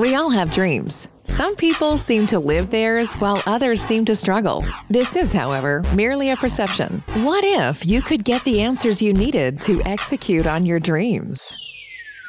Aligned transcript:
We 0.00 0.14
all 0.14 0.30
have 0.30 0.50
dreams. 0.50 1.14
Some 1.24 1.54
people 1.56 1.98
seem 1.98 2.24
to 2.28 2.38
live 2.38 2.70
theirs 2.70 3.12
while 3.16 3.42
others 3.44 3.82
seem 3.82 4.06
to 4.06 4.16
struggle. 4.16 4.64
This 4.88 5.14
is, 5.14 5.30
however, 5.30 5.82
merely 5.94 6.30
a 6.30 6.36
perception. 6.36 7.04
What 7.16 7.44
if 7.44 7.84
you 7.84 8.00
could 8.00 8.24
get 8.24 8.42
the 8.44 8.62
answers 8.62 9.02
you 9.02 9.12
needed 9.12 9.60
to 9.60 9.78
execute 9.84 10.46
on 10.46 10.64
your 10.64 10.80
dreams? 10.80 11.69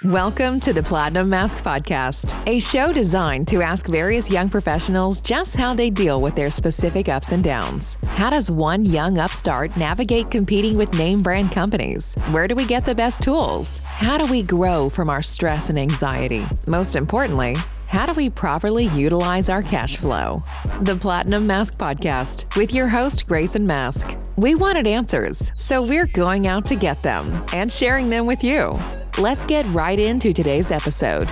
Welcome 0.06 0.60
to 0.62 0.74
the 0.74 0.82
Platinum 0.82 1.30
Mask 1.30 1.60
Podcast, 1.60 2.36
a 2.48 2.60
show 2.60 2.92
designed 2.92 3.48
to 3.50 3.62
ask 3.62 3.86
various 3.86 4.32
young 4.32 4.50
professionals 4.50 5.22
just 5.22 5.56
how 5.56 5.76
they 5.76 5.92
deal 5.92 6.20
with 6.24 6.36
their 6.36 6.50
specific 6.50 7.08
ups 7.08 7.34
and 7.34 7.44
downs. 7.44 8.00
How 8.08 8.32
does 8.32 8.50
one 8.50 8.84
young 8.84 9.20
upstart 9.20 9.78
navigate 9.78 10.32
competing 10.32 10.76
with 10.76 10.98
name 10.98 11.22
brand 11.22 11.52
companies? 11.52 12.16
Where 12.32 12.48
do 12.48 12.56
we 12.56 12.66
get 12.66 12.84
the 12.84 12.96
best 12.96 13.22
tools? 13.22 13.78
How 13.86 14.18
do 14.18 14.26
we 14.26 14.42
grow 14.42 14.90
from 14.90 15.08
our 15.08 15.22
stress 15.22 15.70
and 15.70 15.78
anxiety? 15.78 16.42
Most 16.68 16.96
importantly, 16.96 17.56
how 17.86 18.08
do 18.08 18.14
we 18.14 18.32
properly 18.32 18.86
utilize 18.96 19.50
our 19.50 19.62
cash 19.62 19.98
flow? 19.98 20.42
The 20.82 20.98
Platinum 21.00 21.46
Mask 21.46 21.78
Podcast 21.78 22.58
with 22.58 22.74
your 22.74 22.88
host, 22.88 23.28
Grayson 23.28 23.68
Mask. 23.68 24.18
We 24.38 24.56
wanted 24.56 24.88
answers, 24.88 25.52
so 25.62 25.82
we're 25.82 26.06
going 26.06 26.48
out 26.48 26.64
to 26.66 26.76
get 26.76 27.02
them 27.04 27.30
and 27.54 27.70
sharing 27.70 28.08
them 28.08 28.26
with 28.26 28.46
you. 28.46 28.80
Let's 29.20 29.44
get 29.44 29.66
right 29.68 30.00
into 30.00 30.32
today's 30.32 30.72
episode. 30.72 31.30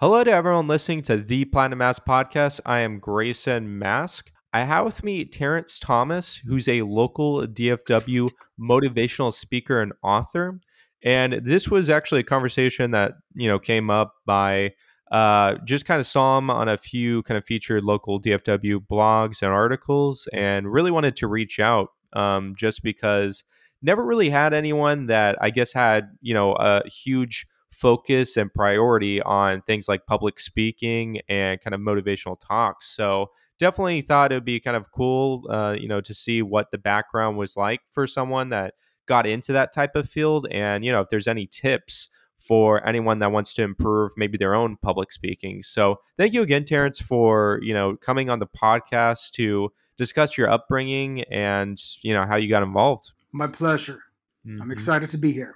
Hello 0.00 0.24
to 0.24 0.30
everyone 0.32 0.66
listening 0.66 1.02
to 1.02 1.18
the 1.18 1.44
Platinum 1.44 1.78
Mask 1.78 2.02
Podcast. 2.04 2.58
I 2.66 2.80
am 2.80 2.98
Grayson 2.98 3.78
Mask. 3.78 4.32
I 4.52 4.62
have 4.64 4.84
with 4.84 5.04
me 5.04 5.24
Terrence 5.24 5.78
Thomas, 5.78 6.34
who's 6.34 6.66
a 6.66 6.82
local 6.82 7.46
DFW 7.46 8.28
motivational 8.60 9.32
speaker 9.32 9.80
and 9.80 9.92
author. 10.02 10.58
And 11.04 11.34
this 11.34 11.68
was 11.68 11.90
actually 11.90 12.22
a 12.22 12.24
conversation 12.24 12.90
that, 12.90 13.12
you 13.34 13.46
know, 13.46 13.60
came 13.60 13.88
up 13.88 14.14
by 14.26 14.72
uh, 15.10 15.56
just 15.64 15.84
kind 15.84 16.00
of 16.00 16.06
saw 16.06 16.38
him 16.38 16.50
on 16.50 16.68
a 16.68 16.76
few 16.76 17.22
kind 17.24 17.38
of 17.38 17.44
featured 17.44 17.84
local 17.84 18.20
DFW 18.20 18.80
blogs 18.90 19.42
and 19.42 19.52
articles 19.52 20.28
and 20.32 20.72
really 20.72 20.90
wanted 20.90 21.16
to 21.16 21.26
reach 21.26 21.60
out 21.60 21.88
um, 22.14 22.54
just 22.56 22.82
because 22.82 23.44
never 23.82 24.04
really 24.04 24.30
had 24.30 24.54
anyone 24.54 25.06
that 25.06 25.36
I 25.40 25.50
guess 25.50 25.72
had, 25.72 26.10
you 26.20 26.34
know, 26.34 26.54
a 26.54 26.88
huge 26.88 27.46
focus 27.70 28.36
and 28.36 28.52
priority 28.52 29.20
on 29.22 29.60
things 29.62 29.88
like 29.88 30.06
public 30.06 30.40
speaking 30.40 31.20
and 31.28 31.60
kind 31.60 31.74
of 31.74 31.80
motivational 31.80 32.36
talks. 32.40 32.94
So 32.96 33.30
definitely 33.58 34.00
thought 34.00 34.32
it 34.32 34.36
would 34.36 34.44
be 34.44 34.60
kind 34.60 34.76
of 34.76 34.90
cool, 34.90 35.44
uh, 35.50 35.76
you 35.78 35.88
know, 35.88 36.00
to 36.00 36.14
see 36.14 36.40
what 36.40 36.70
the 36.70 36.78
background 36.78 37.36
was 37.36 37.56
like 37.56 37.80
for 37.90 38.06
someone 38.06 38.48
that 38.50 38.74
got 39.06 39.26
into 39.26 39.52
that 39.52 39.72
type 39.72 39.96
of 39.96 40.08
field 40.08 40.46
and 40.50 40.84
you 40.84 40.90
know 40.90 41.00
if 41.00 41.08
there's 41.08 41.28
any 41.28 41.46
tips 41.46 42.08
for 42.46 42.86
anyone 42.86 43.18
that 43.18 43.32
wants 43.32 43.54
to 43.54 43.62
improve 43.62 44.10
maybe 44.16 44.36
their 44.36 44.54
own 44.54 44.76
public 44.82 45.12
speaking 45.12 45.62
so 45.62 45.96
thank 46.16 46.32
you 46.32 46.42
again 46.42 46.64
terrence 46.64 47.00
for 47.00 47.58
you 47.62 47.74
know 47.74 47.96
coming 47.96 48.30
on 48.30 48.38
the 48.38 48.46
podcast 48.46 49.30
to 49.30 49.70
discuss 49.96 50.36
your 50.36 50.50
upbringing 50.50 51.22
and 51.24 51.78
you 52.02 52.12
know 52.12 52.24
how 52.24 52.36
you 52.36 52.48
got 52.48 52.62
involved 52.62 53.12
my 53.32 53.46
pleasure 53.46 54.00
mm-hmm. 54.46 54.60
i'm 54.62 54.70
excited 54.70 55.08
to 55.08 55.18
be 55.18 55.32
here 55.32 55.54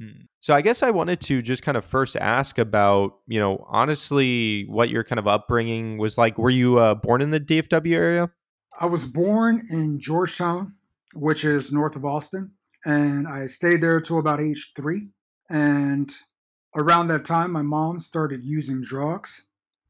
hmm. 0.00 0.22
so 0.40 0.54
i 0.54 0.60
guess 0.60 0.82
i 0.82 0.90
wanted 0.90 1.20
to 1.20 1.42
just 1.42 1.62
kind 1.62 1.76
of 1.76 1.84
first 1.84 2.16
ask 2.16 2.58
about 2.58 3.18
you 3.26 3.40
know 3.40 3.64
honestly 3.68 4.64
what 4.68 4.90
your 4.90 5.04
kind 5.04 5.18
of 5.18 5.26
upbringing 5.26 5.98
was 5.98 6.18
like 6.18 6.38
were 6.38 6.50
you 6.50 6.78
uh, 6.78 6.94
born 6.94 7.20
in 7.22 7.30
the 7.30 7.40
dfw 7.40 7.94
area 7.94 8.30
i 8.78 8.86
was 8.86 9.04
born 9.04 9.66
in 9.70 9.98
georgetown 9.98 10.74
which 11.14 11.44
is 11.44 11.72
north 11.72 11.96
of 11.96 12.04
austin 12.04 12.52
and 12.84 13.28
I 13.28 13.46
stayed 13.46 13.80
there 13.80 14.00
till 14.00 14.18
about 14.18 14.40
age 14.40 14.72
three. 14.74 15.08
And 15.50 16.12
around 16.74 17.08
that 17.08 17.24
time, 17.24 17.52
my 17.52 17.62
mom 17.62 17.98
started 17.98 18.44
using 18.44 18.82
drugs, 18.82 19.42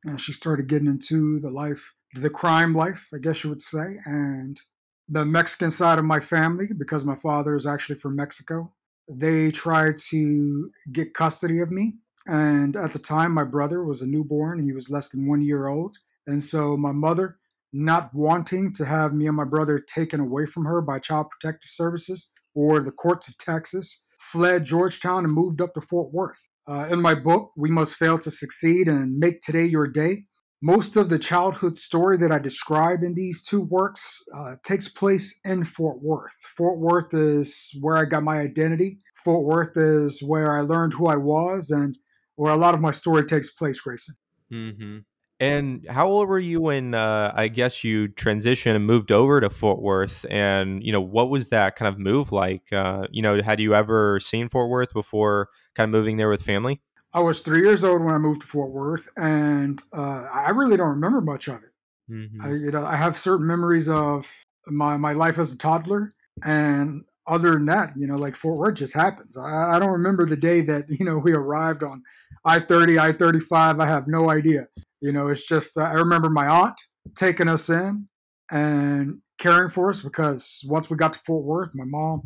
and 0.04 0.20
she 0.20 0.32
started 0.32 0.66
getting 0.66 0.88
into 0.88 1.38
the 1.38 1.50
life, 1.50 1.94
the 2.14 2.30
crime 2.30 2.74
life, 2.74 3.08
I 3.14 3.18
guess 3.18 3.44
you 3.44 3.50
would 3.50 3.62
say, 3.62 3.98
and 4.04 4.60
the 5.08 5.24
Mexican 5.24 5.70
side 5.70 5.98
of 5.98 6.04
my 6.04 6.20
family, 6.20 6.68
because 6.76 7.04
my 7.04 7.14
father 7.14 7.54
is 7.54 7.66
actually 7.66 7.96
from 7.96 8.16
Mexico. 8.16 8.72
They 9.08 9.50
tried 9.50 9.98
to 10.10 10.70
get 10.90 11.14
custody 11.14 11.60
of 11.60 11.70
me. 11.70 11.94
And 12.26 12.76
at 12.76 12.92
the 12.92 12.98
time, 12.98 13.32
my 13.32 13.44
brother 13.44 13.84
was 13.84 14.00
a 14.00 14.06
newborn. 14.06 14.62
He 14.62 14.72
was 14.72 14.88
less 14.88 15.08
than 15.08 15.26
one 15.26 15.42
year 15.42 15.66
old. 15.66 15.98
And 16.26 16.42
so 16.42 16.76
my 16.76 16.92
mother, 16.92 17.38
not 17.72 18.14
wanting 18.14 18.72
to 18.74 18.84
have 18.84 19.12
me 19.12 19.26
and 19.26 19.36
my 19.36 19.44
brother 19.44 19.78
taken 19.78 20.20
away 20.20 20.46
from 20.46 20.64
her 20.66 20.80
by 20.80 20.98
Child 20.98 21.30
Protective 21.30 21.70
Services, 21.70 22.28
or 22.54 22.80
the 22.80 22.92
courts 22.92 23.28
of 23.28 23.36
Texas, 23.38 23.98
fled 24.30 24.64
Georgetown 24.64 25.24
and 25.24 25.32
moved 25.32 25.60
up 25.60 25.74
to 25.74 25.80
Fort 25.80 26.12
Worth. 26.12 26.48
Uh, 26.68 26.86
in 26.90 27.02
my 27.02 27.14
book, 27.14 27.50
We 27.56 27.70
Must 27.70 27.96
Fail 27.96 28.18
to 28.18 28.30
Succeed 28.30 28.86
and 28.88 29.18
Make 29.18 29.40
Today 29.40 29.64
Your 29.64 29.86
Day, 29.86 30.24
most 30.64 30.94
of 30.94 31.08
the 31.08 31.18
childhood 31.18 31.76
story 31.76 32.16
that 32.18 32.30
I 32.30 32.38
describe 32.38 33.02
in 33.02 33.14
these 33.14 33.42
two 33.44 33.62
works 33.62 34.22
uh, 34.32 34.54
takes 34.64 34.88
place 34.88 35.38
in 35.44 35.64
Fort 35.64 36.00
Worth. 36.00 36.36
Fort 36.56 36.78
Worth 36.78 37.12
is 37.12 37.76
where 37.80 37.96
I 37.96 38.04
got 38.04 38.22
my 38.22 38.38
identity. 38.38 38.98
Fort 39.24 39.44
Worth 39.44 39.76
is 39.76 40.22
where 40.22 40.56
I 40.56 40.60
learned 40.60 40.92
who 40.92 41.08
I 41.08 41.16
was 41.16 41.70
and 41.70 41.98
where 42.36 42.52
a 42.52 42.56
lot 42.56 42.74
of 42.74 42.80
my 42.80 42.92
story 42.92 43.24
takes 43.24 43.50
place, 43.50 43.80
Grayson. 43.80 44.14
Mm-hmm. 44.52 44.98
And 45.42 45.84
how 45.88 46.06
old 46.06 46.28
were 46.28 46.38
you 46.38 46.60
when 46.60 46.94
uh, 46.94 47.32
I 47.34 47.48
guess 47.48 47.82
you 47.82 48.06
transitioned 48.06 48.76
and 48.76 48.86
moved 48.86 49.10
over 49.10 49.40
to 49.40 49.50
Fort 49.50 49.82
Worth? 49.82 50.24
And 50.30 50.84
you 50.84 50.92
know, 50.92 51.00
what 51.00 51.30
was 51.30 51.48
that 51.48 51.74
kind 51.74 51.88
of 51.88 51.98
move 51.98 52.30
like? 52.30 52.72
Uh, 52.72 53.08
you 53.10 53.22
know, 53.22 53.42
had 53.42 53.58
you 53.58 53.74
ever 53.74 54.20
seen 54.20 54.48
Fort 54.48 54.70
Worth 54.70 54.92
before, 54.94 55.48
kind 55.74 55.88
of 55.88 55.90
moving 55.90 56.16
there 56.16 56.28
with 56.28 56.42
family? 56.42 56.80
I 57.12 57.20
was 57.20 57.40
three 57.40 57.60
years 57.60 57.82
old 57.82 58.04
when 58.04 58.14
I 58.14 58.18
moved 58.18 58.42
to 58.42 58.46
Fort 58.46 58.70
Worth, 58.70 59.08
and 59.16 59.82
uh, 59.92 60.28
I 60.32 60.50
really 60.50 60.76
don't 60.76 60.90
remember 60.90 61.20
much 61.20 61.48
of 61.48 61.56
it. 61.56 61.70
Mm-hmm. 62.08 62.40
I, 62.40 62.48
you 62.50 62.70
know, 62.70 62.86
I 62.86 62.94
have 62.94 63.18
certain 63.18 63.46
memories 63.46 63.88
of 63.88 64.32
my 64.68 64.96
my 64.96 65.12
life 65.12 65.40
as 65.40 65.52
a 65.52 65.58
toddler, 65.58 66.08
and 66.44 67.04
other 67.26 67.54
than 67.54 67.66
that, 67.66 67.94
you 67.96 68.06
know, 68.06 68.16
like 68.16 68.36
Fort 68.36 68.58
Worth 68.58 68.76
just 68.76 68.94
happens. 68.94 69.36
I, 69.36 69.74
I 69.74 69.78
don't 69.80 69.90
remember 69.90 70.24
the 70.24 70.36
day 70.36 70.60
that 70.60 70.88
you 70.88 71.04
know 71.04 71.18
we 71.18 71.32
arrived 71.32 71.82
on 71.82 72.04
I 72.44 72.60
thirty, 72.60 72.96
I 72.96 73.12
thirty 73.12 73.40
five. 73.40 73.80
I 73.80 73.86
have 73.86 74.06
no 74.06 74.30
idea. 74.30 74.68
You 75.02 75.12
know, 75.12 75.28
it's 75.28 75.46
just, 75.46 75.76
uh, 75.76 75.82
I 75.82 75.94
remember 75.94 76.30
my 76.30 76.46
aunt 76.46 76.80
taking 77.16 77.48
us 77.48 77.68
in 77.68 78.08
and 78.52 79.18
caring 79.38 79.68
for 79.68 79.90
us 79.90 80.00
because 80.00 80.60
once 80.64 80.88
we 80.88 80.96
got 80.96 81.12
to 81.12 81.18
Fort 81.26 81.44
Worth, 81.44 81.70
my 81.74 81.84
mom, 81.84 82.22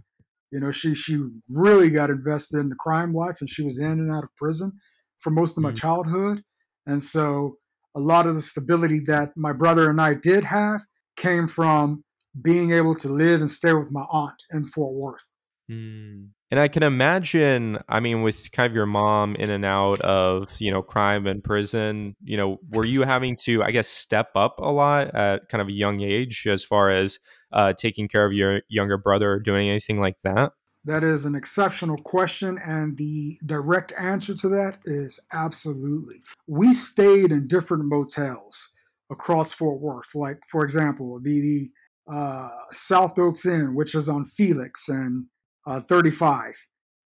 you 0.53 0.61
know, 0.61 0.71
she 0.71 0.95
she 0.95 1.19
really 1.49 1.89
got 1.91 2.11
invested 2.11 2.61
in 2.61 2.69
the 2.69 2.77
crime 2.77 3.13
life 3.13 3.39
and 3.41 3.49
she 3.49 3.63
was 3.63 3.79
in 3.79 3.93
and 3.93 4.13
out 4.13 4.23
of 4.23 4.37
prison 4.37 4.73
for 5.19 5.31
most 5.31 5.57
of 5.57 5.63
my 5.63 5.71
mm-hmm. 5.71 5.77
childhood. 5.77 6.43
And 6.87 7.03
so 7.03 7.57
a 7.97 8.01
lot 8.01 8.27
of 8.27 8.35
the 8.35 8.43
stability 8.43 9.01
that 9.07 9.31
my 9.37 9.53
brother 9.53 9.89
and 9.89 10.01
I 10.01 10.15
did 10.15 10.45
have 10.45 10.83
came 11.17 11.49
from 11.49 12.05
being 12.43 12.73
able 12.73 12.95
to 12.97 13.09
live 13.09 13.41
and 13.41 13.51
stay 13.51 13.73
with 13.73 13.91
my 13.91 14.05
aunt 14.11 14.37
in 14.53 14.65
Fort 14.67 14.95
Worth. 14.95 15.25
Mm. 15.71 16.29
And 16.51 16.61
I 16.61 16.69
can 16.69 16.85
imagine, 16.85 17.79
I 17.89 17.99
mean, 17.99 18.23
with 18.23 18.53
kind 18.53 18.71
of 18.71 18.75
your 18.75 18.87
mom 18.87 19.35
in 19.35 19.51
and 19.51 19.65
out 19.65 20.01
of, 20.01 20.61
you 20.61 20.71
know, 20.71 20.81
crime 20.81 21.27
and 21.27 21.43
prison, 21.43 22.15
you 22.23 22.37
know, 22.37 22.59
were 22.71 22.85
you 22.85 23.03
having 23.03 23.37
to, 23.43 23.65
I 23.65 23.73
guess, 23.73 23.89
step 23.89 24.29
up 24.37 24.59
a 24.59 24.71
lot 24.71 25.13
at 25.15 25.49
kind 25.49 25.61
of 25.61 25.69
a 25.69 25.73
young 25.73 26.01
age 26.01 26.47
as 26.47 26.63
far 26.63 26.91
as 26.91 27.19
uh, 27.53 27.73
taking 27.73 28.07
care 28.07 28.25
of 28.25 28.33
your 28.33 28.63
younger 28.69 28.97
brother 28.97 29.33
or 29.33 29.41
doing 29.41 29.69
anything 29.69 30.01
like 30.01 30.21
that? 30.23 30.53
That 30.85 31.03
is 31.03 31.25
an 31.25 31.35
exceptional 31.35 31.97
question. 31.97 32.61
And 32.65 32.97
the 32.97 33.39
direct 33.45 33.93
answer 33.99 34.35
to 34.35 34.49
that 34.51 34.79
is 34.85 35.19
absolutely. 35.33 36.23
We 36.47 36.73
stayed 36.73 37.33
in 37.33 37.49
different 37.49 37.87
motels 37.87 38.69
across 39.11 39.53
Fort 39.53 39.81
Worth. 39.81 40.15
Like, 40.15 40.39
for 40.49 40.65
example, 40.65 41.21
the, 41.21 41.41
the 41.41 41.71
uh, 42.13 42.51
South 42.71 43.19
Oaks 43.19 43.47
Inn, 43.47 43.75
which 43.75 43.97
is 43.97 44.09
on 44.09 44.25
Felix 44.25 44.89
and 44.89 45.27
uh, 45.67 45.81
35, 45.81 46.55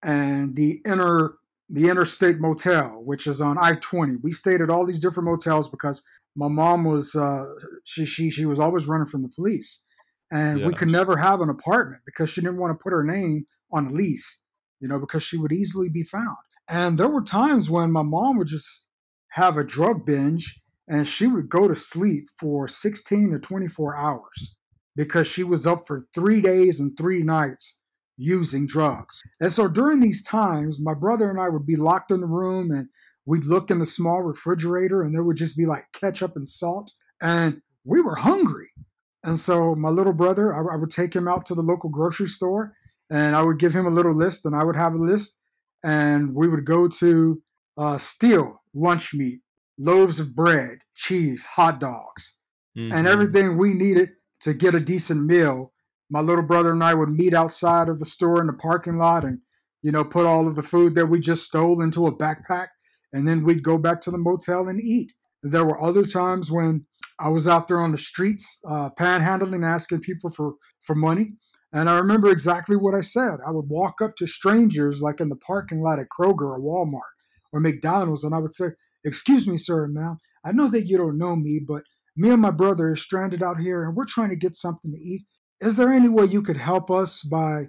and 0.02 0.54
the 0.54 0.80
inner 0.86 1.34
the 1.72 1.88
Interstate 1.88 2.40
Motel, 2.40 3.00
which 3.04 3.28
is 3.28 3.40
on 3.40 3.56
I-20. 3.56 4.16
We 4.22 4.32
stayed 4.32 4.60
at 4.60 4.70
all 4.70 4.84
these 4.84 4.98
different 4.98 5.28
motels 5.28 5.68
because 5.68 6.02
my 6.34 6.48
mom 6.48 6.84
was 6.84 7.14
uh, 7.14 7.46
she 7.84 8.04
she 8.04 8.30
she 8.30 8.44
was 8.44 8.58
always 8.58 8.86
running 8.86 9.06
from 9.06 9.22
the 9.22 9.28
police, 9.28 9.82
and 10.30 10.60
yeah. 10.60 10.66
we 10.66 10.74
could 10.74 10.88
never 10.88 11.16
have 11.16 11.40
an 11.40 11.48
apartment 11.48 12.02
because 12.06 12.30
she 12.30 12.40
didn't 12.40 12.58
want 12.58 12.76
to 12.76 12.82
put 12.82 12.92
her 12.92 13.04
name 13.04 13.44
on 13.72 13.86
a 13.86 13.90
lease, 13.90 14.40
you 14.80 14.88
know, 14.88 14.98
because 14.98 15.22
she 15.22 15.36
would 15.36 15.52
easily 15.52 15.88
be 15.88 16.02
found. 16.02 16.36
And 16.68 16.98
there 16.98 17.08
were 17.08 17.22
times 17.22 17.68
when 17.68 17.90
my 17.90 18.02
mom 18.02 18.38
would 18.38 18.46
just 18.46 18.86
have 19.30 19.56
a 19.56 19.64
drug 19.64 20.04
binge 20.04 20.60
and 20.88 21.06
she 21.06 21.26
would 21.26 21.48
go 21.48 21.68
to 21.68 21.74
sleep 21.74 22.26
for 22.38 22.66
16 22.66 23.30
to 23.30 23.38
24 23.38 23.96
hours 23.96 24.56
because 24.96 25.26
she 25.26 25.44
was 25.44 25.66
up 25.66 25.86
for 25.86 26.06
three 26.14 26.40
days 26.40 26.80
and 26.80 26.96
three 26.96 27.22
nights 27.22 27.78
using 28.20 28.66
drugs. 28.66 29.22
And 29.40 29.52
so 29.52 29.66
during 29.66 30.00
these 30.00 30.22
times, 30.22 30.78
my 30.78 30.94
brother 30.94 31.30
and 31.30 31.40
I 31.40 31.48
would 31.48 31.66
be 31.66 31.76
locked 31.76 32.10
in 32.10 32.20
the 32.20 32.26
room 32.26 32.70
and 32.70 32.86
we'd 33.24 33.44
look 33.44 33.70
in 33.70 33.78
the 33.78 33.86
small 33.86 34.22
refrigerator 34.22 35.02
and 35.02 35.14
there 35.14 35.24
would 35.24 35.36
just 35.36 35.56
be 35.56 35.64
like 35.64 35.86
ketchup 35.94 36.36
and 36.36 36.46
salt. 36.46 36.92
And 37.22 37.62
we 37.84 38.00
were 38.02 38.14
hungry. 38.14 38.68
And 39.24 39.38
so 39.38 39.74
my 39.74 39.88
little 39.88 40.12
brother, 40.12 40.52
I, 40.54 40.74
I 40.74 40.76
would 40.76 40.90
take 40.90 41.14
him 41.14 41.28
out 41.28 41.46
to 41.46 41.54
the 41.54 41.62
local 41.62 41.88
grocery 41.88 42.26
store 42.26 42.74
and 43.10 43.34
I 43.34 43.42
would 43.42 43.58
give 43.58 43.74
him 43.74 43.86
a 43.86 43.90
little 43.90 44.14
list 44.14 44.44
and 44.44 44.54
I 44.54 44.64
would 44.64 44.76
have 44.76 44.92
a 44.92 44.98
list. 44.98 45.36
And 45.82 46.34
we 46.34 46.46
would 46.46 46.66
go 46.66 46.88
to 46.88 47.42
uh, 47.78 47.96
steal 47.96 48.60
lunch 48.74 49.14
meat, 49.14 49.40
loaves 49.78 50.20
of 50.20 50.34
bread, 50.34 50.80
cheese, 50.94 51.46
hot 51.46 51.80
dogs, 51.80 52.36
mm-hmm. 52.76 52.92
and 52.92 53.08
everything 53.08 53.56
we 53.56 53.72
needed 53.72 54.10
to 54.40 54.52
get 54.52 54.74
a 54.74 54.80
decent 54.80 55.24
meal. 55.24 55.72
My 56.10 56.20
little 56.20 56.44
brother 56.44 56.72
and 56.72 56.82
I 56.82 56.94
would 56.94 57.10
meet 57.10 57.34
outside 57.34 57.88
of 57.88 57.98
the 57.98 58.04
store 58.04 58.40
in 58.40 58.46
the 58.48 58.52
parking 58.52 58.96
lot 58.96 59.24
and, 59.24 59.38
you 59.82 59.92
know, 59.92 60.04
put 60.04 60.26
all 60.26 60.48
of 60.48 60.56
the 60.56 60.62
food 60.62 60.94
that 60.96 61.06
we 61.06 61.20
just 61.20 61.44
stole 61.44 61.80
into 61.80 62.06
a 62.06 62.16
backpack. 62.16 62.68
And 63.12 63.26
then 63.26 63.44
we'd 63.44 63.62
go 63.62 63.78
back 63.78 64.00
to 64.02 64.10
the 64.10 64.18
motel 64.18 64.68
and 64.68 64.80
eat. 64.80 65.12
There 65.42 65.64
were 65.64 65.82
other 65.82 66.04
times 66.04 66.50
when 66.50 66.86
I 67.18 67.28
was 67.28 67.46
out 67.46 67.68
there 67.68 67.80
on 67.80 67.92
the 67.92 67.98
streets, 67.98 68.58
uh, 68.68 68.90
panhandling, 68.98 69.64
asking 69.64 70.00
people 70.00 70.30
for, 70.30 70.54
for 70.82 70.94
money. 70.94 71.32
And 71.72 71.88
I 71.88 71.98
remember 71.98 72.30
exactly 72.30 72.76
what 72.76 72.94
I 72.94 73.00
said. 73.00 73.38
I 73.46 73.52
would 73.52 73.68
walk 73.68 74.00
up 74.02 74.16
to 74.16 74.26
strangers, 74.26 75.00
like 75.00 75.20
in 75.20 75.28
the 75.28 75.36
parking 75.36 75.80
lot 75.80 76.00
at 76.00 76.08
Kroger 76.08 76.58
or 76.58 76.60
Walmart 76.60 77.12
or 77.52 77.60
McDonald's, 77.60 78.24
and 78.24 78.34
I 78.34 78.38
would 78.38 78.54
say, 78.54 78.66
Excuse 79.04 79.46
me, 79.46 79.56
sir, 79.56 79.84
and 79.84 79.94
ma'am. 79.94 80.18
I 80.44 80.52
know 80.52 80.68
that 80.68 80.86
you 80.86 80.98
don't 80.98 81.18
know 81.18 81.36
me, 81.36 81.60
but 81.66 81.84
me 82.16 82.30
and 82.30 82.42
my 82.42 82.50
brother 82.50 82.88
are 82.88 82.96
stranded 82.96 83.42
out 83.42 83.60
here 83.60 83.84
and 83.84 83.96
we're 83.96 84.04
trying 84.04 84.30
to 84.30 84.36
get 84.36 84.56
something 84.56 84.92
to 84.92 84.98
eat. 84.98 85.22
Is 85.60 85.76
there 85.76 85.92
any 85.92 86.08
way 86.08 86.24
you 86.24 86.42
could 86.42 86.56
help 86.56 86.90
us 86.90 87.22
by 87.22 87.68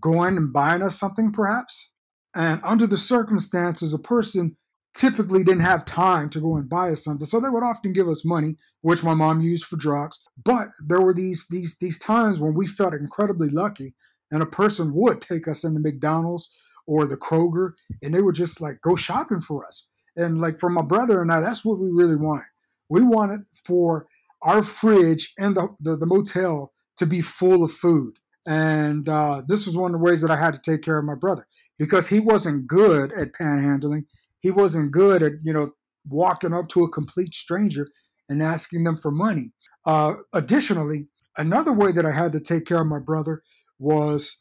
going 0.00 0.36
and 0.36 0.52
buying 0.52 0.82
us 0.82 0.98
something, 0.98 1.32
perhaps? 1.32 1.90
And 2.34 2.60
under 2.64 2.86
the 2.86 2.98
circumstances, 2.98 3.92
a 3.92 3.98
person 3.98 4.56
typically 4.94 5.42
didn't 5.42 5.62
have 5.62 5.84
time 5.84 6.28
to 6.30 6.40
go 6.40 6.56
and 6.56 6.68
buy 6.68 6.90
us 6.90 7.04
something. 7.04 7.26
So 7.26 7.40
they 7.40 7.48
would 7.48 7.62
often 7.62 7.92
give 7.92 8.08
us 8.08 8.24
money, 8.24 8.56
which 8.82 9.02
my 9.02 9.14
mom 9.14 9.40
used 9.40 9.64
for 9.64 9.76
drugs. 9.76 10.20
But 10.44 10.68
there 10.86 11.00
were 11.00 11.14
these 11.14 11.46
these 11.50 11.76
these 11.80 11.98
times 11.98 12.38
when 12.38 12.54
we 12.54 12.66
felt 12.66 12.94
incredibly 12.94 13.48
lucky 13.48 13.94
and 14.30 14.42
a 14.42 14.46
person 14.46 14.92
would 14.94 15.20
take 15.20 15.48
us 15.48 15.64
into 15.64 15.80
McDonald's 15.80 16.50
or 16.86 17.06
the 17.06 17.16
Kroger 17.16 17.72
and 18.02 18.14
they 18.14 18.22
would 18.22 18.34
just 18.34 18.60
like 18.60 18.80
go 18.82 18.96
shopping 18.96 19.40
for 19.40 19.64
us. 19.66 19.86
And 20.16 20.40
like 20.40 20.58
for 20.58 20.68
my 20.68 20.82
brother 20.82 21.22
and 21.22 21.32
I, 21.32 21.40
that's 21.40 21.64
what 21.64 21.78
we 21.78 21.90
really 21.90 22.16
wanted. 22.16 22.46
We 22.88 23.02
wanted 23.02 23.40
for 23.64 24.06
our 24.42 24.62
fridge 24.62 25.32
and 25.38 25.56
the, 25.56 25.68
the, 25.80 25.96
the 25.96 26.06
motel 26.06 26.72
to 26.96 27.06
be 27.06 27.20
full 27.20 27.64
of 27.64 27.72
food. 27.72 28.14
And 28.46 29.08
uh, 29.08 29.42
this 29.46 29.66
was 29.66 29.76
one 29.76 29.94
of 29.94 30.00
the 30.00 30.04
ways 30.04 30.20
that 30.22 30.30
I 30.30 30.36
had 30.36 30.54
to 30.54 30.60
take 30.60 30.82
care 30.82 30.98
of 30.98 31.04
my 31.04 31.14
brother 31.14 31.46
because 31.78 32.08
he 32.08 32.20
wasn't 32.20 32.66
good 32.66 33.12
at 33.12 33.32
panhandling 33.32 34.04
he 34.42 34.50
wasn't 34.50 34.90
good 34.90 35.22
at 35.22 35.32
you 35.42 35.52
know 35.52 35.70
walking 36.08 36.52
up 36.52 36.68
to 36.68 36.84
a 36.84 36.90
complete 36.90 37.32
stranger 37.32 37.88
and 38.28 38.42
asking 38.42 38.84
them 38.84 38.96
for 38.96 39.10
money. 39.10 39.52
Uh, 39.86 40.14
additionally, 40.32 41.06
another 41.38 41.72
way 41.72 41.92
that 41.92 42.04
I 42.04 42.10
had 42.10 42.32
to 42.32 42.40
take 42.40 42.66
care 42.66 42.80
of 42.80 42.86
my 42.88 42.98
brother 42.98 43.42
was 43.78 44.36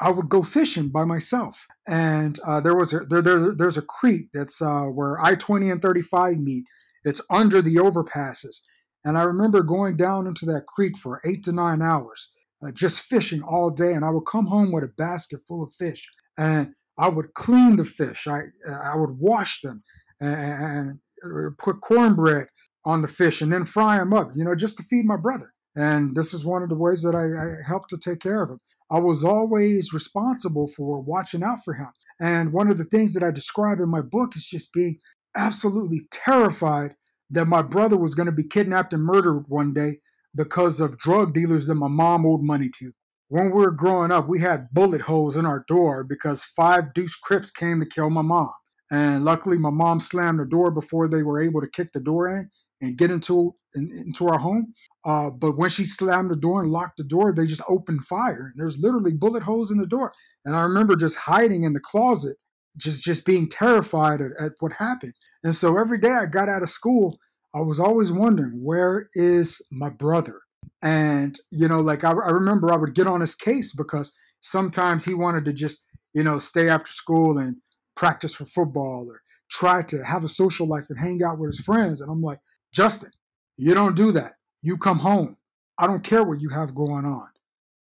I 0.00 0.10
would 0.10 0.28
go 0.28 0.42
fishing 0.42 0.88
by 0.88 1.04
myself, 1.04 1.66
and 1.86 2.38
uh, 2.46 2.60
there 2.60 2.76
was 2.76 2.92
a 2.92 3.00
there, 3.00 3.20
there 3.20 3.52
there's 3.54 3.78
a 3.78 3.82
creek 3.82 4.28
that's 4.32 4.62
uh, 4.62 4.84
where 4.84 5.20
I 5.20 5.34
twenty 5.34 5.70
and 5.70 5.82
thirty 5.82 6.02
five 6.02 6.38
meet. 6.38 6.64
It's 7.04 7.20
under 7.30 7.60
the 7.60 7.76
overpasses, 7.76 8.60
and 9.04 9.18
I 9.18 9.22
remember 9.22 9.62
going 9.62 9.96
down 9.96 10.26
into 10.26 10.46
that 10.46 10.66
creek 10.66 10.96
for 10.96 11.20
eight 11.24 11.44
to 11.44 11.52
nine 11.52 11.82
hours, 11.82 12.28
uh, 12.64 12.70
just 12.70 13.04
fishing 13.04 13.42
all 13.42 13.70
day, 13.70 13.92
and 13.92 14.04
I 14.04 14.10
would 14.10 14.26
come 14.30 14.46
home 14.46 14.72
with 14.72 14.84
a 14.84 14.88
basket 14.88 15.40
full 15.46 15.62
of 15.62 15.74
fish, 15.74 16.06
and 16.38 16.74
I 16.98 17.08
would 17.08 17.34
clean 17.34 17.76
the 17.76 17.84
fish. 17.84 18.26
I 18.26 18.42
I 18.68 18.96
would 18.96 19.18
wash 19.18 19.60
them 19.62 19.82
and, 20.20 21.00
and 21.22 21.58
put 21.58 21.80
cornbread 21.80 22.48
on 22.84 23.00
the 23.00 23.08
fish 23.08 23.42
and 23.42 23.52
then 23.52 23.64
fry 23.64 23.98
them 23.98 24.12
up, 24.12 24.32
you 24.34 24.44
know, 24.44 24.54
just 24.54 24.76
to 24.76 24.82
feed 24.82 25.04
my 25.04 25.16
brother. 25.16 25.52
And 25.76 26.14
this 26.14 26.34
is 26.34 26.44
one 26.44 26.62
of 26.62 26.68
the 26.68 26.76
ways 26.76 27.02
that 27.02 27.14
I, 27.14 27.24
I 27.24 27.66
helped 27.66 27.90
to 27.90 27.96
take 27.96 28.20
care 28.20 28.42
of 28.42 28.50
him. 28.50 28.58
I 28.90 28.98
was 28.98 29.24
always 29.24 29.92
responsible 29.92 30.68
for 30.68 31.00
watching 31.00 31.42
out 31.42 31.64
for 31.64 31.74
him. 31.74 31.88
And 32.20 32.52
one 32.52 32.70
of 32.70 32.78
the 32.78 32.84
things 32.84 33.14
that 33.14 33.22
I 33.22 33.30
describe 33.30 33.78
in 33.78 33.88
my 33.88 34.02
book 34.02 34.36
is 34.36 34.46
just 34.46 34.72
being 34.72 34.98
absolutely 35.36 36.00
terrified 36.10 36.94
that 37.32 37.48
my 37.48 37.62
brother 37.62 37.96
was 37.96 38.14
going 38.14 38.26
to 38.26 38.32
be 38.32 38.44
kidnapped 38.44 38.92
and 38.92 39.02
murdered 39.02 39.44
one 39.48 39.74
day 39.74 39.98
because 40.34 40.80
of 40.80 40.98
drug 40.98 41.34
dealers 41.34 41.66
that 41.66 41.74
my 41.74 41.88
mom 41.88 42.24
owed 42.24 42.42
money 42.42 42.70
to 42.78 42.92
when 43.32 43.46
we 43.46 43.62
were 43.62 43.70
growing 43.70 44.12
up, 44.12 44.28
we 44.28 44.40
had 44.40 44.68
bullet 44.74 45.00
holes 45.00 45.38
in 45.38 45.46
our 45.46 45.64
door 45.66 46.04
because 46.04 46.44
five 46.44 46.92
Deuce 46.92 47.16
Crips 47.16 47.50
came 47.50 47.80
to 47.80 47.86
kill 47.86 48.10
my 48.10 48.20
mom. 48.20 48.52
And 48.90 49.24
luckily, 49.24 49.56
my 49.56 49.70
mom 49.70 50.00
slammed 50.00 50.38
the 50.38 50.44
door 50.44 50.70
before 50.70 51.08
they 51.08 51.22
were 51.22 51.42
able 51.42 51.62
to 51.62 51.70
kick 51.70 51.92
the 51.92 52.00
door 52.00 52.28
in 52.28 52.50
and 52.82 52.98
get 52.98 53.10
into 53.10 53.54
in, 53.74 53.90
into 53.90 54.28
our 54.28 54.38
home. 54.38 54.74
Uh, 55.06 55.30
but 55.30 55.56
when 55.56 55.70
she 55.70 55.86
slammed 55.86 56.30
the 56.30 56.36
door 56.36 56.60
and 56.60 56.70
locked 56.70 56.98
the 56.98 57.04
door, 57.04 57.32
they 57.32 57.46
just 57.46 57.62
opened 57.70 58.04
fire. 58.04 58.52
There's 58.56 58.76
literally 58.76 59.14
bullet 59.14 59.42
holes 59.42 59.70
in 59.70 59.78
the 59.78 59.86
door. 59.86 60.12
And 60.44 60.54
I 60.54 60.60
remember 60.60 60.94
just 60.94 61.16
hiding 61.16 61.64
in 61.64 61.72
the 61.72 61.80
closet, 61.80 62.36
just 62.76 63.02
just 63.02 63.24
being 63.24 63.48
terrified 63.48 64.20
at, 64.20 64.32
at 64.38 64.52
what 64.60 64.74
happened. 64.74 65.14
And 65.44 65.54
so 65.54 65.78
every 65.78 65.98
day 65.98 66.10
I 66.10 66.26
got 66.26 66.48
out 66.48 66.62
of 66.62 66.70
school, 66.70 67.18
I 67.54 67.60
was 67.60 67.80
always 67.80 68.10
wondering, 68.10 68.62
where 68.62 69.08
is 69.14 69.60
my 69.70 69.90
brother? 69.90 70.40
And, 70.82 71.38
you 71.50 71.68
know, 71.68 71.80
like 71.80 72.04
I, 72.04 72.12
I 72.12 72.30
remember 72.30 72.72
I 72.72 72.76
would 72.76 72.94
get 72.94 73.06
on 73.06 73.20
his 73.20 73.34
case 73.34 73.72
because 73.72 74.12
sometimes 74.40 75.04
he 75.04 75.14
wanted 75.14 75.44
to 75.44 75.52
just, 75.52 75.84
you 76.14 76.22
know, 76.22 76.38
stay 76.38 76.68
after 76.68 76.90
school 76.90 77.38
and 77.38 77.56
practice 77.96 78.34
for 78.34 78.44
football 78.44 79.06
or 79.08 79.20
try 79.50 79.82
to 79.82 80.04
have 80.04 80.24
a 80.24 80.28
social 80.28 80.66
life 80.66 80.84
and 80.88 80.98
hang 80.98 81.22
out 81.22 81.38
with 81.38 81.50
his 81.50 81.60
friends. 81.60 82.00
And 82.00 82.10
I'm 82.10 82.22
like, 82.22 82.38
Justin, 82.72 83.10
you 83.56 83.74
don't 83.74 83.96
do 83.96 84.12
that. 84.12 84.34
You 84.62 84.78
come 84.78 84.98
home. 84.98 85.36
I 85.78 85.86
don't 85.86 86.04
care 86.04 86.24
what 86.24 86.40
you 86.40 86.48
have 86.48 86.74
going 86.74 87.04
on. 87.04 87.28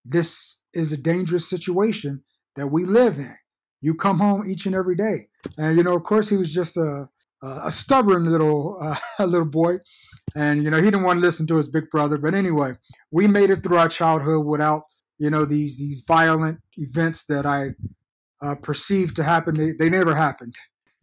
This 0.06 0.58
is 0.74 0.92
a 0.92 0.98
dangerous 0.98 1.50
situation 1.50 2.24
that 2.56 2.68
we 2.68 2.86
live 2.86 3.20
in. 3.20 3.36
You 3.82 3.94
come 3.94 4.20
home 4.20 4.50
each 4.50 4.66
and 4.66 4.76
every 4.76 4.96
day. 4.96 5.28
And, 5.58 5.78
you 5.78 5.84
know, 5.84 5.96
of 5.96 6.04
course, 6.04 6.28
he 6.28 6.38
was 6.38 6.54
just 6.54 6.76
a, 6.78 7.08
a 7.42 7.72
stubborn 7.72 8.26
little, 8.26 8.78
uh, 8.82 8.98
little 9.26 9.46
boy 9.46 9.80
and 10.36 10.64
you 10.64 10.70
know 10.70 10.78
he 10.78 10.86
didn't 10.86 11.04
want 11.04 11.18
to 11.18 11.22
listen 11.22 11.48
to 11.48 11.56
his 11.56 11.68
big 11.68 11.90
brother. 11.90 12.18
But 12.18 12.34
anyway, 12.34 12.74
we 13.12 13.28
made 13.28 13.50
it 13.50 13.64
through 13.64 13.78
our 13.78 13.90
childhood 13.90 14.46
without 14.46 14.84
you 15.18 15.30
know 15.30 15.46
these 15.46 15.78
these 15.78 16.04
violent 16.08 16.60
events 16.78 17.24
that 17.26 17.46
I 17.46 17.70
uh, 18.42 18.56
perceived 18.56 19.16
to 19.18 19.24
happen. 19.24 19.56
They, 19.56 19.72
they 19.72 19.90
never 19.90 20.16
happened. 20.16 20.56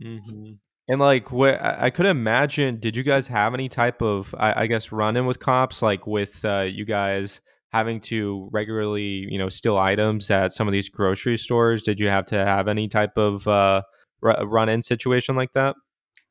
Mm-hmm. 0.02 0.52
And 0.88 1.00
like, 1.00 1.32
what 1.32 1.60
I 1.60 1.90
could 1.90 2.06
imagine, 2.06 2.78
did 2.78 2.96
you 2.96 3.02
guys 3.02 3.26
have 3.26 3.54
any 3.54 3.68
type 3.68 4.00
of, 4.00 4.32
I, 4.38 4.62
I 4.62 4.66
guess, 4.68 4.92
run 4.92 5.16
in 5.16 5.26
with 5.26 5.40
cops, 5.40 5.82
like 5.82 6.06
with 6.06 6.44
uh, 6.44 6.60
you 6.60 6.84
guys 6.84 7.40
having 7.72 8.00
to 8.02 8.48
regularly, 8.52 9.26
you 9.28 9.36
know, 9.36 9.48
steal 9.48 9.76
items 9.76 10.30
at 10.30 10.52
some 10.52 10.68
of 10.68 10.72
these 10.72 10.88
grocery 10.88 11.38
stores? 11.38 11.82
Did 11.82 11.98
you 11.98 12.06
have 12.06 12.24
to 12.26 12.36
have 12.36 12.68
any 12.68 12.86
type 12.86 13.18
of 13.18 13.48
uh, 13.48 13.82
run 14.22 14.68
in 14.68 14.80
situation 14.80 15.34
like 15.34 15.50
that? 15.54 15.74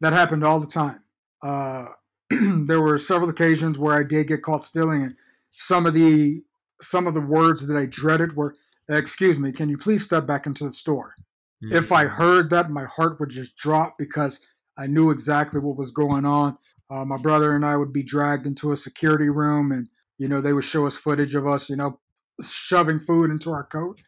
That 0.02 0.14
happened 0.14 0.44
all 0.44 0.60
the 0.60 0.68
time. 0.68 1.02
Uh, 1.42 1.88
there 2.30 2.82
were 2.82 2.98
several 2.98 3.30
occasions 3.30 3.78
where 3.78 3.98
I 3.98 4.04
did 4.04 4.28
get 4.28 4.42
caught 4.42 4.64
stealing, 4.64 5.04
and 5.04 5.16
some 5.52 5.86
of 5.86 5.94
the 5.94 6.42
some 6.82 7.08
of 7.08 7.14
the 7.14 7.22
words 7.22 7.66
that 7.68 7.78
I 7.78 7.86
dreaded 7.86 8.36
were, 8.36 8.56
"Excuse 8.90 9.40
me, 9.40 9.52
can 9.52 9.70
you 9.70 9.78
please 9.78 10.04
step 10.04 10.26
back 10.26 10.46
into 10.46 10.66
the 10.66 10.72
store?" 10.72 11.16
Mm-hmm. 11.64 11.76
If 11.76 11.92
I 11.92 12.06
heard 12.06 12.50
that, 12.50 12.70
my 12.70 12.86
heart 12.86 13.20
would 13.20 13.30
just 13.30 13.56
drop 13.56 13.98
because 13.98 14.40
I 14.78 14.88
knew 14.88 15.10
exactly 15.10 15.60
what 15.60 15.78
was 15.78 15.92
going 15.92 16.26
on. 16.26 16.58
Uh, 16.90 17.06
my 17.06 17.18
brother 17.18 17.56
and 17.56 17.66
I 17.66 17.78
would 17.78 17.94
be 17.94 18.04
dragged 18.04 18.46
into 18.46 18.72
a 18.72 18.78
security 18.78 19.30
room, 19.30 19.72
and 19.72 19.88
you 20.18 20.28
know 20.28 20.42
they 20.42 20.54
would 20.54 20.64
show 20.64 20.86
us 20.86 20.98
footage 20.98 21.36
of 21.36 21.48
us, 21.48 21.70
you 21.70 21.76
know, 21.76 22.00
shoving 22.42 23.00
food 23.00 23.32
into 23.32 23.52
our 23.52 23.64
coat. 23.66 24.02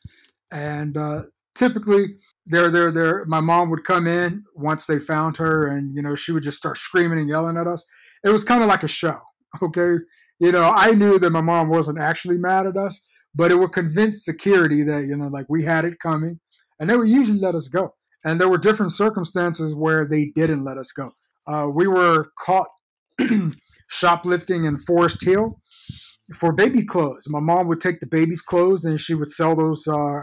And 0.52 0.98
uh, 0.98 1.24
typically, 1.56 2.18
there, 2.50 2.70
there, 2.70 2.92
there. 2.92 3.26
My 3.26 3.42
mom 3.42 3.70
would 3.70 3.84
come 3.84 4.08
in 4.08 4.44
once 4.56 4.86
they 4.86 5.00
found 5.00 5.38
her, 5.38 5.68
and 5.68 5.96
you 5.96 6.02
know 6.02 6.16
she 6.16 6.32
would 6.32 6.44
just 6.44 6.58
start 6.58 6.78
screaming 6.78 7.20
and 7.20 7.30
yelling 7.30 7.58
at 7.58 7.68
us 7.68 7.84
it 8.24 8.30
was 8.30 8.44
kind 8.44 8.62
of 8.62 8.70
like 8.70 8.84
a 8.84 8.88
show. 8.88 9.20
Okay. 9.62 9.96
You 10.40 10.52
know, 10.52 10.72
I 10.76 10.92
knew 10.92 11.18
that 11.18 11.32
my 11.32 11.42
mom 11.42 11.70
wasn't 11.70 12.00
actually 12.00 12.38
mad 12.38 12.68
at 12.68 12.78
us, 12.78 13.02
but 13.34 13.50
it 13.50 13.56
would 13.56 13.72
convince 13.72 14.24
security 14.24 14.84
that, 14.84 15.06
you 15.06 15.16
know, 15.16 15.30
like 15.30 15.48
we 15.50 15.64
had 15.64 15.84
it 15.84 16.00
coming. 16.00 16.40
And 16.80 16.88
they 16.88 16.96
would 16.96 17.08
usually 17.08 17.40
let 17.40 17.56
us 17.56 17.68
go. 17.68 17.96
And 18.24 18.40
there 18.40 18.50
were 18.50 18.60
different 18.60 18.92
circumstances 18.92 19.74
where 19.74 20.06
they 20.06 20.32
didn't 20.36 20.64
let 20.64 20.78
us 20.78 20.92
go. 20.92 21.12
Uh, 21.48 21.70
we 21.74 21.88
were 21.88 22.28
caught 22.38 22.68
shoplifting 23.88 24.66
in 24.66 24.78
Forest 24.78 25.24
Hill 25.26 25.60
for 26.36 26.52
baby 26.52 26.86
clothes. 26.86 27.26
My 27.30 27.40
mom 27.40 27.68
would 27.70 27.82
take 27.82 28.00
the 28.00 28.06
baby's 28.06 28.42
clothes 28.42 28.86
and 28.86 29.00
she 29.00 29.16
would 29.16 29.32
sell 29.32 29.56
those 29.56 29.88
uh, 29.88 30.22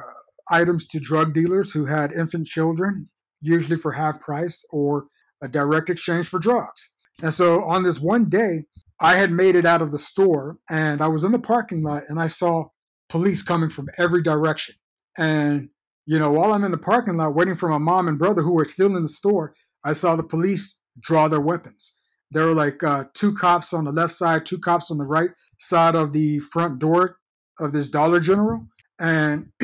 items 0.50 0.86
to 0.88 1.00
drug 1.00 1.32
dealers 1.32 1.72
who 1.72 1.86
had 1.86 2.12
infant 2.12 2.46
children, 2.46 3.08
usually 3.40 3.76
for 3.76 3.92
half 3.92 4.20
price 4.20 4.64
or 4.70 5.06
a 5.42 5.48
direct 5.48 5.90
exchange 5.90 6.28
for 6.28 6.38
drugs. 6.38 6.90
And 7.22 7.32
so 7.32 7.62
on 7.64 7.82
this 7.82 8.00
one 8.00 8.28
day, 8.28 8.64
I 9.00 9.16
had 9.16 9.30
made 9.30 9.56
it 9.56 9.66
out 9.66 9.82
of 9.82 9.90
the 9.90 9.98
store 9.98 10.58
and 10.70 11.00
I 11.00 11.08
was 11.08 11.24
in 11.24 11.32
the 11.32 11.38
parking 11.38 11.82
lot 11.82 12.04
and 12.08 12.20
I 12.20 12.28
saw 12.28 12.66
police 13.08 13.42
coming 13.42 13.70
from 13.70 13.88
every 13.98 14.22
direction. 14.22 14.74
And, 15.18 15.68
you 16.06 16.18
know, 16.18 16.32
while 16.32 16.52
I'm 16.52 16.64
in 16.64 16.70
the 16.70 16.78
parking 16.78 17.14
lot 17.14 17.34
waiting 17.34 17.54
for 17.54 17.68
my 17.68 17.78
mom 17.78 18.08
and 18.08 18.18
brother 18.18 18.42
who 18.42 18.54
were 18.54 18.64
still 18.64 18.96
in 18.96 19.02
the 19.02 19.08
store, 19.08 19.54
I 19.84 19.92
saw 19.92 20.16
the 20.16 20.22
police 20.22 20.78
draw 21.00 21.28
their 21.28 21.40
weapons. 21.40 21.94
There 22.30 22.46
were 22.46 22.54
like 22.54 22.82
uh, 22.82 23.04
two 23.14 23.34
cops 23.34 23.72
on 23.72 23.84
the 23.84 23.92
left 23.92 24.14
side, 24.14 24.46
two 24.46 24.58
cops 24.58 24.90
on 24.90 24.98
the 24.98 25.04
right 25.04 25.30
side 25.58 25.94
of 25.94 26.12
the 26.12 26.38
front 26.38 26.78
door 26.78 27.18
of 27.60 27.72
this 27.72 27.86
Dollar 27.86 28.20
General. 28.20 28.66
And, 28.98 29.48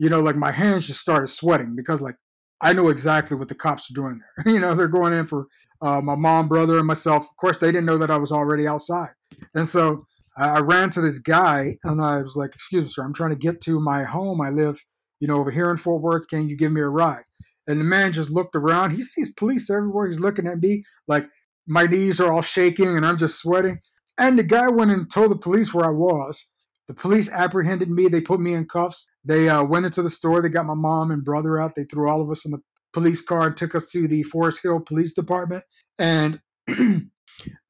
you 0.00 0.08
know, 0.08 0.20
like 0.20 0.34
my 0.34 0.50
hands 0.50 0.86
just 0.86 1.00
started 1.00 1.26
sweating 1.26 1.76
because, 1.76 2.00
like, 2.00 2.16
I 2.62 2.72
know 2.72 2.88
exactly 2.88 3.36
what 3.36 3.48
the 3.48 3.54
cops 3.54 3.90
are 3.90 3.94
doing 3.94 4.18
there. 4.18 4.52
you 4.54 4.58
know, 4.58 4.74
they're 4.74 4.88
going 4.88 5.12
in 5.12 5.26
for 5.26 5.46
uh, 5.82 6.00
my 6.00 6.14
mom, 6.14 6.48
brother, 6.48 6.78
and 6.78 6.86
myself. 6.86 7.24
Of 7.24 7.36
course, 7.36 7.58
they 7.58 7.68
didn't 7.68 7.84
know 7.84 7.98
that 7.98 8.10
I 8.10 8.16
was 8.16 8.32
already 8.32 8.66
outside. 8.66 9.10
And 9.54 9.68
so 9.68 10.06
I, 10.38 10.56
I 10.56 10.60
ran 10.60 10.88
to 10.90 11.02
this 11.02 11.18
guy 11.18 11.76
and 11.84 12.00
I 12.00 12.22
was 12.22 12.34
like, 12.34 12.54
Excuse 12.54 12.84
me, 12.84 12.88
sir, 12.88 13.04
I'm 13.04 13.12
trying 13.12 13.30
to 13.30 13.36
get 13.36 13.60
to 13.62 13.78
my 13.78 14.02
home. 14.04 14.40
I 14.40 14.48
live, 14.48 14.82
you 15.20 15.28
know, 15.28 15.38
over 15.38 15.50
here 15.50 15.70
in 15.70 15.76
Fort 15.76 16.00
Worth. 16.00 16.28
Can 16.28 16.48
you 16.48 16.56
give 16.56 16.72
me 16.72 16.80
a 16.80 16.88
ride? 16.88 17.24
And 17.66 17.78
the 17.78 17.84
man 17.84 18.10
just 18.10 18.30
looked 18.30 18.56
around. 18.56 18.92
He 18.92 19.02
sees 19.02 19.32
police 19.34 19.68
everywhere. 19.68 20.08
He's 20.08 20.18
looking 20.18 20.46
at 20.46 20.60
me 20.60 20.82
like 21.08 21.26
my 21.66 21.84
knees 21.84 22.20
are 22.20 22.32
all 22.32 22.42
shaking 22.42 22.96
and 22.96 23.06
I'm 23.06 23.18
just 23.18 23.38
sweating. 23.38 23.80
And 24.16 24.38
the 24.38 24.44
guy 24.44 24.68
went 24.68 24.92
and 24.92 25.10
told 25.10 25.30
the 25.30 25.36
police 25.36 25.74
where 25.74 25.84
I 25.84 25.90
was. 25.90 26.46
The 26.88 26.94
police 26.94 27.28
apprehended 27.28 27.90
me. 27.90 28.08
They 28.08 28.20
put 28.22 28.40
me 28.40 28.54
in 28.54 28.66
cuffs. 28.66 29.06
They 29.24 29.48
uh, 29.48 29.64
went 29.64 29.86
into 29.86 30.02
the 30.02 30.10
store. 30.10 30.40
They 30.40 30.48
got 30.48 30.66
my 30.66 30.74
mom 30.74 31.10
and 31.10 31.24
brother 31.24 31.60
out. 31.60 31.74
They 31.74 31.84
threw 31.84 32.08
all 32.08 32.22
of 32.22 32.30
us 32.30 32.44
in 32.44 32.52
the 32.52 32.60
police 32.92 33.20
car 33.20 33.46
and 33.46 33.56
took 33.56 33.74
us 33.74 33.90
to 33.90 34.08
the 34.08 34.22
Forest 34.24 34.62
Hill 34.62 34.80
Police 34.80 35.12
Department. 35.12 35.64
And 35.98 36.40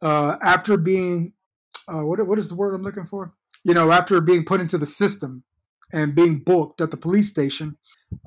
uh, 0.03 0.37
after 0.43 0.77
being, 0.77 1.33
uh, 1.89 2.03
what, 2.03 2.25
what 2.27 2.39
is 2.39 2.49
the 2.49 2.55
word 2.55 2.75
I'm 2.75 2.83
looking 2.83 3.05
for? 3.05 3.35
You 3.65 3.75
know, 3.75 3.91
after 3.91 4.21
being 4.21 4.45
put 4.45 4.61
into 4.61 4.79
the 4.79 4.87
system 4.87 5.45
and 5.93 6.15
being 6.15 6.39
booked 6.39 6.81
at 6.81 6.91
the 6.91 6.97
police 6.97 7.29
station, 7.29 7.77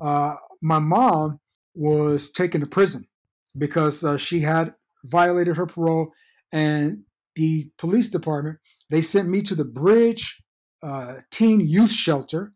uh, 0.00 0.36
my 0.62 0.78
mom 0.78 1.40
was 1.74 2.30
taken 2.30 2.60
to 2.60 2.66
prison 2.66 3.06
because 3.58 4.04
uh, 4.04 4.16
she 4.16 4.40
had 4.40 4.74
violated 5.04 5.56
her 5.56 5.66
parole. 5.66 6.12
And 6.52 7.02
the 7.34 7.70
police 7.78 8.08
department, 8.08 8.58
they 8.90 9.00
sent 9.00 9.28
me 9.28 9.42
to 9.42 9.54
the 9.54 9.64
Bridge 9.64 10.40
uh, 10.84 11.20
teen 11.30 11.60
youth 11.60 11.90
shelter, 11.90 12.52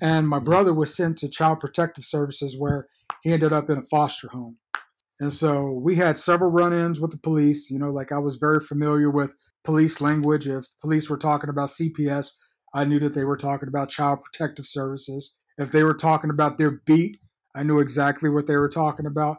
and 0.00 0.28
my 0.28 0.38
brother 0.38 0.72
was 0.72 0.94
sent 0.94 1.18
to 1.18 1.28
Child 1.28 1.60
Protective 1.60 2.04
Services, 2.04 2.56
where 2.58 2.88
he 3.22 3.32
ended 3.32 3.52
up 3.52 3.68
in 3.68 3.78
a 3.78 3.84
foster 3.84 4.28
home. 4.28 4.56
And 5.20 5.32
so 5.32 5.72
we 5.72 5.94
had 5.94 6.18
several 6.18 6.50
run 6.50 6.72
ins 6.72 7.00
with 7.00 7.10
the 7.10 7.18
police. 7.18 7.70
You 7.70 7.78
know, 7.78 7.88
like 7.88 8.12
I 8.12 8.18
was 8.18 8.36
very 8.36 8.60
familiar 8.60 9.10
with 9.10 9.34
police 9.64 10.00
language. 10.00 10.48
If 10.48 10.66
police 10.80 11.08
were 11.08 11.16
talking 11.16 11.50
about 11.50 11.70
CPS, 11.70 12.32
I 12.74 12.84
knew 12.84 12.98
that 13.00 13.14
they 13.14 13.24
were 13.24 13.36
talking 13.36 13.68
about 13.68 13.88
Child 13.88 14.20
Protective 14.24 14.66
Services. 14.66 15.32
If 15.58 15.70
they 15.70 15.84
were 15.84 15.94
talking 15.94 16.30
about 16.30 16.58
their 16.58 16.82
beat, 16.84 17.18
I 17.54 17.62
knew 17.62 17.80
exactly 17.80 18.28
what 18.28 18.46
they 18.46 18.56
were 18.56 18.68
talking 18.68 19.06
about. 19.06 19.38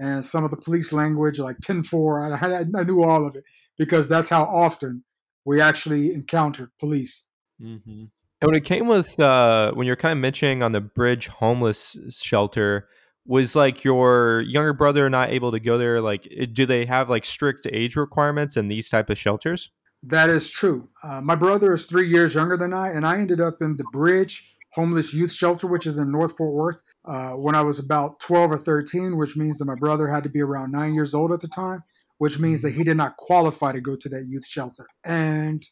And 0.00 0.24
some 0.24 0.44
of 0.44 0.50
the 0.50 0.56
police 0.56 0.92
language, 0.92 1.38
like 1.38 1.58
10 1.58 1.82
4, 1.82 2.34
I, 2.34 2.60
I 2.76 2.82
knew 2.84 3.02
all 3.02 3.26
of 3.26 3.36
it 3.36 3.44
because 3.76 4.08
that's 4.08 4.30
how 4.30 4.44
often 4.44 5.04
we 5.44 5.60
actually 5.60 6.14
encountered 6.14 6.70
police. 6.78 7.24
Mm-hmm. 7.62 8.04
And 8.40 8.48
when 8.48 8.54
it 8.54 8.64
came 8.64 8.86
with 8.86 9.18
uh, 9.18 9.72
when 9.72 9.86
you're 9.86 9.96
kind 9.96 10.12
of 10.12 10.18
mentioning 10.18 10.62
on 10.62 10.72
the 10.72 10.80
bridge 10.80 11.26
homeless 11.26 11.96
shelter, 12.10 12.88
was 13.26 13.54
like 13.54 13.84
your 13.84 14.40
younger 14.40 14.72
brother 14.72 15.08
not 15.10 15.30
able 15.30 15.52
to 15.52 15.60
go 15.60 15.76
there? 15.76 16.00
Like, 16.00 16.28
do 16.52 16.66
they 16.66 16.86
have 16.86 17.10
like 17.10 17.24
strict 17.24 17.66
age 17.72 17.96
requirements 17.96 18.56
in 18.56 18.68
these 18.68 18.88
type 18.88 19.10
of 19.10 19.18
shelters? 19.18 19.70
That 20.02 20.30
is 20.30 20.50
true. 20.50 20.88
Uh, 21.02 21.20
my 21.20 21.34
brother 21.34 21.72
is 21.72 21.86
three 21.86 22.08
years 22.08 22.34
younger 22.34 22.56
than 22.56 22.72
I, 22.72 22.90
and 22.90 23.04
I 23.04 23.18
ended 23.18 23.40
up 23.40 23.60
in 23.60 23.76
the 23.76 23.84
Bridge 23.92 24.54
Homeless 24.72 25.12
Youth 25.12 25.32
Shelter, 25.32 25.66
which 25.66 25.86
is 25.86 25.98
in 25.98 26.12
North 26.12 26.36
Fort 26.36 26.54
Worth, 26.54 26.82
uh, 27.04 27.32
when 27.32 27.54
I 27.54 27.62
was 27.62 27.78
about 27.78 28.20
12 28.20 28.52
or 28.52 28.56
13, 28.56 29.16
which 29.16 29.36
means 29.36 29.58
that 29.58 29.64
my 29.64 29.74
brother 29.74 30.08
had 30.08 30.22
to 30.22 30.30
be 30.30 30.40
around 30.40 30.70
nine 30.70 30.94
years 30.94 31.14
old 31.14 31.32
at 31.32 31.40
the 31.40 31.48
time, 31.48 31.82
which 32.18 32.38
means 32.38 32.62
that 32.62 32.74
he 32.74 32.84
did 32.84 32.96
not 32.96 33.16
qualify 33.16 33.72
to 33.72 33.80
go 33.80 33.96
to 33.96 34.08
that 34.08 34.26
youth 34.26 34.46
shelter. 34.46 34.86
And 35.04 35.66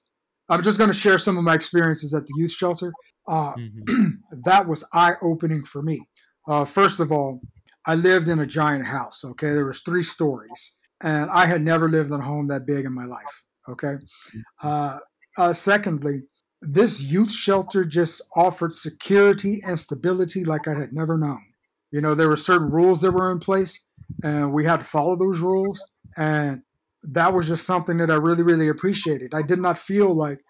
I'm 0.49 0.63
just 0.63 0.79
going 0.79 0.91
to 0.91 0.97
share 0.97 1.19
some 1.19 1.37
of 1.37 1.45
my 1.45 1.55
experiences 1.55 2.15
at 2.15 2.27
the 2.27 2.35
youth 2.37 2.53
shelter. 2.53 2.93
Uh, 3.29 3.55
mm-hmm. 3.55 4.11
that 4.45 4.67
was 4.67 4.85
eye 4.93 5.15
opening 5.23 5.65
for 5.65 5.83
me. 5.83 6.01
Uh, 6.49 6.65
first 6.65 7.01
of 7.01 7.11
all, 7.11 7.41
I 7.87 7.95
lived 7.95 8.29
in 8.29 8.41
a 8.41 8.47
giant 8.47 8.87
house. 8.87 9.25
Okay, 9.25 9.51
there 9.51 9.67
was 9.67 9.81
three 9.81 10.03
stories, 10.03 10.77
and 11.03 11.31
I 11.31 11.47
had 11.47 11.63
never 11.63 11.89
lived 11.89 12.11
in 12.11 12.21
a 12.21 12.25
home 12.25 12.49
that 12.49 12.67
big 12.67 12.85
in 12.85 12.93
my 12.93 13.05
life. 13.05 13.45
Okay. 13.69 13.95
Mm-hmm. 13.95 14.41
Uh, 14.69 14.99
uh, 15.39 15.53
secondly, 15.53 16.23
this 16.63 17.01
youth 17.01 17.31
shelter 17.31 17.85
just 17.85 18.23
offered 18.35 18.73
security 18.73 19.61
and 19.67 19.79
stability 19.79 20.45
like 20.45 20.67
I 20.69 20.79
had 20.79 20.93
never 20.93 21.19
known. 21.19 21.43
You 21.91 22.01
know, 22.01 22.15
there 22.15 22.29
were 22.29 22.37
certain 22.37 22.71
rules 22.71 23.01
that 23.01 23.13
were 23.13 23.31
in 23.31 23.39
place, 23.39 23.81
and 24.23 24.53
we 24.53 24.65
had 24.65 24.81
to 24.81 24.85
follow 24.85 25.17
those 25.17 25.41
rules. 25.41 25.83
And 26.17 26.63
that 27.07 27.33
was 27.33 27.47
just 27.47 27.67
something 27.67 27.97
that 27.99 28.11
I 28.11 28.15
really, 28.15 28.43
really 28.43 28.69
appreciated. 28.69 29.35
I 29.35 29.43
did 29.43 29.61
not 29.61 29.79
feel 29.79 30.15
like 30.15 30.41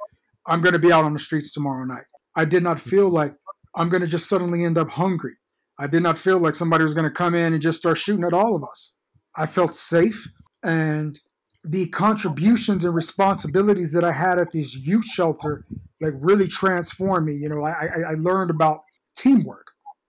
I'm 0.47 0.61
going 0.61 0.73
to 0.73 0.79
be 0.79 0.93
out 0.93 1.05
on 1.05 1.13
the 1.13 1.19
streets 1.19 1.53
tomorrow 1.53 1.85
night. 1.85 2.05
I 2.35 2.45
did 2.45 2.63
not 2.63 2.81
feel 2.81 3.09
like 3.09 3.35
I'm 3.75 3.89
going 3.89 4.01
to 4.01 4.07
just 4.07 4.29
suddenly 4.29 4.65
end 4.65 4.79
up 4.79 4.91
hungry. 4.91 5.35
I 5.79 5.87
did 5.87 6.03
not 6.03 6.17
feel 6.17 6.39
like 6.39 6.55
somebody 6.55 6.85
was 6.85 6.95
going 6.95 7.05
to 7.05 7.11
come 7.11 7.35
in 7.35 7.53
and 7.53 7.61
just 7.63 7.79
start 7.79 7.99
shooting 7.99 8.25
at 8.25 8.33
all 8.33 8.57
of 8.57 8.65
us. 8.65 8.95
I 9.37 9.45
felt 9.47 9.75
safe, 9.75 10.27
and 10.63 11.21
the 11.63 11.89
contributions 11.89 12.85
and 12.85 12.95
responsibilities 12.95 13.93
that 13.93 14.05
I 14.05 14.13
had 14.13 14.39
at 14.39 14.53
this 14.53 14.75
youth 14.75 15.05
shelter 15.05 15.67
like 16.01 16.15
really 16.17 16.47
transformed 16.47 17.27
me. 17.27 17.35
You 17.35 17.49
know, 17.49 17.65
I, 17.65 17.89
I, 18.09 18.15
learned 18.15 18.51
about 18.51 18.81
teamwork. 19.17 19.67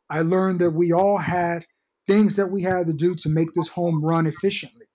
I 0.09 0.21
learned 0.21 0.59
that 0.59 0.71
we 0.71 0.93
all 0.93 1.17
had 1.17 1.65
things 2.05 2.35
that 2.35 2.51
we 2.51 2.61
had 2.61 2.87
to 2.87 2.93
do 2.93 3.15
to 3.15 3.29
make 3.29 3.53
this 3.53 3.67
home 3.67 4.03
run 4.03 4.27
efficiently. 4.27 4.85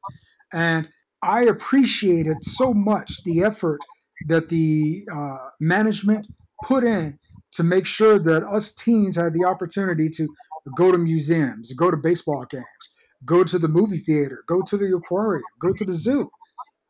And 0.52 0.88
I 1.22 1.44
appreciated 1.44 2.44
so 2.44 2.74
much 2.74 3.22
the 3.24 3.42
effort 3.44 3.80
that 4.26 4.48
the 4.48 5.06
uh, 5.12 5.48
management 5.60 6.26
put 6.64 6.84
in 6.84 7.18
to 7.52 7.62
make 7.62 7.86
sure 7.86 8.18
that 8.18 8.44
us 8.44 8.72
teens 8.72 9.16
had 9.16 9.34
the 9.34 9.44
opportunity 9.44 10.08
to 10.08 10.28
go 10.76 10.90
to 10.90 10.98
museums, 10.98 11.72
go 11.74 11.90
to 11.90 11.96
baseball 11.96 12.44
games, 12.50 12.64
go 13.24 13.44
to 13.44 13.58
the 13.58 13.68
movie 13.68 13.98
theater, 13.98 14.44
go 14.48 14.62
to 14.62 14.76
the 14.76 14.94
aquarium, 14.96 15.44
go 15.60 15.72
to 15.72 15.84
the 15.84 15.94
zoo. 15.94 16.30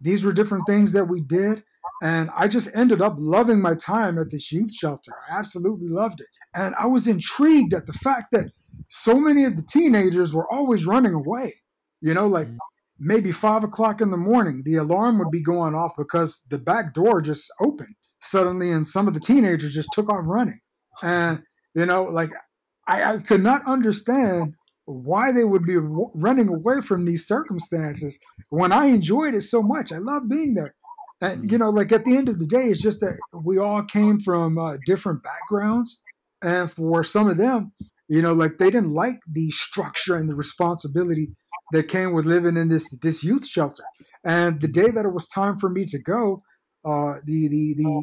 These 0.01 0.25
were 0.25 0.33
different 0.33 0.67
things 0.67 0.93
that 0.93 1.05
we 1.05 1.21
did. 1.21 1.62
And 2.03 2.31
I 2.37 2.49
just 2.49 2.69
ended 2.75 3.01
up 3.01 3.15
loving 3.19 3.61
my 3.61 3.75
time 3.75 4.19
at 4.19 4.31
this 4.31 4.51
youth 4.51 4.75
shelter. 4.75 5.12
I 5.31 5.39
absolutely 5.39 5.89
loved 5.89 6.21
it. 6.21 6.27
And 6.55 6.75
I 6.77 6.87
was 6.87 7.07
intrigued 7.07 7.75
at 7.75 7.87
the 7.87 7.93
fact 7.93 8.33
that 8.33 8.47
so 8.89 9.21
many 9.21 9.45
of 9.45 9.57
the 9.57 9.62
teenagers 9.62 10.35
were 10.35 10.53
always 10.53 10.87
running 10.87 11.15
away. 11.15 11.55
You 12.01 12.15
know, 12.15 12.27
like 12.27 12.49
mm 12.49 12.57
maybe 13.02 13.32
five 13.32 13.64
o'clock 13.64 14.00
in 14.00 14.11
the 14.11 14.16
morning, 14.16 14.62
the 14.64 14.76
alarm 14.76 15.18
would 15.18 15.30
be 15.30 15.42
going 15.42 15.75
off 15.75 15.92
because 15.99 16.40
the 16.49 16.59
back 16.59 16.94
door 16.94 17.21
just 17.21 17.52
opened 17.61 17.94
suddenly, 18.21 18.71
and 18.71 18.87
some 18.87 19.09
of 19.09 19.14
the 19.14 19.21
teenagers 19.21 19.75
just 19.75 19.88
took 19.92 20.09
off 20.09 20.21
running. 20.23 20.61
And, 21.02 21.42
you 21.75 21.85
know, 21.85 22.04
like 22.04 22.30
I, 22.87 23.14
I 23.14 23.18
could 23.18 23.42
not 23.42 23.66
understand 23.66 24.54
why 24.85 25.32
they 25.32 25.44
would 25.44 25.64
be 25.64 25.76
running 25.78 26.49
away 26.49 26.80
from 26.80 27.04
these 27.04 27.26
circumstances 27.26 28.18
when 28.50 28.73
I 28.73 28.87
enjoyed 28.87 29.35
it 29.35 29.42
so 29.42 29.62
much. 29.62 29.92
I 29.92 29.99
love 29.99 30.28
being 30.28 30.54
there. 30.54 30.75
And, 31.21 31.50
you 31.50 31.59
know, 31.59 31.71
like 31.71 31.92
at 31.92 32.04
the 32.04 32.16
end 32.16 32.28
of 32.28 32.38
the 32.38 32.47
day, 32.47 32.64
it's 32.64 32.82
just 32.82 33.00
that 33.00 33.16
we 33.32 33.59
all 33.59 33.82
came 33.82 34.18
from 34.21 34.59
uh, 34.59 34.76
different 34.87 35.23
backgrounds. 35.23 36.00
And 36.42 36.71
for 36.71 37.04
some 37.04 37.28
of 37.28 37.37
them, 37.37 37.73
you 38.09 38.23
know, 38.23 38.32
like 38.32 38.59
they 38.59 38.71
didn't 38.71 38.90
like 38.90 39.21
the 39.30 39.50
structure 39.50 40.16
and 40.16 40.28
the 40.28 40.35
responsibility 40.35 41.30
that 41.73 41.88
came 41.88 42.12
with 42.12 42.26
living 42.26 42.57
in 42.57 42.69
this 42.69 42.88
this 42.99 43.25
youth 43.25 43.47
shelter. 43.47 43.83
And 44.25 44.61
the 44.61 44.69
day 44.69 44.91
that 44.91 45.05
it 45.05 45.12
was 45.12 45.26
time 45.26 45.59
for 45.59 45.69
me 45.69 45.85
to 45.87 45.99
go, 45.99 46.43
uh, 46.85 47.14
the 47.25 47.49
the 47.49 47.75
the 47.75 48.02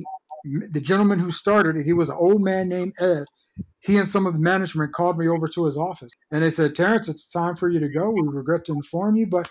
the 0.71 0.81
gentleman 0.81 1.19
who 1.19 1.31
started 1.31 1.77
it, 1.77 1.85
he 1.85 1.93
was 1.93 2.09
an 2.09 2.17
old 2.17 2.41
man 2.41 2.67
named 2.67 2.93
Ed. 2.99 3.25
He 3.81 3.97
and 3.97 4.07
some 4.07 4.25
of 4.25 4.33
the 4.33 4.39
management 4.39 4.93
called 4.93 5.17
me 5.17 5.27
over 5.27 5.47
to 5.47 5.65
his 5.65 5.77
office, 5.77 6.11
and 6.31 6.43
they 6.43 6.49
said, 6.49 6.75
"Terrence, 6.75 7.07
it's 7.07 7.29
time 7.29 7.55
for 7.55 7.69
you 7.69 7.79
to 7.79 7.89
go. 7.89 8.09
We 8.09 8.21
regret 8.27 8.65
to 8.65 8.73
inform 8.73 9.15
you, 9.15 9.27
but 9.27 9.49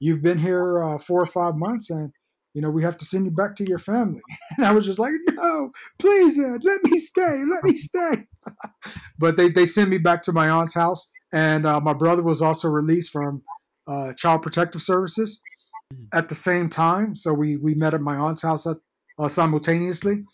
you've 0.00 0.22
been 0.22 0.38
here 0.38 0.82
uh, 0.82 0.98
four 0.98 1.20
or 1.20 1.26
five 1.26 1.56
months, 1.56 1.90
and 1.90 2.12
you 2.54 2.62
know 2.62 2.70
we 2.70 2.82
have 2.82 2.96
to 2.98 3.04
send 3.04 3.26
you 3.26 3.30
back 3.30 3.56
to 3.56 3.68
your 3.68 3.78
family." 3.78 4.22
And 4.56 4.66
I 4.66 4.72
was 4.72 4.86
just 4.86 4.98
like, 4.98 5.12
"No, 5.32 5.70
please, 5.98 6.38
Ed, 6.38 6.64
let 6.64 6.82
me 6.84 6.98
stay. 6.98 7.44
Let 7.46 7.64
me 7.64 7.76
stay." 7.76 8.26
but 9.18 9.36
they 9.36 9.50
they 9.50 9.66
sent 9.66 9.90
me 9.90 9.98
back 9.98 10.22
to 10.22 10.32
my 10.32 10.48
aunt's 10.48 10.74
house 10.74 11.06
and 11.32 11.66
uh, 11.66 11.80
my 11.80 11.92
brother 11.92 12.22
was 12.22 12.42
also 12.42 12.68
released 12.68 13.12
from 13.12 13.42
uh, 13.86 14.12
Child 14.12 14.42
Protective 14.42 14.82
Services 14.82 15.40
mm-hmm. 15.92 16.04
at 16.12 16.28
the 16.28 16.34
same 16.34 16.68
time. 16.68 17.14
So 17.16 17.32
we 17.32 17.56
we 17.56 17.74
met 17.74 17.94
at 17.94 18.00
my 18.00 18.16
aunt's 18.16 18.42
house 18.42 18.66
at, 18.66 18.76
uh, 19.18 19.28
simultaneously, 19.28 20.24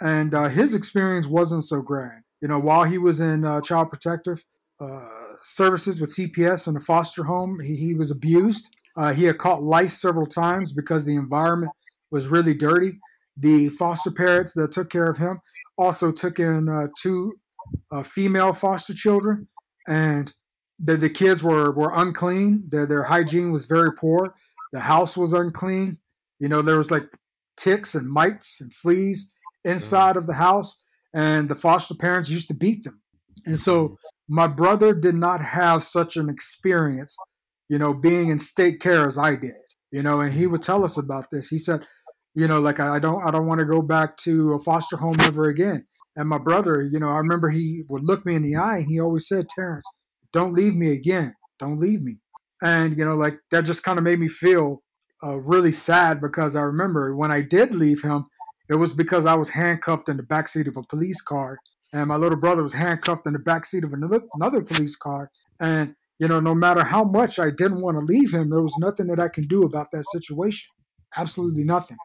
and 0.00 0.34
uh, 0.34 0.48
his 0.48 0.74
experience 0.74 1.26
wasn't 1.26 1.64
so 1.64 1.80
grand. 1.80 2.22
You 2.40 2.48
know, 2.48 2.58
while 2.58 2.84
he 2.84 2.98
was 2.98 3.20
in 3.20 3.44
uh, 3.44 3.60
Child 3.60 3.90
Protective 3.90 4.44
uh, 4.80 5.08
Services 5.42 6.00
with 6.00 6.14
CPS 6.14 6.68
in 6.68 6.76
a 6.76 6.80
foster 6.80 7.24
home, 7.24 7.58
he, 7.60 7.76
he 7.76 7.94
was 7.94 8.10
abused. 8.10 8.68
he 9.14 9.24
had 9.24 9.38
caught 9.38 9.62
lice 9.62 10.00
several 10.00 10.26
times 10.26 10.72
because 10.72 11.04
the 11.04 11.16
environment 11.16 11.72
was 12.10 12.28
really 12.28 12.54
dirty. 12.54 12.98
The 13.38 13.68
foster 13.70 14.10
parents 14.10 14.52
that 14.54 14.72
took 14.72 14.88
care 14.90 15.10
of 15.10 15.18
him 15.18 15.40
also 15.76 16.10
took 16.10 16.38
in 16.38 16.90
two 17.00 17.38
female 18.04 18.52
foster 18.52 18.94
children, 18.94 19.48
and 19.88 20.34
the, 20.78 20.96
the 20.96 21.10
kids 21.10 21.42
were, 21.42 21.72
were 21.72 21.92
unclean. 21.94 22.64
Their, 22.68 22.86
their 22.86 23.02
hygiene 23.02 23.50
was 23.50 23.64
very 23.64 23.92
poor. 23.92 24.34
The 24.72 24.80
house 24.80 25.16
was 25.16 25.32
unclean. 25.32 25.98
You 26.38 26.48
know, 26.48 26.62
there 26.62 26.78
was 26.78 26.90
like 26.90 27.04
ticks 27.56 27.94
and 27.94 28.08
mites 28.08 28.60
and 28.60 28.72
fleas 28.74 29.32
inside 29.64 30.10
mm-hmm. 30.10 30.18
of 30.18 30.26
the 30.26 30.34
house, 30.34 30.76
and 31.14 31.48
the 31.48 31.54
foster 31.54 31.94
parents 31.94 32.28
used 32.28 32.48
to 32.48 32.54
beat 32.54 32.84
them. 32.84 33.00
And 33.46 33.58
so 33.58 33.88
mm-hmm. 33.88 33.94
my 34.34 34.46
brother 34.46 34.92
did 34.92 35.14
not 35.14 35.42
have 35.42 35.82
such 35.82 36.16
an 36.16 36.28
experience, 36.28 37.16
you 37.68 37.78
know, 37.78 37.94
being 37.94 38.28
in 38.28 38.38
state 38.38 38.80
care 38.80 39.06
as 39.06 39.18
I 39.18 39.36
did, 39.36 39.54
you 39.90 40.02
know, 40.02 40.20
and 40.20 40.32
he 40.32 40.46
would 40.46 40.62
tell 40.62 40.84
us 40.84 40.98
about 40.98 41.30
this. 41.30 41.48
He 41.48 41.58
said, 41.58 41.86
you 42.34 42.46
know, 42.46 42.60
like 42.60 42.80
I 42.80 42.98
don't 42.98 43.22
I 43.24 43.30
don't 43.30 43.46
want 43.46 43.60
to 43.60 43.64
go 43.64 43.80
back 43.80 44.18
to 44.18 44.52
a 44.54 44.58
foster 44.58 44.96
home 44.96 45.16
ever 45.20 45.46
again. 45.46 45.86
And 46.16 46.28
my 46.28 46.38
brother, 46.38 46.82
you 46.82 46.98
know, 46.98 47.08
I 47.08 47.18
remember 47.18 47.48
he 47.48 47.84
would 47.88 48.02
look 48.02 48.24
me 48.24 48.34
in 48.34 48.42
the 48.42 48.56
eye 48.56 48.78
and 48.78 48.86
he 48.86 49.00
always 49.00 49.26
said, 49.28 49.48
Terrence, 49.48 49.86
don't 50.32 50.52
leave 50.52 50.74
me 50.74 50.92
again. 50.92 51.34
Don't 51.58 51.78
leave 51.78 52.02
me. 52.02 52.18
And, 52.62 52.96
you 52.96 53.04
know, 53.04 53.14
like 53.14 53.38
that 53.50 53.64
just 53.64 53.82
kind 53.82 53.98
of 53.98 54.04
made 54.04 54.18
me 54.18 54.28
feel 54.28 54.82
uh, 55.22 55.36
really 55.36 55.72
sad 55.72 56.20
because 56.20 56.56
I 56.56 56.62
remember 56.62 57.14
when 57.14 57.30
I 57.30 57.40
did 57.42 57.74
leave 57.74 58.02
him, 58.02 58.24
it 58.68 58.74
was 58.74 58.92
because 58.92 59.26
I 59.26 59.34
was 59.34 59.48
handcuffed 59.48 60.08
in 60.08 60.16
the 60.16 60.22
backseat 60.22 60.66
of 60.68 60.76
a 60.76 60.82
police 60.88 61.20
car, 61.20 61.58
and 61.92 62.08
my 62.08 62.16
little 62.16 62.38
brother 62.38 62.62
was 62.62 62.72
handcuffed 62.72 63.26
in 63.26 63.32
the 63.32 63.38
backseat 63.38 63.84
of 63.84 63.92
another, 63.92 64.20
another 64.34 64.62
police 64.62 64.96
car. 64.96 65.30
And 65.60 65.94
you 66.18 66.28
know, 66.28 66.40
no 66.40 66.54
matter 66.54 66.82
how 66.82 67.04
much 67.04 67.38
I 67.38 67.50
didn't 67.50 67.82
want 67.82 67.98
to 67.98 68.04
leave 68.04 68.32
him, 68.32 68.50
there 68.50 68.62
was 68.62 68.74
nothing 68.78 69.06
that 69.08 69.20
I 69.20 69.28
can 69.28 69.46
do 69.46 69.64
about 69.64 69.90
that 69.92 70.04
situation. 70.12 70.70
Absolutely 71.16 71.64
nothing. 71.64 71.98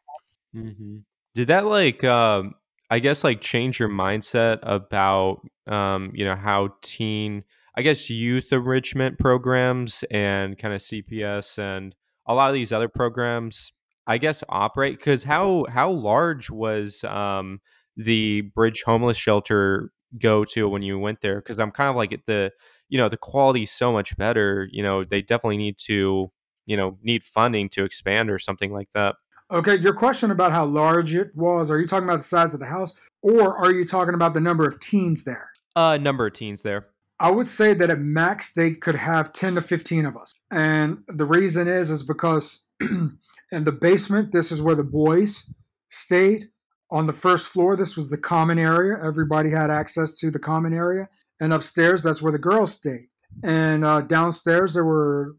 Mm-hmm. 0.55 0.97
Did 1.33 1.47
that 1.47 1.65
like, 1.65 2.03
um, 2.03 2.55
I 2.89 2.99
guess, 2.99 3.23
like 3.23 3.39
change 3.39 3.79
your 3.79 3.89
mindset 3.89 4.59
about, 4.63 5.41
um, 5.65 6.11
you 6.13 6.25
know, 6.25 6.35
how 6.35 6.73
teen, 6.81 7.45
I 7.81 7.83
guess, 7.83 8.11
youth 8.11 8.53
enrichment 8.53 9.17
programs 9.17 10.03
and 10.11 10.55
kind 10.55 10.71
of 10.71 10.81
CPS 10.81 11.57
and 11.57 11.95
a 12.27 12.35
lot 12.35 12.47
of 12.47 12.53
these 12.53 12.71
other 12.71 12.87
programs 12.87 13.73
I 14.05 14.19
guess 14.19 14.43
operate 14.47 14.99
because 14.99 15.23
how 15.23 15.65
how 15.67 15.89
large 15.89 16.51
was 16.51 17.03
um, 17.05 17.59
the 17.97 18.41
bridge 18.41 18.83
homeless 18.85 19.17
shelter 19.17 19.89
go 20.19 20.45
to 20.45 20.69
when 20.69 20.83
you 20.83 20.99
went 20.99 21.21
there? 21.21 21.37
Because 21.37 21.59
I'm 21.59 21.71
kind 21.71 21.89
of 21.89 21.95
like 21.95 22.23
the 22.27 22.51
you 22.87 22.99
know 22.99 23.09
the 23.09 23.17
quality 23.17 23.63
is 23.63 23.71
so 23.71 23.91
much 23.91 24.15
better. 24.15 24.69
You 24.71 24.83
know 24.83 25.03
they 25.03 25.23
definitely 25.23 25.57
need 25.57 25.79
to 25.87 26.31
you 26.67 26.77
know 26.77 26.99
need 27.01 27.23
funding 27.23 27.67
to 27.69 27.83
expand 27.83 28.29
or 28.29 28.37
something 28.37 28.71
like 28.71 28.91
that. 28.91 29.15
Okay, 29.49 29.79
your 29.79 29.93
question 29.93 30.29
about 30.29 30.51
how 30.51 30.65
large 30.65 31.15
it 31.15 31.35
was, 31.35 31.71
are 31.71 31.79
you 31.79 31.87
talking 31.87 32.07
about 32.07 32.17
the 32.17 32.23
size 32.23 32.53
of 32.53 32.59
the 32.59 32.67
house 32.67 32.93
or 33.23 33.57
are 33.57 33.73
you 33.73 33.83
talking 33.83 34.13
about 34.13 34.35
the 34.35 34.39
number 34.39 34.67
of 34.67 34.79
teens 34.79 35.23
there? 35.23 35.49
Uh 35.75 35.97
number 35.97 36.27
of 36.27 36.33
teens 36.33 36.61
there. 36.61 36.85
I 37.21 37.29
would 37.29 37.47
say 37.47 37.75
that 37.75 37.91
at 37.91 37.99
max 37.99 38.51
they 38.51 38.71
could 38.71 38.95
have 38.95 39.31
10 39.31 39.53
to 39.55 39.61
15 39.61 40.07
of 40.07 40.17
us. 40.17 40.33
And 40.49 41.03
the 41.07 41.25
reason 41.25 41.67
is 41.67 41.91
is 41.91 42.01
because 42.01 42.65
in 42.81 43.19
the 43.51 43.71
basement, 43.71 44.31
this 44.31 44.51
is 44.51 44.59
where 44.59 44.73
the 44.73 44.83
boys 44.83 45.47
stayed. 45.87 46.45
On 46.89 47.05
the 47.05 47.13
first 47.13 47.47
floor, 47.47 47.75
this 47.75 47.95
was 47.95 48.09
the 48.09 48.17
common 48.17 48.57
area. 48.57 48.97
Everybody 49.01 49.51
had 49.51 49.69
access 49.69 50.17
to 50.17 50.31
the 50.31 50.39
common 50.39 50.73
area. 50.73 51.07
And 51.39 51.53
upstairs, 51.53 52.01
that's 52.01 52.23
where 52.23 52.31
the 52.31 52.39
girls 52.39 52.73
stayed. 52.73 53.07
And 53.43 53.85
uh, 53.85 54.01
downstairs, 54.01 54.73
there 54.73 54.83
were 54.83 55.35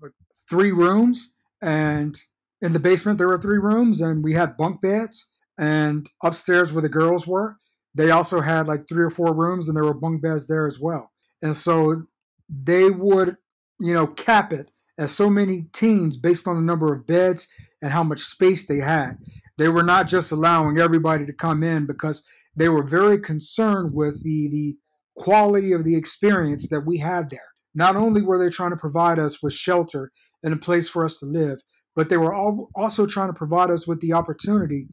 three 0.49 0.71
rooms. 0.71 1.35
And 1.63 2.17
in 2.61 2.73
the 2.73 2.79
basement, 2.79 3.19
there 3.19 3.29
were 3.29 3.39
three 3.39 3.59
rooms. 3.59 4.01
And 4.01 4.23
we 4.23 4.35
had 4.35 4.57
bunk 4.57 4.81
beds. 4.81 5.27
And 5.59 6.09
upstairs, 6.23 6.73
where 6.73 6.81
the 6.81 6.89
girls 6.89 7.27
were, 7.27 7.57
they 7.95 8.13
also 8.13 8.41
had 8.41 8.69
like 8.69 8.89
three 8.89 9.05
or 9.05 9.11
four 9.11 9.35
rooms. 9.35 9.67
And 9.67 9.77
there 9.77 9.85
were 9.85 9.95
bunk 9.95 10.23
beds 10.23 10.47
there 10.47 10.69
as 10.69 10.79
well. 10.79 11.12
And 11.43 11.57
so 11.57 12.05
they 12.49 12.91
would, 12.91 13.37
you 13.81 13.93
know, 13.93 14.07
cap 14.07 14.53
it 14.53 14.71
as 14.99 15.13
so 15.13 15.29
many 15.29 15.67
teens 15.73 16.17
based 16.17 16.47
on 16.47 16.57
the 16.57 16.63
number 16.63 16.93
of 16.93 17.07
beds 17.07 17.49
and 17.81 17.91
how 17.91 18.05
much 18.05 18.21
space 18.21 18.67
they 18.67 18.79
had. 18.79 19.19
They 19.59 19.69
were 19.69 19.83
not 19.83 20.07
just 20.07 20.33
allowing 20.33 20.79
everybody 20.79 21.27
to 21.27 21.33
come 21.33 21.63
in 21.63 21.87
because 21.87 22.23
they 22.57 22.69
were 22.69 22.83
very 22.83 23.19
concerned 23.19 23.93
with 23.95 24.23
the, 24.23 24.49
the 24.49 24.77
quality 25.17 25.73
of 25.73 25.85
the 25.85 25.97
experience 25.97 26.69
that 26.69 26.87
we 26.87 26.99
had 26.99 27.31
there. 27.31 27.41
Not 27.75 27.97
only 27.97 28.23
were 28.23 28.39
they 28.39 28.51
trying 28.51 28.71
to 28.71 28.77
provide 28.77 29.19
us 29.19 29.43
with 29.43 29.53
shelter 29.53 30.11
and 30.43 30.53
a 30.53 30.59
place 30.59 30.89
for 30.89 31.05
us 31.05 31.19
to 31.19 31.27
live, 31.27 31.59
but 31.95 32.09
they 32.09 32.17
were 32.17 32.35
also 32.35 33.07
trying 33.07 33.29
to 33.29 33.35
provide 33.35 33.71
us 33.71 33.87
with 33.87 34.01
the 34.01 34.13
opportunity 34.13 34.89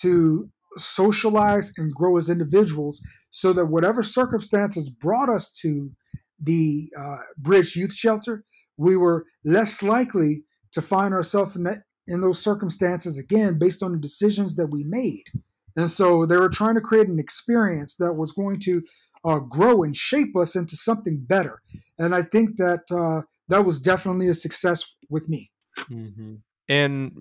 to 0.00 0.48
socialize 0.76 1.72
and 1.76 1.94
grow 1.94 2.16
as 2.16 2.30
individuals 2.30 3.02
so 3.30 3.52
that 3.52 3.66
whatever 3.66 4.02
circumstances 4.02 4.88
brought 4.88 5.28
us 5.28 5.50
to 5.62 5.90
the 6.40 6.90
uh, 6.98 7.18
Bridge 7.38 7.76
Youth 7.76 7.92
Shelter, 7.92 8.44
we 8.76 8.96
were 8.96 9.24
less 9.44 9.82
likely 9.82 10.44
to 10.72 10.82
find 10.82 11.14
ourselves 11.14 11.56
in 11.56 11.62
that 11.64 11.82
in 12.06 12.20
those 12.20 12.42
circumstances 12.42 13.16
again 13.16 13.58
based 13.58 13.82
on 13.82 13.92
the 13.92 13.98
decisions 13.98 14.56
that 14.56 14.66
we 14.66 14.84
made. 14.84 15.24
And 15.76 15.90
so 15.90 16.26
they 16.26 16.36
were 16.36 16.50
trying 16.50 16.74
to 16.74 16.80
create 16.80 17.08
an 17.08 17.18
experience 17.18 17.96
that 17.96 18.14
was 18.14 18.32
going 18.32 18.60
to 18.60 18.82
uh, 19.24 19.40
grow 19.40 19.82
and 19.82 19.96
shape 19.96 20.36
us 20.36 20.54
into 20.54 20.76
something 20.76 21.24
better. 21.26 21.62
And 21.98 22.14
I 22.14 22.22
think 22.22 22.56
that 22.58 22.82
uh, 22.90 23.22
that 23.48 23.64
was 23.64 23.80
definitely 23.80 24.28
a 24.28 24.34
success 24.34 24.84
with 25.08 25.28
me. 25.28 25.50
Mm-hmm. 25.90 26.34
And 26.68 27.12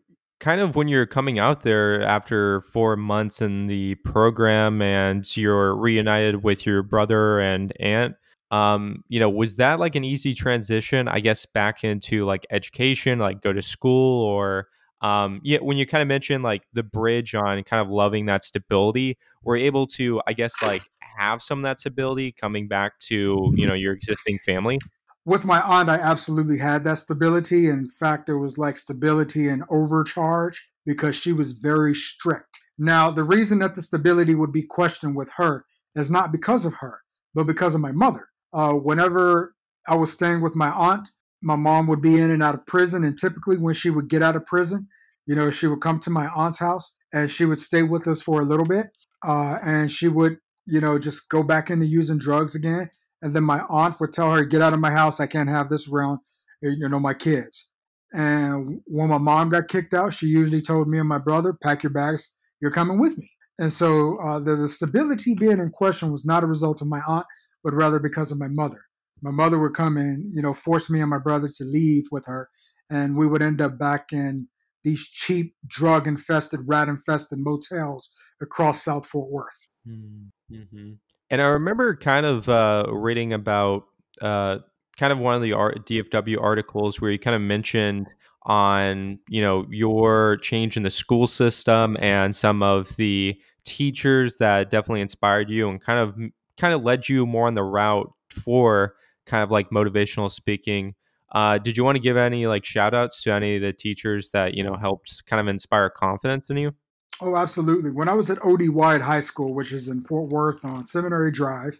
kind 0.43 0.59
of 0.59 0.75
when 0.75 0.89
you're 0.89 1.05
coming 1.05 1.39
out 1.39 1.61
there 1.61 2.01
after 2.01 2.59
four 2.59 2.97
months 2.97 3.41
in 3.41 3.67
the 3.67 3.95
program 3.95 4.81
and 4.81 5.37
you're 5.37 5.73
reunited 5.73 6.43
with 6.43 6.65
your 6.65 6.83
brother 6.83 7.39
and 7.39 7.71
aunt, 7.79 8.15
um, 8.51 9.05
you 9.07 9.21
know, 9.21 9.29
was 9.29 9.55
that 9.55 9.79
like 9.79 9.95
an 9.95 10.03
easy 10.03 10.33
transition, 10.33 11.07
I 11.07 11.21
guess, 11.21 11.45
back 11.45 11.85
into 11.85 12.25
like 12.25 12.45
education, 12.51 13.19
like 13.19 13.39
go 13.41 13.53
to 13.53 13.61
school 13.61 14.21
or 14.25 14.67
um, 14.99 15.39
yeah, 15.43 15.59
when 15.61 15.77
you 15.77 15.85
kind 15.85 16.01
of 16.01 16.09
mentioned 16.09 16.43
like 16.43 16.63
the 16.73 16.83
bridge 16.83 17.33
on 17.35 17.63
kind 17.63 17.81
of 17.81 17.89
loving 17.89 18.25
that 18.25 18.43
stability, 18.43 19.17
we're 19.43 19.57
able 19.57 19.87
to, 19.87 20.21
I 20.27 20.33
guess, 20.33 20.53
like 20.61 20.83
have 21.17 21.41
some 21.41 21.59
of 21.59 21.63
that 21.63 21.79
stability 21.79 22.33
coming 22.33 22.67
back 22.67 22.99
to, 22.99 23.49
you 23.55 23.65
know, 23.65 23.73
your 23.73 23.93
existing 23.93 24.39
family? 24.45 24.79
With 25.25 25.45
my 25.45 25.61
aunt, 25.61 25.89
I 25.89 25.95
absolutely 25.95 26.57
had 26.57 26.83
that 26.83 26.97
stability. 26.99 27.67
In 27.67 27.87
fact, 27.87 28.25
there 28.25 28.37
was 28.37 28.57
like 28.57 28.75
stability 28.75 29.47
and 29.47 29.63
overcharge 29.69 30.67
because 30.85 31.15
she 31.15 31.31
was 31.31 31.53
very 31.53 31.95
strict. 31.95 32.59
Now, 32.77 33.09
the 33.09 33.23
reason 33.23 33.59
that 33.59 33.75
the 33.75 33.81
stability 33.81 34.35
would 34.35 34.51
be 34.51 34.63
questioned 34.63 35.15
with 35.15 35.31
her 35.37 35.65
is 35.95 36.11
not 36.11 36.31
because 36.31 36.65
of 36.65 36.73
her, 36.75 37.01
but 37.33 37.45
because 37.45 37.75
of 37.75 37.81
my 37.81 37.91
mother 37.91 38.27
uh, 38.53 38.73
whenever 38.73 39.55
I 39.87 39.95
was 39.95 40.11
staying 40.11 40.41
with 40.41 40.55
my 40.55 40.69
aunt, 40.69 41.11
my 41.41 41.55
mom 41.55 41.87
would 41.87 42.01
be 42.01 42.19
in 42.19 42.31
and 42.31 42.43
out 42.43 42.55
of 42.55 42.65
prison. 42.65 43.03
And 43.03 43.17
typically, 43.17 43.57
when 43.57 43.73
she 43.73 43.89
would 43.89 44.07
get 44.07 44.21
out 44.21 44.35
of 44.35 44.45
prison, 44.45 44.87
you 45.25 45.35
know, 45.35 45.49
she 45.49 45.67
would 45.67 45.81
come 45.81 45.99
to 45.99 46.09
my 46.09 46.27
aunt's 46.27 46.59
house 46.59 46.95
and 47.13 47.29
she 47.29 47.45
would 47.45 47.59
stay 47.59 47.83
with 47.83 48.07
us 48.07 48.21
for 48.21 48.41
a 48.41 48.45
little 48.45 48.65
bit. 48.65 48.87
Uh, 49.25 49.57
and 49.63 49.91
she 49.91 50.07
would, 50.07 50.37
you 50.65 50.79
know, 50.79 50.99
just 50.99 51.29
go 51.29 51.43
back 51.43 51.69
into 51.69 51.85
using 51.85 52.17
drugs 52.17 52.55
again. 52.55 52.89
And 53.23 53.33
then 53.33 53.43
my 53.43 53.61
aunt 53.69 53.99
would 53.99 54.13
tell 54.13 54.31
her, 54.35 54.45
Get 54.45 54.61
out 54.61 54.73
of 54.73 54.79
my 54.79 54.91
house. 54.91 55.19
I 55.19 55.25
can't 55.25 55.49
have 55.49 55.69
this 55.69 55.89
around, 55.89 56.19
you 56.61 56.87
know, 56.87 56.99
my 56.99 57.15
kids. 57.15 57.69
And 58.13 58.81
when 58.85 59.09
my 59.09 59.17
mom 59.17 59.49
got 59.49 59.67
kicked 59.67 59.95
out, 59.95 60.13
she 60.13 60.27
usually 60.27 60.61
told 60.61 60.87
me 60.87 60.99
and 60.99 61.09
my 61.09 61.17
brother, 61.17 61.57
Pack 61.63 61.81
your 61.81 61.91
bags, 61.91 62.29
you're 62.61 62.69
coming 62.69 62.99
with 62.99 63.17
me. 63.17 63.31
And 63.57 63.73
so 63.73 64.17
uh, 64.17 64.39
the, 64.39 64.55
the 64.55 64.67
stability 64.67 65.33
being 65.33 65.59
in 65.59 65.69
question 65.69 66.11
was 66.11 66.25
not 66.25 66.43
a 66.43 66.47
result 66.47 66.81
of 66.81 66.87
my 66.87 67.01
aunt 67.07 67.25
but 67.63 67.73
rather 67.73 67.99
because 67.99 68.31
of 68.31 68.37
my 68.37 68.47
mother. 68.47 68.81
My 69.21 69.31
mother 69.31 69.57
would 69.59 69.73
come 69.73 69.97
and, 69.97 70.31
you 70.35 70.41
know, 70.41 70.53
force 70.53 70.89
me 70.89 70.99
and 70.99 71.09
my 71.09 71.17
brother 71.17 71.47
to 71.47 71.63
leave 71.63 72.03
with 72.11 72.25
her. 72.25 72.49
And 72.91 73.15
we 73.15 73.25
would 73.25 73.41
end 73.41 73.61
up 73.61 73.79
back 73.79 74.11
in 74.11 74.47
these 74.83 75.07
cheap, 75.07 75.55
drug 75.65 76.07
infested, 76.07 76.59
rat 76.67 76.89
infested 76.89 77.39
motels 77.39 78.09
across 78.41 78.83
South 78.83 79.05
Fort 79.05 79.31
Worth. 79.31 79.67
Mm-hmm. 79.87 80.91
And 81.33 81.41
I 81.41 81.45
remember 81.45 81.95
kind 81.95 82.27
of 82.27 82.47
uh, 82.47 82.85
reading 82.91 83.33
about 83.33 83.85
uh, 84.21 84.59
kind 84.97 85.11
of 85.11 85.17
one 85.17 85.33
of 85.33 85.41
the 85.41 85.49
DFW 85.49 86.39
articles 86.39 87.01
where 87.01 87.09
you 87.09 87.17
kind 87.17 87.35
of 87.35 87.41
mentioned 87.41 88.05
on 88.43 89.17
you 89.27 89.41
know 89.41 89.65
your 89.71 90.37
change 90.43 90.77
in 90.77 90.83
the 90.83 90.91
school 90.91 91.25
system 91.25 91.97
and 91.99 92.35
some 92.35 92.61
of 92.61 92.95
the 92.97 93.35
teachers 93.65 94.37
that 94.37 94.69
definitely 94.69 95.01
inspired 95.01 95.49
you 95.49 95.67
and 95.67 95.81
kind 95.81 95.99
of 95.99 96.15
kind 96.59 96.75
of 96.75 96.83
led 96.83 97.09
you 97.09 97.25
more 97.25 97.47
on 97.47 97.55
the 97.55 97.63
route 97.63 98.13
for 98.29 98.93
kind 99.25 99.41
of 99.41 99.49
like 99.49 99.71
motivational 99.71 100.29
speaking. 100.29 100.93
Uh, 101.31 101.57
did 101.57 101.75
you 101.75 101.83
want 101.83 101.95
to 101.95 101.99
give 101.99 102.15
any 102.15 102.45
like 102.45 102.63
shout 102.63 102.93
outs 102.93 103.23
to 103.23 103.33
any 103.33 103.55
of 103.55 103.63
the 103.63 103.73
teachers 103.73 104.29
that, 104.29 104.53
you 104.53 104.63
know, 104.63 104.75
helped 104.75 105.25
kind 105.25 105.39
of 105.39 105.47
inspire 105.47 105.89
confidence 105.89 106.51
in 106.51 106.57
you? 106.57 106.75
Oh, 107.21 107.35
absolutely. 107.35 107.91
When 107.91 108.09
I 108.09 108.13
was 108.13 108.29
at 108.29 108.43
O.D. 108.43 108.69
Wyatt 108.69 109.01
High 109.01 109.19
School, 109.19 109.53
which 109.53 109.71
is 109.71 109.87
in 109.87 110.01
Fort 110.01 110.29
Worth 110.29 110.65
on 110.65 110.85
Seminary 110.85 111.31
Drive, 111.31 111.79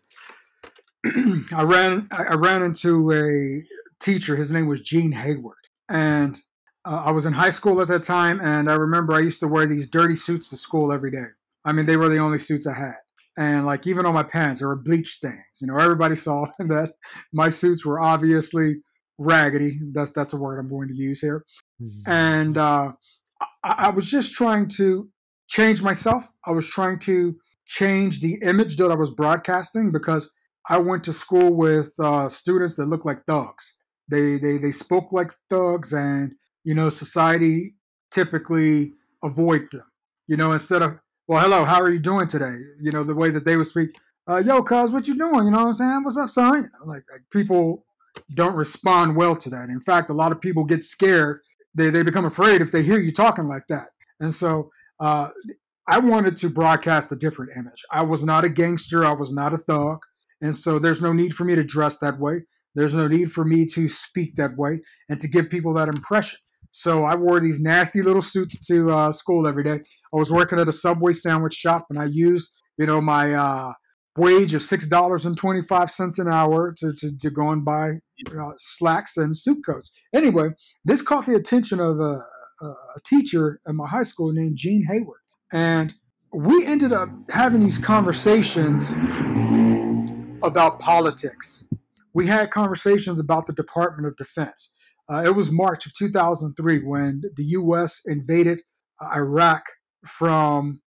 I 1.06 1.64
ran 1.64 2.08
I 2.12 2.36
ran 2.36 2.64
into 2.64 3.12
a 3.12 3.64
teacher. 4.00 4.36
His 4.36 4.52
name 4.52 4.68
was 4.68 4.82
Gene 4.82 5.12
Hayward, 5.12 5.58
and 5.90 6.38
uh, 6.86 7.04
I 7.06 7.12
was 7.12 7.26
in 7.26 7.34
high 7.34 7.50
school 7.50 7.82
at 7.82 7.88
that 7.90 8.04
time. 8.04 8.40
And 8.42 8.70
I 8.70 8.76
remember 8.76 9.14
I 9.14 9.20
used 9.20 9.42
to 9.42 9.48
wear 9.48 9.66
these 9.66 9.88
dirty 9.88 10.16
suits 10.16 10.50
to 10.50 10.58
school 10.58 10.94
every 10.94 11.12
day. 11.12 11.28
I 11.66 11.74
mean, 11.74 11.86
they 11.86 11.98
were 11.98 12.10
the 12.10 12.20
only 12.20 12.40
suits 12.40 12.68
I 12.68 12.74
had 12.74 12.96
and 13.38 13.66
like 13.66 13.88
even 13.88 14.06
on 14.06 14.14
my 14.14 14.24
pants 14.24 14.60
there 14.60 14.68
were 14.68 14.76
bleach 14.76 15.10
stains 15.10 15.60
you 15.60 15.68
know 15.68 15.78
everybody 15.78 16.16
saw 16.16 16.46
that 16.60 16.94
my 17.34 17.50
suits 17.50 17.86
were 17.86 18.00
obviously 18.00 18.76
raggedy 19.18 19.80
that's 19.92 20.12
that's 20.12 20.34
a 20.34 20.38
word 20.38 20.60
i'm 20.60 20.68
going 20.68 20.88
to 20.88 20.96
use 20.96 21.22
here 21.22 21.46
mm-hmm. 21.82 22.10
and 22.10 22.58
uh, 22.58 22.92
I, 23.64 23.76
I, 23.78 23.90
was 23.92 24.10
just 24.10 24.34
trying 24.34 24.68
to 24.70 25.10
change 25.58 25.80
myself 25.82 26.22
i 26.46 26.52
was 26.52 26.68
trying 26.68 27.00
to 27.00 27.18
change 27.66 28.22
the 28.22 28.36
image 28.52 28.76
that 28.78 28.92
i 28.92 28.96
was 29.04 29.12
broadcasting 29.12 29.92
because 29.92 30.24
I 30.70 30.78
went 30.78 31.04
to 31.06 31.14
school 31.14 31.54
with 31.54 31.94
uh, 32.00 32.30
students 32.30 32.76
that 32.78 32.86
looked 32.86 33.06
like 33.06 33.26
thugs. 33.26 33.76
They, 34.10 34.38
they 34.38 34.58
they 34.58 34.72
spoke 34.72 35.12
like 35.12 35.34
thugs, 35.50 35.94
and 35.94 36.34
you 36.64 36.74
know 36.74 36.90
society 36.90 37.76
typically 38.12 38.94
avoids 39.24 39.70
them. 39.70 39.86
You 40.28 40.38
know, 40.38 40.52
instead 40.54 40.82
of 40.82 41.00
well, 41.28 41.42
hello, 41.42 41.66
how 41.66 41.82
are 41.82 41.92
you 41.92 42.00
doing 42.00 42.28
today? 42.28 42.56
You 42.82 42.92
know, 42.92 43.04
the 43.04 43.16
way 43.16 43.30
that 43.30 43.46
they 43.46 43.58
would 43.58 43.68
speak, 43.68 43.96
uh, 44.28 44.42
yo, 44.46 44.62
cuz, 44.62 44.92
what 44.92 45.08
you 45.08 45.18
doing? 45.18 45.46
You 45.46 45.52
know 45.52 45.60
what 45.60 45.68
I'm 45.68 45.74
saying? 45.76 46.04
What's 46.04 46.18
up, 46.18 46.30
son? 46.30 46.70
Like, 46.86 47.04
like 47.12 47.24
people 47.32 47.86
don't 48.36 48.56
respond 48.56 49.16
well 49.16 49.36
to 49.36 49.50
that. 49.50 49.70
In 49.70 49.82
fact, 49.82 50.10
a 50.10 50.14
lot 50.14 50.32
of 50.32 50.40
people 50.40 50.64
get 50.64 50.84
scared. 50.84 51.42
They, 51.76 51.90
they 51.90 52.04
become 52.04 52.26
afraid 52.26 52.62
if 52.62 52.72
they 52.72 52.84
hear 52.84 53.00
you 53.00 53.12
talking 53.12 53.48
like 53.48 53.66
that. 53.68 53.90
And 54.20 54.34
so 54.34 54.70
uh, 55.00 55.30
I 55.88 56.00
wanted 56.00 56.38
to 56.38 56.50
broadcast 56.50 57.12
a 57.12 57.16
different 57.16 57.52
image. 57.58 57.84
I 57.92 58.04
was 58.04 58.24
not 58.24 58.46
a 58.46 58.50
gangster. 58.50 59.04
I 59.06 59.14
was 59.14 59.34
not 59.34 59.54
a 59.54 59.58
thug. 59.58 60.00
And 60.42 60.56
so 60.56 60.80
there's 60.80 61.02
no 61.02 61.14
need 61.14 61.34
for 61.34 61.46
me 61.46 61.56
to 61.56 61.64
dress 61.64 61.98
that 61.98 62.20
way. 62.20 62.44
There's 62.76 62.94
no 62.94 63.08
need 63.08 63.32
for 63.32 63.46
me 63.46 63.66
to 63.68 63.88
speak 63.88 64.36
that 64.36 64.58
way 64.58 64.82
and 65.10 65.20
to 65.20 65.28
give 65.28 65.50
people 65.50 65.74
that 65.74 65.90
impression. 65.90 66.40
So 66.72 67.04
I 67.04 67.16
wore 67.16 67.40
these 67.40 67.60
nasty 67.60 68.02
little 68.02 68.22
suits 68.22 68.66
to 68.68 68.92
uh, 68.92 69.12
school 69.12 69.46
every 69.46 69.64
day. 69.64 69.80
I 70.14 70.18
was 70.18 70.32
working 70.32 70.60
at 70.60 70.68
a 70.68 70.74
Subway 70.74 71.14
sandwich 71.14 71.54
shop, 71.54 71.86
and 71.92 72.00
I 72.00 72.08
used, 72.12 72.52
you 72.80 72.88
know, 72.88 73.00
my 73.00 73.34
uh, 73.34 73.74
wage 74.18 74.56
of 74.56 74.64
six 74.64 74.88
dollars 74.88 75.28
and 75.28 75.38
twenty 75.38 75.62
five 75.62 75.92
cents 75.92 76.18
an 76.18 76.28
hour 76.28 76.74
to, 76.80 76.92
to, 76.92 77.18
to 77.20 77.30
go 77.30 77.52
and 77.52 77.64
buy 77.64 77.92
uh, 78.32 78.52
slacks 78.58 79.18
and 79.18 79.38
suit 79.38 79.60
coats. 79.64 79.92
Anyway, 80.14 80.50
this 80.84 81.04
caught 81.04 81.28
the 81.28 81.36
attention 81.36 81.80
of 81.80 82.00
a, 82.00 82.26
a 82.68 83.00
teacher 83.04 83.60
at 83.68 83.76
my 83.76 83.88
high 83.88 84.04
school 84.04 84.32
named 84.32 84.58
Gene 84.58 84.84
Hayward, 84.90 85.22
and 85.52 85.94
we 86.34 86.66
ended 86.66 86.94
up 86.94 87.10
having 87.30 87.62
these 87.62 87.78
conversations 87.78 88.94
about 90.44 90.80
politics. 90.80 91.66
We 92.14 92.28
had 92.28 92.52
conversations 92.52 93.20
about 93.20 93.46
the 93.46 93.54
Department 93.54 94.08
of 94.08 94.16
Defense. 94.16 94.70
Uh, 95.10 95.24
it 95.26 95.36
was 95.36 95.52
March 95.52 95.86
of 95.86 95.94
2003 95.94 96.84
when 96.84 97.22
the 97.36 97.44
U.S. 97.44 98.02
invaded 98.06 98.62
Iraq 99.16 99.64
from 100.06 100.82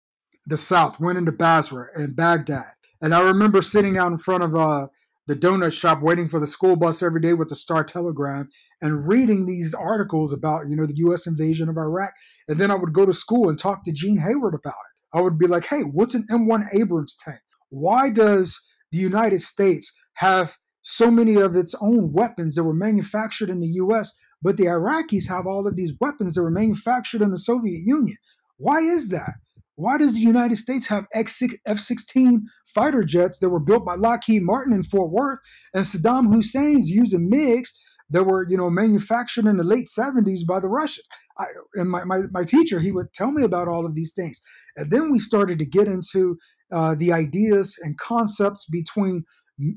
the 0.47 0.57
south, 0.57 1.01
went 1.01 1.19
into 1.19 1.33
Basra 1.33 1.89
and 1.95 2.15
Baghdad. 2.15 2.73
And 3.03 3.15
I 3.15 3.21
remember 3.21 3.61
sitting 3.63 3.99
out 3.99 4.13
in 4.13 4.19
front 4.19 4.45
of 4.45 4.55
uh, 4.55 4.89
the 5.27 5.37
donut 5.37 5.73
shop 5.73 6.03
waiting 6.03 6.29
for 6.29 6.39
the 6.39 6.47
school 6.47 6.77
bus 6.77 7.03
every 7.03 7.21
day 7.21 7.33
with 7.33 7.49
the 7.49 7.57
Star 7.57 7.83
Telegram 7.85 8.49
and 8.81 9.09
reading 9.09 9.45
these 9.45 9.75
articles 9.75 10.33
about, 10.33 10.69
you 10.69 10.77
know, 10.77 10.87
the 10.87 10.97
U.S. 10.99 11.27
invasion 11.27 11.69
of 11.69 11.77
Iraq. 11.77 12.13
And 12.49 12.59
then 12.59 12.71
I 12.71 12.77
would 12.77 12.93
go 12.93 13.07
to 13.07 13.13
school 13.13 13.49
and 13.49 13.59
talk 13.59 13.85
to 13.85 13.93
Gene 13.93 14.19
Hayward 14.19 14.55
about 14.55 14.75
it. 14.75 15.19
I 15.19 15.21
would 15.21 15.39
be 15.39 15.47
like, 15.47 15.67
hey, 15.67 15.81
what's 15.81 16.15
an 16.15 16.27
M1 16.31 16.69
Abrams 16.75 17.17
tank? 17.17 17.41
Why 17.71 18.11
does 18.11 18.61
the 18.93 18.99
United 18.99 19.43
States 19.43 19.93
have 20.15 20.57
so 20.83 21.11
many 21.11 21.35
of 21.35 21.57
its 21.57 21.75
own 21.81 22.13
weapons 22.13 22.55
that 22.55 22.63
were 22.63 22.73
manufactured 22.73 23.51
in 23.51 23.59
the 23.59 23.67
US, 23.67 24.13
but 24.41 24.57
the 24.57 24.67
Iraqis 24.67 25.29
have 25.29 25.45
all 25.45 25.67
of 25.67 25.75
these 25.75 25.93
weapons 26.01 26.35
that 26.35 26.43
were 26.43 26.51
manufactured 26.51 27.23
in 27.23 27.33
the 27.33 27.39
Soviet 27.39 27.83
Union. 27.85 28.17
Why 28.57 28.79
is 28.79 29.09
that? 29.09 29.35
Why 29.77 29.99
does 29.99 30.15
the 30.15 30.21
United 30.21 30.57
States 30.57 30.87
have 30.89 31.07
F 31.15 31.29
16 31.29 32.47
fighter 32.67 33.03
jets 33.03 33.39
that 33.39 33.51
were 33.51 33.61
built 33.61 33.85
by 33.85 33.95
Lockheed 33.95 34.43
Martin 34.43 34.73
in 34.73 34.83
Fort 34.83 35.11
Worth 35.11 35.39
and 35.75 35.85
Saddam 35.85 36.33
Hussein's 36.33 36.91
using 36.91 37.31
MiGs 37.31 37.69
that 38.11 38.25
were, 38.25 38.47
you 38.49 38.57
know, 38.57 38.71
manufactured 38.71 39.47
in 39.47 39.59
the 39.59 39.65
late 39.65 39.87
70s 39.87 40.47
by 40.47 40.61
the 40.61 40.69
Russians? 40.69 41.07
I, 41.39 41.45
and 41.75 41.91
my, 41.91 42.05
my, 42.05 42.23
my 42.31 42.43
teacher, 42.43 42.81
he 42.81 42.91
would 42.91 43.13
tell 43.13 43.31
me 43.31 43.45
about 43.45 43.69
all 43.69 43.85
of 43.85 43.95
these 43.95 44.13
things. 44.13 44.41
And 44.77 44.91
then 44.91 45.11
we 45.11 45.19
started 45.19 45.59
to 45.59 45.67
get 45.67 45.89
into 45.89 46.39
uh, 46.73 46.95
the 46.95 47.13
ideas 47.13 47.77
and 47.83 47.99
concepts 47.99 48.65
between 48.65 49.25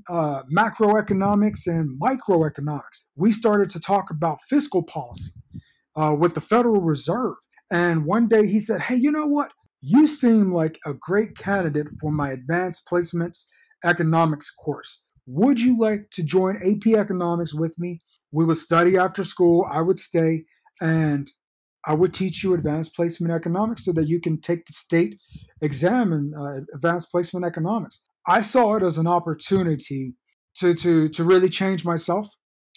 uh, 0.08 0.44
macroeconomics 0.56 1.68
and 1.68 2.00
microeconomics. 2.00 3.02
We 3.16 3.32
started 3.32 3.70
to 3.72 3.80
talk 3.80 4.12
about 4.12 4.40
fiscal 4.50 4.84
policy 4.84 5.34
uh, 5.96 6.16
with 6.18 6.36
the 6.36 6.42
Federal 6.42 6.82
Reserve. 6.82 7.36
And 7.72 8.06
one 8.06 8.28
day 8.28 8.48
he 8.48 8.60
said, 8.60 8.82
Hey, 8.82 8.96
you 8.96 9.12
know 9.12 9.26
what? 9.26 9.52
You 9.82 10.08
seem 10.08 10.54
like 10.54 10.80
a 10.86 10.94
great 10.94 11.38
candidate 11.38 11.88
for 12.00 12.12
my 12.12 12.32
advanced 12.32 12.84
placements 12.92 13.46
economics 13.86 14.52
course. 14.52 15.02
Would 15.26 15.60
you 15.60 15.80
like 15.80 16.10
to 16.12 16.24
join 16.24 16.58
AP 16.58 16.98
economics 17.00 17.54
with 17.54 17.78
me? 17.78 18.02
We 18.32 18.46
would 18.46 18.58
study 18.58 18.98
after 18.98 19.24
school. 19.24 19.68
I 19.72 19.82
would 19.82 20.00
stay 20.00 20.44
and 20.82 21.30
I 21.86 21.94
would 21.94 22.14
teach 22.14 22.44
you 22.44 22.54
advanced 22.54 22.96
placement 22.96 23.34
economics 23.34 23.86
so 23.86 23.94
that 23.94 24.08
you 24.08 24.20
can 24.20 24.42
take 24.42 24.66
the 24.66 24.74
state 24.74 25.18
exam 25.62 26.12
in 26.12 26.34
uh, 26.38 26.62
advanced 26.76 27.10
placement 27.10 27.46
economics. 27.46 28.02
I 28.28 28.42
saw 28.42 28.76
it 28.76 28.84
as 28.84 28.98
an 28.98 29.08
opportunity 29.08 30.16
to 30.58 30.74
to 30.74 31.08
to 31.10 31.24
really 31.24 31.50
change 31.50 31.86
myself, 31.86 32.28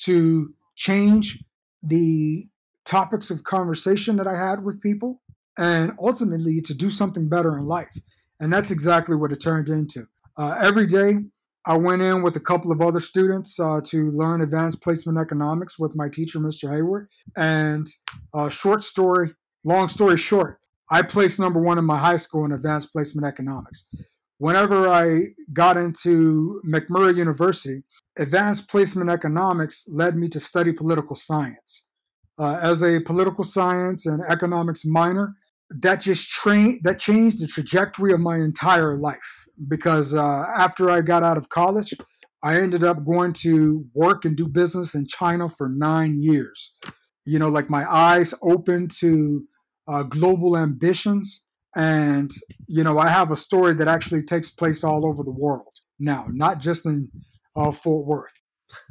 to 0.05 0.55
change 0.77 1.43
the 1.83 2.47
topics 2.85 3.31
of 3.31 3.45
conversation 3.45 4.17
that 4.17 4.27
I 4.27 4.37
had 4.37 4.65
with 4.65 4.81
people, 4.81 5.22
and 5.59 5.93
ultimately 5.99 6.61
to 6.61 6.75
do 6.75 6.91
something 6.91 7.29
better 7.29 7.59
in 7.59 7.67
life. 7.67 7.97
And 8.41 8.53
that's 8.53 8.71
exactly 8.71 9.17
what 9.17 9.33
it 9.33 9.41
turned 9.41 9.69
into. 9.69 10.07
Uh, 10.37 10.57
every 10.61 10.87
day, 10.87 11.19
I 11.65 11.77
went 11.77 12.03
in 12.03 12.23
with 12.23 12.37
a 12.37 12.41
couple 12.41 12.73
of 12.73 12.81
other 12.81 12.99
students 12.99 13.61
uh, 13.61 13.81
to 13.85 14.11
learn 14.11 14.41
advanced 14.41 14.83
placement 14.83 15.19
economics 15.19 15.79
with 15.79 15.95
my 15.95 16.09
teacher, 16.09 16.41
Mr. 16.41 16.71
Hayward. 16.71 17.09
And 17.37 17.87
uh, 18.35 18.49
short 18.49 18.83
story, 18.83 19.31
long 19.65 19.89
story 19.89 20.17
short, 20.17 20.59
I 20.91 21.03
placed 21.03 21.39
number 21.39 21.61
one 21.61 21.79
in 21.79 21.85
my 21.85 21.99
high 21.99 22.17
school 22.17 22.45
in 22.45 22.53
advanced 22.53 22.93
placement 22.93 23.27
economics 23.27 23.85
whenever 24.43 24.89
I 24.89 25.27
got 25.53 25.77
into 25.77 26.61
McMurry 26.67 27.17
University, 27.17 27.85
advanced 28.19 28.69
placement 28.69 29.09
economics 29.09 29.87
led 29.89 30.17
me 30.17 30.29
to 30.31 30.41
study 30.41 30.73
political 30.73 31.15
science. 31.15 31.85
Uh, 32.41 32.59
as 32.61 32.83
a 32.83 32.99
political 33.03 33.45
science 33.45 34.07
and 34.07 34.21
economics 34.29 34.85
minor, 34.85 35.37
that 35.81 36.01
just 36.01 36.31
trained 36.31 36.81
that 36.85 36.99
changed 36.99 37.41
the 37.41 37.47
trajectory 37.47 38.13
of 38.13 38.21
my 38.21 38.37
entire 38.37 38.97
life 38.97 39.47
because 39.69 40.15
uh, 40.15 40.47
after 40.57 40.91
I 40.91 41.01
got 41.01 41.23
out 41.23 41.37
of 41.37 41.49
college, 41.49 41.95
I 42.43 42.57
ended 42.57 42.85
up 42.85 43.05
going 43.05 43.33
to 43.35 43.85
work 43.95 44.25
and 44.25 44.37
do 44.37 44.49
business 44.49 44.95
in 44.95 45.07
China 45.07 45.49
for 45.49 45.69
nine 45.69 46.21
years. 46.21 46.75
You 47.25 47.39
know, 47.39 47.49
like 47.49 47.71
my 47.71 47.91
eyes 47.91 48.35
opened 48.43 48.91
to 48.99 49.45
uh, 49.87 50.03
global 50.03 50.57
ambitions 50.57 51.45
and, 51.75 52.31
you 52.67 52.85
know, 52.85 52.99
I 52.99 53.09
have 53.09 53.31
a 53.31 53.37
story 53.37 53.75
that 53.75 53.89
actually 53.89 54.23
takes 54.23 54.51
place 54.51 54.85
all 54.85 55.07
over 55.07 55.23
the 55.23 55.31
world 55.31 55.73
now, 55.99 56.27
not 56.31 56.59
just 56.59 56.85
in 56.85 57.09
uh, 57.57 57.73
Fort 57.73 58.07
Worth. 58.07 58.33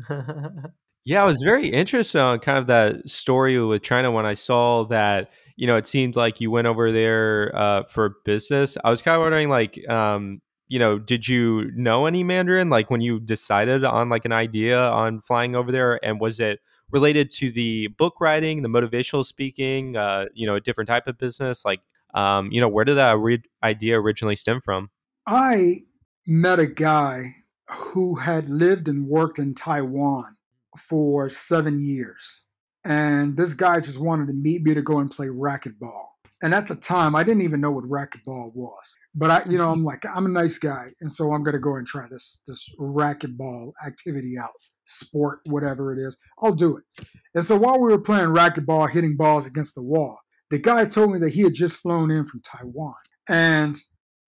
yeah, 1.05 1.21
I 1.21 1.25
was 1.25 1.41
very 1.43 1.69
interested 1.69 2.19
on 2.19 2.39
kind 2.39 2.57
of 2.57 2.67
that 2.67 3.09
story 3.09 3.63
with 3.63 3.83
China 3.83 4.11
when 4.11 4.25
I 4.25 4.33
saw 4.33 4.85
that, 4.85 5.31
you 5.55 5.67
know, 5.67 5.77
it 5.77 5.87
seemed 5.87 6.15
like 6.15 6.41
you 6.41 6.51
went 6.51 6.67
over 6.67 6.91
there 6.91 7.51
uh, 7.55 7.83
for 7.83 8.15
business. 8.25 8.77
I 8.83 8.89
was 8.89 9.01
kind 9.01 9.15
of 9.15 9.21
wondering, 9.21 9.49
like, 9.49 9.87
um, 9.89 10.41
you 10.67 10.79
know, 10.79 10.97
did 10.99 11.27
you 11.27 11.71
know 11.75 12.05
any 12.05 12.23
Mandarin? 12.23 12.69
Like 12.69 12.89
when 12.89 13.01
you 13.01 13.19
decided 13.19 13.83
on 13.83 14.09
like 14.09 14.25
an 14.25 14.31
idea 14.31 14.79
on 14.79 15.19
flying 15.19 15.55
over 15.55 15.71
there, 15.71 16.03
and 16.03 16.19
was 16.19 16.39
it 16.39 16.59
related 16.91 17.31
to 17.31 17.51
the 17.51 17.87
book 17.87 18.21
writing, 18.21 18.61
the 18.61 18.69
motivational 18.69 19.25
speaking, 19.25 19.97
uh, 19.97 20.25
you 20.33 20.45
know, 20.45 20.55
a 20.55 20.61
different 20.61 20.87
type 20.87 21.07
of 21.07 21.17
business? 21.17 21.65
Like, 21.65 21.81
um, 22.13 22.51
you 22.51 22.61
know, 22.61 22.69
where 22.69 22.85
did 22.85 22.95
that 22.95 23.17
re- 23.17 23.43
idea 23.63 23.99
originally 23.99 24.35
stem 24.35 24.61
from? 24.61 24.89
I 25.27 25.83
met 26.25 26.59
a 26.59 26.67
guy 26.67 27.35
who 27.69 28.15
had 28.15 28.49
lived 28.49 28.87
and 28.87 29.07
worked 29.07 29.39
in 29.39 29.53
Taiwan 29.55 30.35
for 30.77 31.29
seven 31.29 31.81
years. 31.81 32.41
And 32.83 33.35
this 33.37 33.53
guy 33.53 33.79
just 33.79 33.99
wanted 33.99 34.27
to 34.27 34.33
meet 34.33 34.63
me 34.63 34.73
to 34.73 34.81
go 34.81 34.99
and 34.99 35.11
play 35.11 35.27
racquetball. 35.27 36.07
And 36.43 36.55
at 36.55 36.67
the 36.67 36.75
time, 36.75 37.15
I 37.15 37.23
didn't 37.23 37.43
even 37.43 37.61
know 37.61 37.71
what 37.71 37.83
racquetball 37.83 38.55
was. 38.55 38.97
But 39.13 39.29
I, 39.29 39.49
you 39.49 39.57
know, 39.57 39.71
I'm 39.71 39.83
like, 39.83 40.03
I'm 40.05 40.25
a 40.25 40.29
nice 40.29 40.57
guy, 40.57 40.87
and 40.99 41.11
so 41.11 41.33
I'm 41.33 41.43
gonna 41.43 41.59
go 41.59 41.75
and 41.75 41.85
try 41.85 42.07
this 42.09 42.41
this 42.47 42.67
racquetball 42.79 43.73
activity 43.85 44.37
out, 44.39 44.49
sport, 44.85 45.41
whatever 45.45 45.93
it 45.93 45.99
is. 45.99 46.17
I'll 46.39 46.55
do 46.55 46.77
it. 46.77 47.07
And 47.35 47.45
so 47.45 47.55
while 47.55 47.79
we 47.79 47.91
were 47.91 48.01
playing 48.01 48.29
racquetball, 48.29 48.89
hitting 48.89 49.15
balls 49.17 49.45
against 49.45 49.75
the 49.75 49.83
wall, 49.83 50.19
the 50.49 50.57
guy 50.57 50.85
told 50.85 51.11
me 51.11 51.19
that 51.19 51.33
he 51.33 51.41
had 51.41 51.53
just 51.53 51.77
flown 51.77 52.09
in 52.09 52.25
from 52.25 52.41
Taiwan. 52.41 52.95
And 53.27 53.77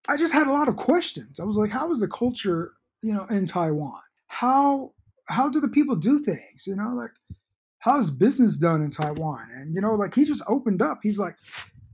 I 0.08 0.18
just 0.18 0.34
had 0.34 0.48
a 0.48 0.52
lot 0.52 0.68
of 0.68 0.76
questions. 0.76 1.40
I 1.40 1.46
was 1.46 1.58
like, 1.58 1.72
how 1.72 1.92
is 1.92 2.00
the 2.00 2.08
culture, 2.08 2.74
you 3.02 3.14
know, 3.14 3.26
in 3.26 3.46
Taiwan? 3.46 4.02
How 4.28 4.92
how 5.26 5.50
do 5.50 5.60
the 5.60 5.70
people 5.70 5.96
do 5.96 6.20
things? 6.20 6.68
You 6.68 6.76
know, 6.76 6.90
like 6.90 7.12
how 7.84 8.00
is 8.00 8.10
business 8.10 8.58
done 8.58 8.82
in 8.82 8.90
Taiwan? 8.90 9.48
And 9.56 9.74
you 9.74 9.82
know, 9.82 9.94
like 9.94 10.14
he 10.14 10.26
just 10.26 10.44
opened 10.48 10.82
up. 10.82 11.00
He's 11.04 11.20
like, 11.20 11.36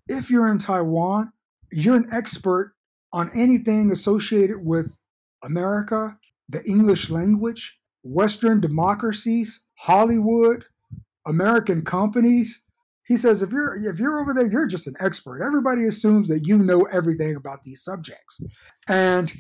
if 0.08 0.30
you're 0.30 0.48
in 0.48 0.60
Taiwan, 0.60 1.32
you're 1.72 1.96
an 1.96 2.10
expert 2.12 2.74
on 3.12 3.32
anything 3.36 3.92
associated 3.92 4.64
with 4.64 5.00
America, 5.44 6.16
the 6.48 6.64
English 6.64 7.10
language, 7.10 7.80
Western 8.04 8.60
democracies, 8.60 9.62
Hollywood, 9.76 10.66
American 11.26 11.84
companies, 11.84 12.64
he 13.04 13.18
says 13.18 13.42
if 13.42 13.52
you're 13.52 13.76
if 13.90 14.00
you're 14.00 14.20
over 14.20 14.36
there 14.36 14.46
you're 14.46 14.68
just 14.68 14.86
an 14.86 14.94
expert 15.00 15.44
everybody 15.44 15.88
assumes 15.88 16.28
that 16.28 16.46
you 16.46 16.60
know 16.60 16.84
everything 16.92 17.36
about 17.36 17.64
these 17.64 17.84
subjects 17.84 18.40
and 18.88 19.34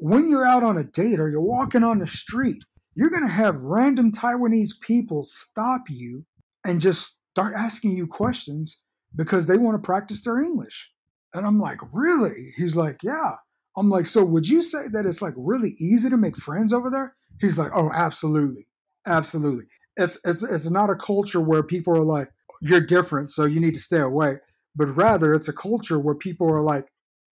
when 0.00 0.28
you're 0.28 0.46
out 0.46 0.62
on 0.62 0.78
a 0.78 0.84
date 0.84 1.20
or 1.20 1.28
you're 1.28 1.40
walking 1.40 1.82
on 1.82 1.98
the 1.98 2.06
street, 2.06 2.64
you're 3.00 3.08
going 3.08 3.26
to 3.26 3.32
have 3.32 3.56
random 3.62 4.12
Taiwanese 4.12 4.78
people 4.82 5.24
stop 5.24 5.84
you 5.88 6.26
and 6.66 6.82
just 6.82 7.16
start 7.30 7.54
asking 7.56 7.96
you 7.96 8.06
questions 8.06 8.78
because 9.16 9.46
they 9.46 9.56
want 9.56 9.74
to 9.74 9.86
practice 9.86 10.20
their 10.20 10.38
English. 10.38 10.92
And 11.32 11.46
I'm 11.46 11.58
like, 11.58 11.78
really? 11.94 12.52
He's 12.58 12.76
like, 12.76 12.96
yeah. 13.02 13.36
I'm 13.74 13.88
like, 13.88 14.04
so 14.04 14.22
would 14.22 14.46
you 14.46 14.60
say 14.60 14.88
that 14.92 15.06
it's 15.06 15.22
like 15.22 15.32
really 15.38 15.76
easy 15.80 16.10
to 16.10 16.18
make 16.18 16.36
friends 16.36 16.74
over 16.74 16.90
there? 16.90 17.16
He's 17.40 17.56
like, 17.56 17.70
oh, 17.74 17.90
absolutely, 17.94 18.66
absolutely. 19.06 19.64
It's 19.96 20.18
it's 20.26 20.42
it's 20.42 20.68
not 20.68 20.90
a 20.90 20.94
culture 20.94 21.40
where 21.40 21.62
people 21.62 21.96
are 21.96 22.02
like, 22.02 22.28
you're 22.60 22.82
different, 22.82 23.30
so 23.30 23.46
you 23.46 23.60
need 23.60 23.74
to 23.74 23.80
stay 23.80 24.00
away. 24.00 24.36
But 24.76 24.94
rather, 24.94 25.32
it's 25.32 25.48
a 25.48 25.54
culture 25.54 25.98
where 25.98 26.14
people 26.14 26.52
are 26.52 26.60
like, 26.60 26.86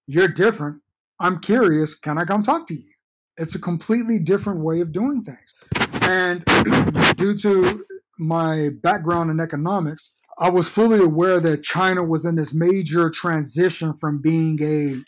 you're 0.06 0.28
different. 0.28 0.80
I'm 1.20 1.40
curious. 1.40 1.94
Can 1.94 2.16
I 2.16 2.24
come 2.24 2.42
talk 2.42 2.66
to 2.68 2.74
you? 2.74 2.90
It's 3.38 3.54
a 3.54 3.60
completely 3.60 4.18
different 4.18 4.60
way 4.60 4.80
of 4.80 4.92
doing 4.92 5.22
things. 5.22 5.54
And 6.02 6.44
due 7.16 7.36
to 7.38 7.84
my 8.18 8.70
background 8.82 9.30
in 9.30 9.40
economics, 9.40 10.10
I 10.38 10.50
was 10.50 10.68
fully 10.68 11.00
aware 11.00 11.40
that 11.40 11.62
China 11.62 12.04
was 12.04 12.24
in 12.24 12.36
this 12.36 12.54
major 12.54 13.10
transition 13.10 13.94
from 13.94 14.20
being 14.20 14.62
a 14.62 15.02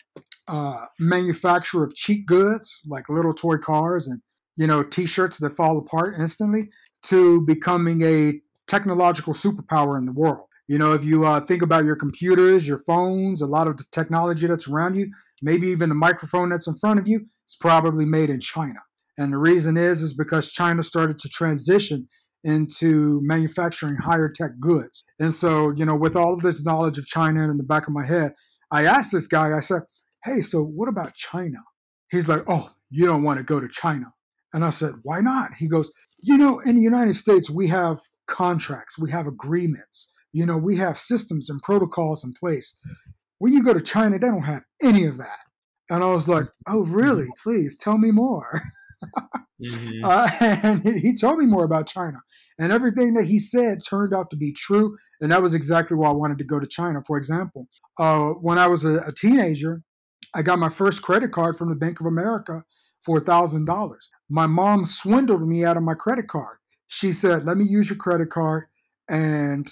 uh, 0.47 0.85
manufacturer 0.99 1.83
of 1.83 1.95
cheap 1.95 2.25
goods 2.25 2.81
like 2.85 3.07
little 3.07 3.33
toy 3.33 3.57
cars 3.57 4.07
and 4.07 4.21
you 4.57 4.67
know 4.67 4.83
t-shirts 4.83 5.37
that 5.37 5.51
fall 5.51 5.77
apart 5.77 6.15
instantly 6.19 6.67
to 7.03 7.45
becoming 7.45 8.01
a 8.01 8.33
technological 8.67 9.33
superpower 9.33 9.97
in 9.97 10.05
the 10.05 10.11
world. 10.11 10.47
You 10.71 10.77
know, 10.77 10.93
if 10.93 11.03
you 11.03 11.25
uh, 11.25 11.41
think 11.41 11.63
about 11.63 11.83
your 11.83 11.97
computers, 11.97 12.65
your 12.65 12.77
phones, 12.77 13.41
a 13.41 13.45
lot 13.45 13.67
of 13.67 13.75
the 13.75 13.83
technology 13.91 14.47
that's 14.47 14.69
around 14.69 14.95
you, 14.95 15.11
maybe 15.41 15.67
even 15.67 15.89
the 15.89 15.95
microphone 15.95 16.47
that's 16.47 16.65
in 16.65 16.77
front 16.77 16.97
of 16.97 17.09
you, 17.09 17.25
it's 17.43 17.57
probably 17.57 18.05
made 18.05 18.29
in 18.29 18.39
China. 18.39 18.79
And 19.17 19.33
the 19.33 19.37
reason 19.37 19.75
is 19.75 20.01
is 20.01 20.13
because 20.13 20.49
China 20.49 20.81
started 20.81 21.19
to 21.19 21.27
transition 21.27 22.07
into 22.45 23.19
manufacturing 23.21 23.97
higher 23.97 24.31
tech 24.33 24.51
goods. 24.61 25.03
And 25.19 25.33
so, 25.33 25.71
you 25.71 25.83
know, 25.83 25.97
with 25.97 26.15
all 26.15 26.33
of 26.33 26.41
this 26.41 26.63
knowledge 26.63 26.97
of 26.97 27.05
China 27.05 27.51
in 27.51 27.57
the 27.57 27.63
back 27.63 27.87
of 27.87 27.93
my 27.93 28.05
head, 28.05 28.31
I 28.71 28.85
asked 28.85 29.11
this 29.11 29.27
guy, 29.27 29.53
I 29.53 29.59
said, 29.59 29.81
Hey, 30.23 30.41
so 30.41 30.63
what 30.63 30.87
about 30.87 31.15
China? 31.15 31.57
He's 32.11 32.29
like, 32.29 32.43
Oh, 32.47 32.69
you 32.89 33.05
don't 33.05 33.23
want 33.23 33.39
to 33.39 33.43
go 33.43 33.59
to 33.59 33.67
China. 33.67 34.05
And 34.53 34.63
I 34.63 34.69
said, 34.69 34.93
Why 35.03 35.19
not? 35.19 35.53
He 35.53 35.67
goes, 35.67 35.91
You 36.21 36.37
know, 36.37 36.59
in 36.59 36.77
the 36.77 36.81
United 36.81 37.15
States, 37.15 37.49
we 37.49 37.67
have 37.67 37.99
contracts, 38.27 38.97
we 38.97 39.11
have 39.11 39.27
agreements, 39.27 40.10
you 40.33 40.45
know, 40.45 40.57
we 40.57 40.77
have 40.77 40.97
systems 40.97 41.49
and 41.49 41.61
protocols 41.61 42.23
in 42.23 42.33
place. 42.33 42.73
When 43.39 43.53
you 43.53 43.63
go 43.63 43.73
to 43.73 43.81
China, 43.81 44.19
they 44.19 44.27
don't 44.27 44.43
have 44.43 44.63
any 44.81 45.05
of 45.05 45.17
that. 45.17 45.39
And 45.89 46.03
I 46.03 46.07
was 46.07 46.29
like, 46.29 46.45
Oh, 46.67 46.81
really? 46.81 47.27
Please 47.43 47.75
tell 47.77 47.97
me 47.97 48.11
more. 48.11 48.61
mm-hmm. 49.61 50.03
uh, 50.05 50.29
and 50.39 50.83
he 50.83 51.15
told 51.15 51.39
me 51.39 51.45
more 51.45 51.63
about 51.63 51.87
China. 51.87 52.19
And 52.59 52.71
everything 52.71 53.13
that 53.15 53.25
he 53.25 53.39
said 53.39 53.79
turned 53.83 54.13
out 54.13 54.29
to 54.29 54.37
be 54.37 54.51
true. 54.51 54.95
And 55.19 55.31
that 55.31 55.41
was 55.41 55.53
exactly 55.53 55.97
why 55.97 56.09
I 56.09 56.13
wanted 56.13 56.37
to 56.37 56.43
go 56.43 56.59
to 56.59 56.67
China. 56.67 57.01
For 57.05 57.17
example, 57.17 57.67
uh, 57.99 58.29
when 58.33 58.57
I 58.57 58.67
was 58.67 58.85
a, 58.85 58.99
a 58.99 59.11
teenager, 59.11 59.81
I 60.33 60.41
got 60.41 60.59
my 60.59 60.69
first 60.69 61.01
credit 61.01 61.31
card 61.31 61.57
from 61.57 61.69
the 61.69 61.75
Bank 61.75 61.99
of 61.99 62.05
America 62.05 62.63
for 63.03 63.19
$1,000. 63.19 63.95
My 64.29 64.47
mom 64.47 64.85
swindled 64.85 65.47
me 65.47 65.65
out 65.65 65.77
of 65.77 65.83
my 65.83 65.93
credit 65.93 66.27
card. 66.27 66.57
She 66.87 67.11
said, 67.11 67.43
Let 67.43 67.57
me 67.57 67.65
use 67.65 67.89
your 67.89 67.97
credit 67.97 68.29
card 68.29 68.65
and 69.09 69.67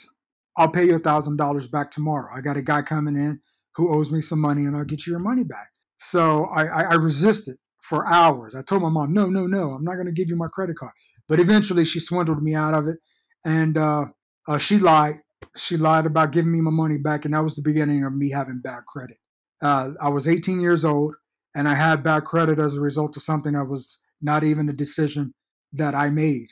I'll 0.59 0.69
pay 0.69 0.85
you 0.85 0.95
a 0.95 0.99
$1,000 0.99 1.71
back 1.71 1.89
tomorrow. 1.89 2.29
I 2.35 2.41
got 2.41 2.57
a 2.57 2.61
guy 2.61 2.81
coming 2.81 3.15
in 3.15 3.39
who 3.75 3.93
owes 3.93 4.11
me 4.11 4.19
some 4.19 4.41
money 4.41 4.65
and 4.65 4.75
I'll 4.75 4.83
get 4.83 5.07
you 5.07 5.11
your 5.11 5.21
money 5.21 5.43
back. 5.43 5.69
So 5.97 6.45
I, 6.45 6.65
I, 6.65 6.81
I 6.81 6.93
resisted 6.95 7.57
for 7.81 8.05
hours. 8.05 8.55
I 8.55 8.61
told 8.61 8.81
my 8.81 8.89
mom, 8.89 9.13
no, 9.13 9.27
no, 9.27 9.47
no, 9.47 9.71
I'm 9.71 9.85
not 9.85 9.95
going 9.95 10.05
to 10.05 10.11
give 10.11 10.27
you 10.27 10.35
my 10.35 10.49
credit 10.51 10.77
card. 10.77 10.91
But 11.29 11.39
eventually 11.39 11.85
she 11.85 12.01
swindled 12.01 12.43
me 12.43 12.55
out 12.55 12.73
of 12.73 12.87
it. 12.87 12.97
And 13.45 13.77
uh, 13.77 14.05
uh, 14.49 14.57
she 14.57 14.79
lied. 14.79 15.21
She 15.55 15.77
lied 15.77 16.05
about 16.05 16.31
giving 16.31 16.51
me 16.51 16.59
my 16.59 16.71
money 16.71 16.97
back. 16.97 17.23
And 17.23 17.33
that 17.33 17.43
was 17.43 17.55
the 17.55 17.61
beginning 17.61 18.03
of 18.03 18.13
me 18.13 18.29
having 18.29 18.59
bad 18.61 18.83
credit. 18.85 19.17
Uh, 19.61 19.91
I 20.01 20.09
was 20.09 20.27
18 20.27 20.59
years 20.59 20.83
old 20.83 21.15
and 21.55 21.69
I 21.69 21.75
had 21.75 22.03
bad 22.03 22.25
credit 22.25 22.59
as 22.59 22.75
a 22.75 22.81
result 22.81 23.15
of 23.15 23.23
something 23.23 23.53
that 23.53 23.65
was 23.65 23.97
not 24.21 24.43
even 24.43 24.67
a 24.67 24.73
decision 24.73 25.33
that 25.73 25.95
I 25.95 26.09
made. 26.09 26.47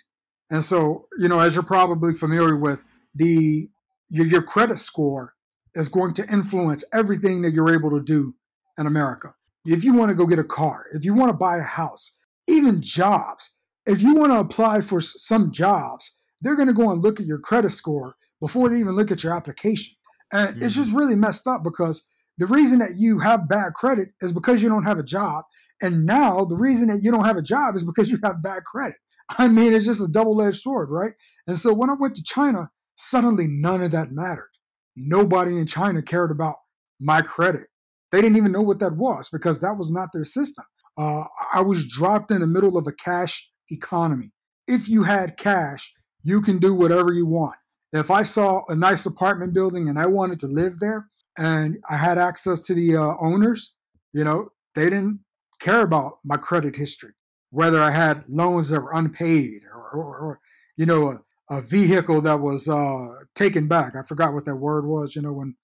And 0.49 0.63
so, 0.63 1.07
you 1.19 1.27
know, 1.27 1.41
as 1.41 1.55
you're 1.55 1.63
probably 1.63 2.13
familiar 2.13 2.55
with, 2.55 2.83
the 3.15 3.69
your, 4.09 4.25
your 4.25 4.41
credit 4.41 4.77
score 4.77 5.33
is 5.75 5.89
going 5.89 6.13
to 6.13 6.31
influence 6.31 6.83
everything 6.93 7.41
that 7.41 7.53
you're 7.53 7.73
able 7.73 7.91
to 7.91 8.01
do 8.01 8.33
in 8.77 8.87
America 8.87 9.33
if 9.67 9.83
you 9.83 9.93
want 9.93 10.09
to 10.09 10.15
go 10.15 10.25
get 10.25 10.39
a 10.39 10.43
car, 10.43 10.85
if 10.93 11.03
you 11.03 11.13
want 11.13 11.29
to 11.29 11.37
buy 11.37 11.57
a 11.57 11.61
house, 11.61 12.11
even 12.47 12.81
jobs, 12.81 13.51
if 13.85 14.01
you 14.01 14.15
want 14.15 14.31
to 14.31 14.39
apply 14.39 14.81
for 14.81 15.01
some 15.01 15.51
jobs, 15.51 16.09
they're 16.41 16.55
going 16.55 16.67
to 16.67 16.73
go 16.73 16.89
and 16.89 17.01
look 17.01 17.19
at 17.19 17.25
your 17.25 17.39
credit 17.39 17.71
score 17.71 18.15
before 18.39 18.69
they 18.69 18.77
even 18.77 18.95
look 18.95 19.11
at 19.11 19.23
your 19.23 19.33
application. 19.33 19.93
And 20.31 20.55
mm-hmm. 20.55 20.63
it's 20.63 20.75
just 20.75 20.93
really 20.93 21.15
messed 21.15 21.47
up 21.47 21.63
because 21.63 22.01
the 22.37 22.45
reason 22.45 22.79
that 22.79 22.97
you 22.97 23.19
have 23.19 23.49
bad 23.49 23.73
credit 23.73 24.09
is 24.21 24.31
because 24.31 24.61
you 24.61 24.69
don't 24.69 24.83
have 24.83 24.99
a 24.99 25.03
job. 25.03 25.43
And 25.81 26.05
now 26.05 26.45
the 26.45 26.55
reason 26.55 26.87
that 26.87 27.03
you 27.03 27.11
don't 27.11 27.25
have 27.25 27.37
a 27.37 27.41
job 27.41 27.75
is 27.75 27.83
because 27.83 28.09
you 28.09 28.19
have 28.23 28.41
bad 28.41 28.63
credit. 28.63 28.95
I 29.37 29.49
mean, 29.49 29.73
it's 29.73 29.85
just 29.85 30.01
a 30.01 30.07
double 30.07 30.41
edged 30.41 30.61
sword, 30.61 30.89
right? 30.89 31.11
And 31.47 31.57
so 31.57 31.73
when 31.73 31.89
I 31.89 31.95
went 31.99 32.15
to 32.15 32.23
China, 32.23 32.69
suddenly 32.97 33.47
none 33.47 33.81
of 33.81 33.91
that 33.91 34.11
mattered. 34.11 34.49
Nobody 34.95 35.57
in 35.57 35.65
China 35.65 36.01
cared 36.01 36.31
about 36.31 36.55
my 36.99 37.21
credit. 37.21 37.67
They 38.11 38.21
didn't 38.21 38.37
even 38.37 38.51
know 38.51 38.61
what 38.61 38.79
that 38.79 38.95
was 38.95 39.29
because 39.29 39.59
that 39.59 39.77
was 39.77 39.91
not 39.91 40.09
their 40.11 40.25
system. 40.25 40.65
Uh, 40.97 41.23
I 41.53 41.61
was 41.61 41.85
dropped 41.85 42.31
in 42.31 42.39
the 42.39 42.47
middle 42.47 42.77
of 42.77 42.87
a 42.87 42.91
cash 42.91 43.47
economy. 43.69 44.31
If 44.67 44.89
you 44.89 45.03
had 45.03 45.37
cash, 45.37 45.93
you 46.23 46.41
can 46.41 46.57
do 46.57 46.73
whatever 46.73 47.13
you 47.13 47.25
want. 47.25 47.55
If 47.93 48.09
I 48.11 48.23
saw 48.23 48.63
a 48.67 48.75
nice 48.75 49.05
apartment 49.05 49.53
building 49.53 49.87
and 49.87 49.99
I 49.99 50.07
wanted 50.07 50.39
to 50.39 50.47
live 50.47 50.79
there 50.79 51.07
and 51.37 51.77
I 51.89 51.95
had 51.95 52.17
access 52.17 52.61
to 52.63 52.73
the 52.73 52.97
uh, 52.97 53.13
owners, 53.19 53.75
you 54.13 54.23
know, 54.23 54.49
they 54.75 54.85
didn't 54.85 55.19
care 55.59 55.81
about 55.81 56.19
my 56.25 56.37
credit 56.37 56.75
history, 56.75 57.13
whether 57.51 57.81
I 57.81 57.91
had 57.91 58.27
loans 58.27 58.69
that 58.69 58.81
were 58.81 58.93
unpaid 58.93 59.61
or, 59.71 59.89
or, 59.91 60.17
or 60.17 60.39
you 60.75 60.85
know, 60.85 61.19
a, 61.49 61.61
vehicle 61.61 62.21
that 62.21 62.39
was 62.39 62.67
uh, 62.67 63.07
taken 63.35 63.67
back. 63.67 63.95
I 63.95 64.03
forgot 64.03 64.33
what 64.33 64.45
that 64.45 64.55
word 64.55 64.85
was, 64.85 65.15
you 65.15 65.21
know, 65.21 65.33
when 65.33 65.55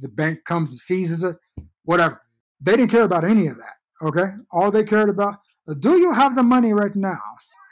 the 0.00 0.08
bank 0.08 0.44
comes 0.44 0.70
and 0.70 0.78
seizes 0.78 1.24
it 1.24 1.36
whatever. 1.84 2.20
They 2.60 2.76
didn't 2.76 2.90
care 2.90 3.02
about 3.02 3.24
any 3.24 3.46
of 3.46 3.56
that. 3.56 3.74
Okay. 4.02 4.26
All 4.52 4.70
they 4.70 4.84
cared 4.84 5.08
about, 5.08 5.36
do 5.78 5.98
you 5.98 6.12
have 6.12 6.34
the 6.34 6.42
money 6.42 6.72
right 6.72 6.94
now? 6.94 7.18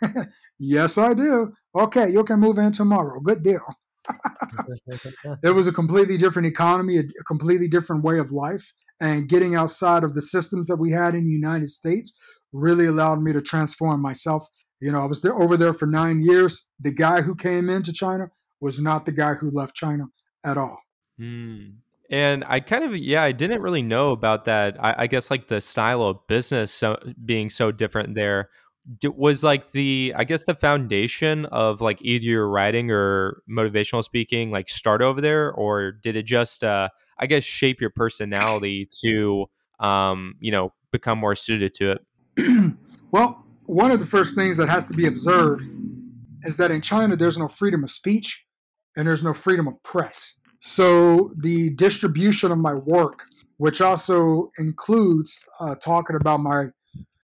yes, 0.58 0.98
I 0.98 1.14
do. 1.14 1.52
Okay, 1.74 2.10
you 2.10 2.24
can 2.24 2.40
move 2.40 2.58
in 2.58 2.72
tomorrow. 2.72 3.20
Good 3.20 3.42
deal. 3.42 3.64
it 5.42 5.54
was 5.54 5.66
a 5.66 5.72
completely 5.72 6.16
different 6.16 6.46
economy, 6.46 6.98
a 6.98 7.24
completely 7.26 7.68
different 7.68 8.04
way 8.04 8.18
of 8.18 8.30
life. 8.30 8.72
And 9.00 9.28
getting 9.28 9.54
outside 9.54 10.02
of 10.02 10.14
the 10.14 10.22
systems 10.22 10.66
that 10.68 10.76
we 10.76 10.90
had 10.90 11.14
in 11.14 11.24
the 11.24 11.30
United 11.30 11.68
States 11.68 12.12
really 12.52 12.86
allowed 12.86 13.22
me 13.22 13.32
to 13.32 13.40
transform 13.40 14.00
myself. 14.00 14.46
You 14.80 14.92
know, 14.92 15.02
I 15.02 15.06
was 15.06 15.22
there 15.22 15.34
over 15.34 15.56
there 15.56 15.72
for 15.72 15.86
nine 15.86 16.20
years. 16.20 16.66
The 16.80 16.92
guy 16.92 17.20
who 17.22 17.34
came 17.34 17.68
into 17.68 17.92
China 17.92 18.30
was 18.60 18.80
not 18.80 19.04
the 19.04 19.12
guy 19.12 19.34
who 19.34 19.50
left 19.50 19.74
China 19.74 20.06
at 20.44 20.56
all. 20.56 20.78
Mm. 21.20 21.76
And 22.10 22.44
I 22.46 22.60
kind 22.60 22.84
of, 22.84 22.96
yeah, 22.96 23.22
I 23.22 23.32
didn't 23.32 23.60
really 23.60 23.82
know 23.82 24.12
about 24.12 24.46
that. 24.46 24.82
I, 24.82 24.94
I 24.98 25.06
guess 25.06 25.30
like 25.30 25.48
the 25.48 25.60
style 25.60 26.02
of 26.02 26.26
business 26.26 26.72
so, 26.72 26.96
being 27.24 27.50
so 27.50 27.70
different 27.70 28.14
there 28.14 28.48
was 29.04 29.44
like 29.44 29.72
the, 29.72 30.14
I 30.16 30.24
guess 30.24 30.44
the 30.44 30.54
foundation 30.54 31.44
of 31.46 31.82
like 31.82 31.98
either 32.00 32.24
your 32.24 32.48
writing 32.48 32.90
or 32.90 33.42
motivational 33.50 34.02
speaking, 34.02 34.50
like 34.50 34.70
start 34.70 35.02
over 35.02 35.20
there, 35.20 35.52
or 35.52 35.92
did 35.92 36.16
it 36.16 36.22
just, 36.22 36.64
uh, 36.64 36.88
I 37.18 37.26
guess, 37.26 37.44
shape 37.44 37.80
your 37.80 37.90
personality 37.90 38.88
to, 39.02 39.46
um, 39.78 40.36
you 40.40 40.50
know, 40.50 40.72
become 40.90 41.18
more 41.18 41.34
suited 41.34 41.74
to 41.74 41.98
it? 42.36 42.74
well, 43.10 43.44
one 43.68 43.90
of 43.90 44.00
the 44.00 44.06
first 44.06 44.34
things 44.34 44.56
that 44.56 44.68
has 44.68 44.86
to 44.86 44.94
be 44.94 45.06
observed 45.06 45.62
is 46.42 46.56
that 46.56 46.70
in 46.70 46.80
China, 46.80 47.16
there's 47.16 47.36
no 47.36 47.48
freedom 47.48 47.84
of 47.84 47.90
speech 47.90 48.44
and 48.96 49.06
there's 49.06 49.22
no 49.22 49.34
freedom 49.34 49.68
of 49.68 49.74
press. 49.82 50.38
So 50.60 51.32
the 51.36 51.70
distribution 51.70 52.50
of 52.50 52.58
my 52.58 52.74
work, 52.74 53.24
which 53.58 53.80
also 53.82 54.50
includes 54.58 55.44
uh, 55.60 55.74
talking 55.76 56.16
about 56.16 56.40
my 56.40 56.68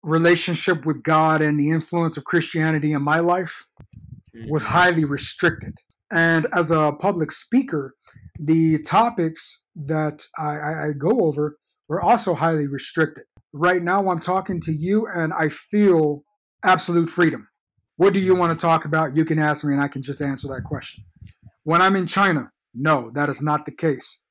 relationship 0.05 0.87
with 0.87 1.03
God 1.03 1.43
and 1.43 1.59
the 1.59 1.71
influence 1.71 2.17
of 2.17 2.25
Christianity 2.25 2.93
in 2.93 3.03
my 3.03 3.19
life, 3.19 3.67
was 4.49 4.63
mm-hmm. 4.63 4.73
highly 4.73 5.05
restricted. 5.05 5.79
And 6.13 6.47
as 6.55 6.71
a 6.71 6.93
public 6.99 7.33
speaker, 7.33 7.95
the 8.39 8.79
topics 8.79 9.65
that 9.75 10.25
I, 10.39 10.45
I, 10.45 10.91
go 10.97 11.21
over 11.21 11.59
were 11.89 12.01
also 12.01 12.35
highly 12.35 12.67
restricted. 12.67 13.25
Right 13.53 13.83
now, 13.83 14.09
I'm 14.09 14.21
talking 14.21 14.61
to 14.61 14.73
you 14.73 15.07
and 15.09 15.33
I 15.33 15.49
feel 15.49 16.23
absolute 16.65 17.11
freedom. 17.11 17.49
What 17.97 18.15
do 18.15 18.21
you 18.21 18.35
want 18.35 18.59
to 18.59 18.63
talk 18.63 18.85
about? 18.85 19.17
You 19.17 19.25
can 19.25 19.39
ask 19.39 19.65
me 19.65 19.75
and 19.75 19.83
I 19.83 19.89
can 19.89 20.03
just 20.03 20.23
answer 20.23 20.49
that 20.49 20.63
question. 20.65 21.05
When 21.65 21.83
I'm 21.83 21.97
in 21.97 22.07
China, 22.07 22.51
no, 22.75 23.11
that 23.15 23.29
is 23.29 23.43
not 23.43 23.67
the 23.67 23.73
case. 23.73 24.23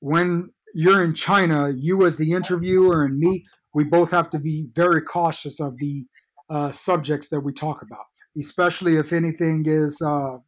When 0.00 0.50
you're 0.74 1.02
in 1.02 1.12
China, 1.12 1.72
you 1.74 2.06
as 2.06 2.16
the 2.18 2.32
interviewer 2.32 3.04
and 3.04 3.18
me, 3.18 3.44
we 3.74 3.84
both 3.84 4.10
have 4.12 4.30
to 4.30 4.38
be 4.38 4.68
very 4.74 5.02
cautious 5.02 5.60
of 5.60 5.76
the 5.78 6.06
uh, 6.48 6.70
subjects 6.70 7.28
that 7.28 7.40
we 7.40 7.52
talk 7.52 7.82
about, 7.82 8.04
especially 8.40 8.96
if 8.96 9.12
anything 9.12 9.64
is 9.66 10.00
uh, 10.00 10.38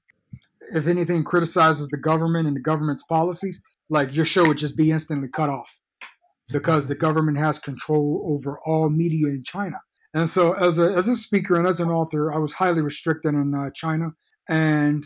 if 0.72 0.86
anything 0.86 1.24
criticizes 1.24 1.88
the 1.88 1.98
government 1.98 2.46
and 2.46 2.56
the 2.56 2.60
government's 2.60 3.02
policies. 3.02 3.60
Like 3.90 4.14
your 4.14 4.24
show 4.24 4.46
would 4.46 4.58
just 4.58 4.76
be 4.76 4.92
instantly 4.92 5.28
cut 5.28 5.50
off 5.50 5.79
because 6.52 6.86
the 6.86 6.94
government 6.94 7.38
has 7.38 7.58
control 7.58 8.22
over 8.26 8.58
all 8.64 8.88
media 8.90 9.28
in 9.28 9.42
China. 9.44 9.80
And 10.12 10.28
so, 10.28 10.54
as 10.54 10.78
a 10.78 10.92
as 10.92 11.08
a 11.08 11.14
speaker 11.14 11.54
and 11.54 11.66
as 11.66 11.78
an 11.78 11.88
author, 11.88 12.32
I 12.32 12.38
was 12.38 12.52
highly 12.52 12.82
restricted 12.82 13.34
in 13.34 13.54
uh, 13.54 13.70
China, 13.70 14.10
and 14.48 15.04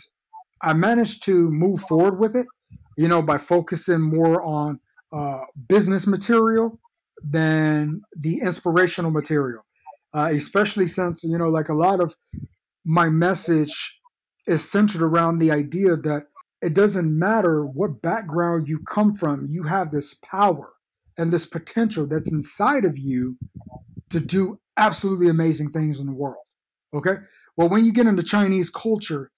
I 0.62 0.72
managed 0.72 1.24
to 1.24 1.50
move 1.50 1.82
forward 1.82 2.18
with 2.18 2.34
it, 2.34 2.46
you 2.96 3.08
know, 3.08 3.20
by 3.20 3.36
focusing 3.36 4.00
more 4.00 4.42
on 4.42 4.80
uh, 5.12 5.40
business 5.68 6.06
material 6.06 6.80
than 7.22 8.00
the 8.16 8.40
inspirational 8.40 9.10
material, 9.10 9.64
uh, 10.14 10.30
especially 10.32 10.86
since 10.86 11.22
you 11.22 11.36
know, 11.36 11.50
like 11.50 11.68
a 11.68 11.74
lot 11.74 12.00
of 12.00 12.16
my 12.86 13.10
message 13.10 14.00
is 14.46 14.68
centered 14.68 15.02
around 15.02 15.38
the 15.38 15.50
idea 15.50 15.96
that 15.96 16.28
it 16.62 16.72
doesn't 16.72 17.18
matter 17.18 17.66
what 17.66 18.00
background 18.00 18.68
you 18.68 18.78
come 18.88 19.14
from, 19.14 19.46
you 19.48 19.64
have 19.64 19.90
this 19.90 20.14
power 20.14 20.73
and 21.18 21.32
this 21.32 21.46
potential 21.46 22.06
that's 22.06 22.32
inside 22.32 22.84
of 22.84 22.98
you 22.98 23.36
to 24.10 24.20
do 24.20 24.58
absolutely 24.76 25.28
amazing 25.28 25.70
things 25.70 26.00
in 26.00 26.06
the 26.06 26.12
world. 26.12 26.36
Okay. 26.92 27.16
Well, 27.56 27.68
when 27.68 27.84
you 27.84 27.92
get 27.92 28.06
into 28.06 28.22
Chinese 28.22 28.70
culture, 28.70 29.30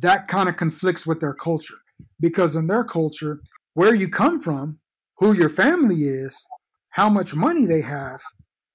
that 0.00 0.28
kind 0.28 0.48
of 0.48 0.56
conflicts 0.56 1.06
with 1.06 1.20
their 1.20 1.34
culture 1.34 1.76
because 2.20 2.56
in 2.56 2.66
their 2.66 2.84
culture, 2.84 3.40
where 3.74 3.94
you 3.94 4.08
come 4.08 4.40
from, 4.40 4.78
who 5.18 5.32
your 5.32 5.48
family 5.48 6.08
is, 6.08 6.46
how 6.90 7.08
much 7.08 7.34
money 7.34 7.66
they 7.66 7.80
have, 7.80 8.20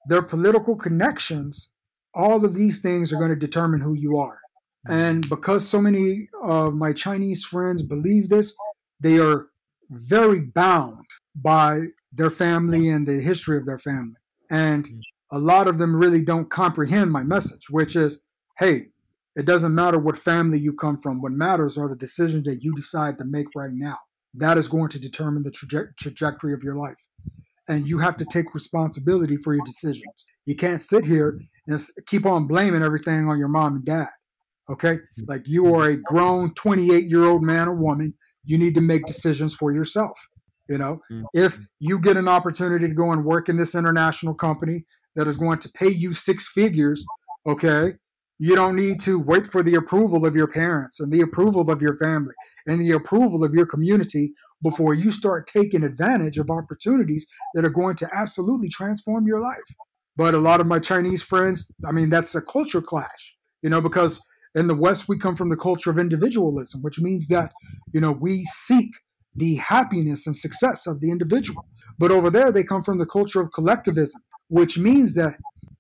their 0.08 0.22
political 0.22 0.76
connections, 0.76 1.70
all 2.14 2.44
of 2.46 2.54
these 2.54 2.80
things 2.80 3.12
are 3.12 3.18
going 3.18 3.30
to 3.30 3.36
determine 3.36 3.82
who 3.82 3.94
you 3.94 4.18
are. 4.18 4.40
And 4.88 5.28
because 5.30 5.68
so 5.68 5.80
many 5.80 6.28
of 6.44 6.74
my 6.74 6.92
Chinese 6.94 7.44
friends 7.46 7.82
believe 7.84 8.30
this, 8.30 8.56
they 9.00 9.20
are 9.20 9.48
very 9.90 10.40
bound 10.40 11.06
by 11.36 11.82
their 12.14 12.30
family 12.30 12.90
and 12.90 13.08
the 13.08 13.22
history 13.22 13.58
of 13.58 13.66
their 13.66 13.80
family. 13.80 14.18
And 14.50 14.88
a 15.32 15.40
lot 15.40 15.68
of 15.68 15.78
them 15.78 15.96
really 15.96 16.22
don't 16.22 16.50
comprehend 16.50 17.12
my 17.12 17.24
message, 17.24 17.70
which 17.70 17.96
is 17.96 18.22
hey, 18.60 18.88
it 19.36 19.46
doesn't 19.46 19.74
matter 19.74 19.98
what 19.98 20.18
family 20.18 20.60
you 20.60 20.74
come 20.74 20.98
from. 20.98 21.22
What 21.22 21.32
matters 21.32 21.78
are 21.78 21.88
the 21.88 21.96
decisions 21.96 22.46
that 22.46 22.62
you 22.62 22.74
decide 22.76 23.18
to 23.18 23.26
make 23.26 23.48
right 23.56 23.72
now. 23.72 23.98
That 24.34 24.58
is 24.58 24.68
going 24.68 24.90
to 24.90 25.00
determine 25.00 25.44
the 25.44 25.52
traje- 25.52 25.96
trajectory 25.98 26.54
of 26.54 26.64
your 26.64 26.76
life. 26.76 26.98
And 27.68 27.88
you 27.88 27.98
have 28.00 28.18
to 28.18 28.26
take 28.26 28.54
responsibility 28.54 29.38
for 29.38 29.54
your 29.54 29.64
decisions. 29.66 30.26
You 30.46 30.56
can't 30.56 30.82
sit 30.82 31.06
here 31.06 31.40
and 31.68 31.80
keep 32.08 32.26
on 32.26 32.48
blaming 32.48 32.84
everything 32.84 33.30
on 33.30 33.40
your 33.40 33.48
mom 33.48 33.76
and 33.76 33.86
dad. 33.86 34.10
Okay? 34.70 34.96
Mm-hmm. 34.96 35.24
Like 35.28 35.48
you 35.48 35.74
are 35.76 35.90
a 35.90 35.96
grown 35.96 36.54
28 36.54 37.06
year 37.06 37.24
old 37.24 37.44
man 37.44 37.68
or 37.68 37.76
woman. 37.76 38.14
You 38.44 38.58
need 38.58 38.76
to 38.76 38.82
make 38.82 39.06
decisions 39.06 39.54
for 39.54 39.72
yourself. 39.74 40.20
You 40.72 40.78
know, 40.78 41.02
mm-hmm. 41.12 41.24
if 41.34 41.60
you 41.82 42.00
get 42.00 42.16
an 42.16 42.30
opportunity 42.30 42.88
to 42.88 42.94
go 42.94 43.12
and 43.12 43.26
work 43.26 43.50
in 43.50 43.58
this 43.58 43.76
international 43.76 44.34
company 44.34 44.86
that 45.16 45.28
is 45.28 45.36
going 45.36 45.60
to 45.60 45.70
pay 45.74 45.90
you 45.90 46.14
six 46.14 46.48
figures, 46.48 47.06
okay, 47.46 47.96
you 48.40 48.56
don't 48.56 48.78
need 48.78 48.98
to 49.02 49.20
wait 49.20 49.46
for 49.46 49.62
the 49.62 49.76
approval 49.76 50.26
of 50.26 50.34
your 50.34 50.48
parents 50.48 51.02
and 51.02 51.12
the 51.12 51.20
approval 51.20 51.70
of 51.70 51.82
your 51.82 51.98
family 51.98 52.34
and 52.68 52.80
the 52.80 52.92
approval 52.92 53.44
of 53.44 53.54
your 53.54 53.66
community 53.66 54.32
before 54.64 54.94
you 54.94 55.12
start 55.12 55.46
taking 55.46 55.84
advantage 55.84 56.38
of 56.38 56.50
opportunities 56.50 57.28
that 57.54 57.66
are 57.66 57.70
going 57.70 57.98
to 57.98 58.10
absolutely 58.14 58.70
transform 58.70 59.28
your 59.28 59.42
life. 59.42 59.58
But 60.16 60.36
a 60.36 60.40
lot 60.40 60.62
of 60.62 60.68
my 60.68 60.80
Chinese 60.80 61.22
friends, 61.22 61.70
I 61.86 61.92
mean, 61.92 62.10
that's 62.10 62.34
a 62.36 62.42
culture 62.42 62.82
clash, 62.82 63.36
you 63.62 63.70
know, 63.70 63.82
because 63.82 64.22
in 64.56 64.68
the 64.68 64.76
West, 64.76 65.10
we 65.10 65.18
come 65.18 65.36
from 65.36 65.50
the 65.50 65.58
culture 65.58 65.90
of 65.90 66.00
individualism, 66.00 66.82
which 66.82 67.00
means 67.02 67.28
that, 67.28 67.52
you 67.94 68.00
know, 68.00 68.14
we 68.14 68.46
seek 68.46 68.92
the 69.36 69.56
happiness 69.56 70.28
and 70.28 70.36
success 70.36 70.88
of 70.88 71.00
the 71.00 71.12
individual. 71.12 71.66
But 71.98 72.12
over 72.12 72.30
there, 72.30 72.52
they 72.52 72.64
come 72.64 72.84
from 72.84 72.98
the 72.98 73.06
culture 73.06 73.42
of 73.42 73.52
collectivism, 73.54 74.22
which 74.50 74.78
means 74.78 75.14
that 75.16 75.38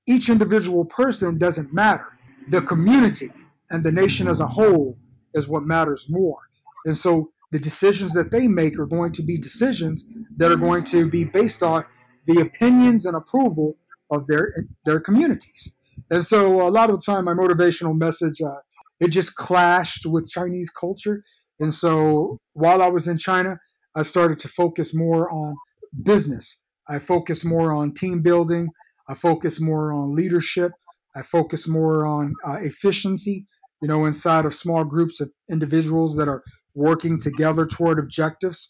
each 0.07 0.29
individual 0.29 0.85
person 0.85 1.37
doesn't 1.37 1.73
matter. 1.73 2.07
The 2.49 2.61
community 2.61 3.31
and 3.69 3.83
the 3.83 3.91
nation 3.91 4.27
as 4.27 4.39
a 4.39 4.47
whole 4.47 4.97
is 5.33 5.47
what 5.47 5.63
matters 5.63 6.07
more. 6.09 6.37
And 6.85 6.97
so 6.97 7.31
the 7.51 7.59
decisions 7.59 8.13
that 8.13 8.31
they 8.31 8.47
make 8.47 8.79
are 8.79 8.85
going 8.85 9.11
to 9.13 9.23
be 9.23 9.37
decisions 9.37 10.03
that 10.37 10.51
are 10.51 10.57
going 10.57 10.83
to 10.85 11.09
be 11.09 11.23
based 11.23 11.61
on 11.61 11.85
the 12.25 12.39
opinions 12.41 13.05
and 13.05 13.15
approval 13.15 13.77
of 14.09 14.27
their 14.27 14.53
their 14.85 14.99
communities. 14.99 15.71
And 16.09 16.25
so 16.25 16.67
a 16.67 16.69
lot 16.69 16.89
of 16.89 16.99
the 16.99 17.11
time, 17.11 17.25
my 17.25 17.33
motivational 17.33 17.97
message 17.97 18.41
uh, 18.41 18.55
it 19.01 19.09
just 19.09 19.35
clashed 19.35 20.05
with 20.05 20.29
Chinese 20.29 20.69
culture 20.69 21.23
and 21.61 21.73
so 21.73 22.39
while 22.53 22.81
I 22.81 22.87
was 22.87 23.07
in 23.07 23.17
China, 23.17 23.57
I 23.95 24.01
started 24.01 24.39
to 24.39 24.47
focus 24.47 24.93
more 24.95 25.31
on 25.31 25.55
business. 26.03 26.57
I 26.89 26.97
focused 26.99 27.45
more 27.45 27.71
on 27.71 27.93
team 27.93 28.21
building. 28.21 28.67
I 29.07 29.13
focused 29.13 29.61
more 29.61 29.93
on 29.93 30.15
leadership. 30.15 30.71
I 31.15 31.21
focus 31.21 31.67
more 31.67 32.05
on 32.05 32.33
uh, 32.45 32.57
efficiency, 32.61 33.45
you 33.81 33.87
know, 33.87 34.05
inside 34.05 34.45
of 34.45 34.55
small 34.55 34.83
groups 34.83 35.21
of 35.21 35.29
individuals 35.49 36.15
that 36.15 36.27
are 36.27 36.41
working 36.73 37.19
together 37.19 37.65
toward 37.67 37.99
objectives. 37.99 38.69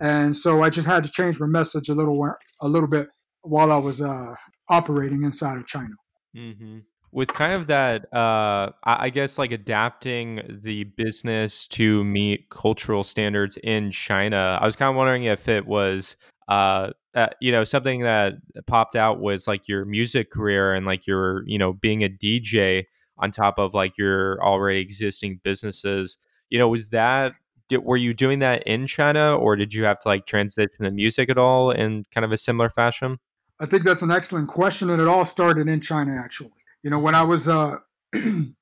And 0.00 0.34
so 0.34 0.62
I 0.62 0.70
just 0.70 0.86
had 0.88 1.04
to 1.04 1.10
change 1.10 1.38
my 1.38 1.46
message 1.46 1.88
a 1.88 1.94
little, 1.94 2.24
a 2.62 2.68
little 2.68 2.88
bit 2.88 3.08
while 3.42 3.70
I 3.70 3.76
was 3.76 4.00
uh, 4.00 4.34
operating 4.68 5.24
inside 5.24 5.58
of 5.58 5.66
China. 5.66 5.94
Mm-hmm 6.34 6.78
with 7.12 7.28
kind 7.28 7.52
of 7.52 7.66
that 7.66 8.12
uh 8.14 8.70
i 8.84 9.10
guess 9.10 9.38
like 9.38 9.52
adapting 9.52 10.40
the 10.62 10.84
business 10.84 11.66
to 11.66 12.04
meet 12.04 12.48
cultural 12.50 13.02
standards 13.02 13.56
in 13.64 13.90
china 13.90 14.58
i 14.60 14.64
was 14.64 14.76
kind 14.76 14.90
of 14.90 14.96
wondering 14.96 15.24
if 15.24 15.48
it 15.48 15.66
was 15.66 16.16
uh, 16.48 16.90
uh, 17.14 17.28
you 17.40 17.52
know 17.52 17.62
something 17.62 18.02
that 18.02 18.34
popped 18.66 18.96
out 18.96 19.20
was 19.20 19.46
like 19.46 19.68
your 19.68 19.84
music 19.84 20.30
career 20.30 20.72
and 20.72 20.84
like 20.84 21.06
your 21.06 21.44
you 21.46 21.58
know 21.58 21.72
being 21.72 22.02
a 22.02 22.08
dj 22.08 22.84
on 23.20 23.30
top 23.30 23.58
of 23.58 23.74
like 23.74 23.96
your 23.96 24.42
already 24.42 24.80
existing 24.80 25.40
businesses. 25.44 26.18
You 26.48 26.58
know 26.58 26.68
was 26.68 26.88
that 26.88 27.32
did, 27.68 27.84
were 27.84 27.96
you 27.96 28.12
doing 28.12 28.40
that 28.40 28.64
in 28.64 28.86
china 28.86 29.36
or 29.36 29.54
did 29.54 29.72
you 29.72 29.84
have 29.84 30.00
to 30.00 30.08
like 30.08 30.26
transition 30.26 30.84
to 30.84 30.90
music 30.90 31.30
at 31.30 31.38
all 31.38 31.70
in 31.70 32.04
kind 32.12 32.24
of 32.24 32.32
a 32.32 32.36
similar 32.36 32.68
fashion? 32.68 33.18
I 33.60 33.66
think 33.66 33.84
that's 33.84 34.02
an 34.02 34.10
excellent 34.10 34.48
question 34.48 34.90
and 34.90 35.00
it 35.00 35.06
all 35.06 35.24
started 35.24 35.68
in 35.68 35.80
china 35.80 36.18
actually 36.18 36.52
you 36.82 36.90
know, 36.90 36.98
when 36.98 37.14
I 37.14 37.22
was 37.22 37.48
uh, 37.48 37.76
in 38.14 38.54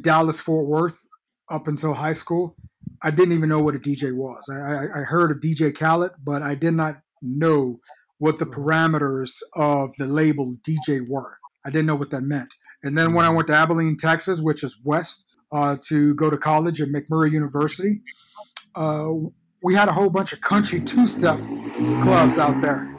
Dallas 0.00 0.40
Fort 0.40 0.66
Worth 0.66 1.04
up 1.50 1.68
until 1.68 1.94
high 1.94 2.12
school, 2.12 2.56
I 3.02 3.10
didn't 3.10 3.32
even 3.32 3.48
know 3.48 3.60
what 3.60 3.74
a 3.74 3.78
DJ 3.78 4.14
was. 4.14 4.48
I, 4.50 4.54
I, 4.54 5.00
I 5.00 5.02
heard 5.02 5.30
of 5.30 5.38
DJ 5.38 5.76
Khaled, 5.76 6.12
but 6.22 6.42
I 6.42 6.54
did 6.54 6.74
not 6.74 7.00
know 7.22 7.78
what 8.18 8.38
the 8.38 8.46
parameters 8.46 9.42
of 9.54 9.94
the 9.96 10.06
label 10.06 10.54
DJ 10.66 11.06
were. 11.08 11.36
I 11.66 11.70
didn't 11.70 11.86
know 11.86 11.96
what 11.96 12.10
that 12.10 12.22
meant. 12.22 12.54
And 12.82 12.96
then 12.96 13.14
when 13.14 13.24
I 13.24 13.30
went 13.30 13.48
to 13.48 13.54
Abilene, 13.54 13.96
Texas, 13.96 14.40
which 14.40 14.62
is 14.62 14.78
west, 14.84 15.26
uh, 15.52 15.76
to 15.86 16.14
go 16.14 16.30
to 16.30 16.36
college 16.36 16.80
at 16.80 16.88
McMurry 16.88 17.32
University, 17.32 18.00
uh, 18.74 19.12
we 19.62 19.74
had 19.74 19.88
a 19.88 19.92
whole 19.92 20.10
bunch 20.10 20.32
of 20.32 20.40
country 20.40 20.80
two-step 20.80 21.38
clubs 22.02 22.38
out 22.38 22.60
there. 22.60 22.90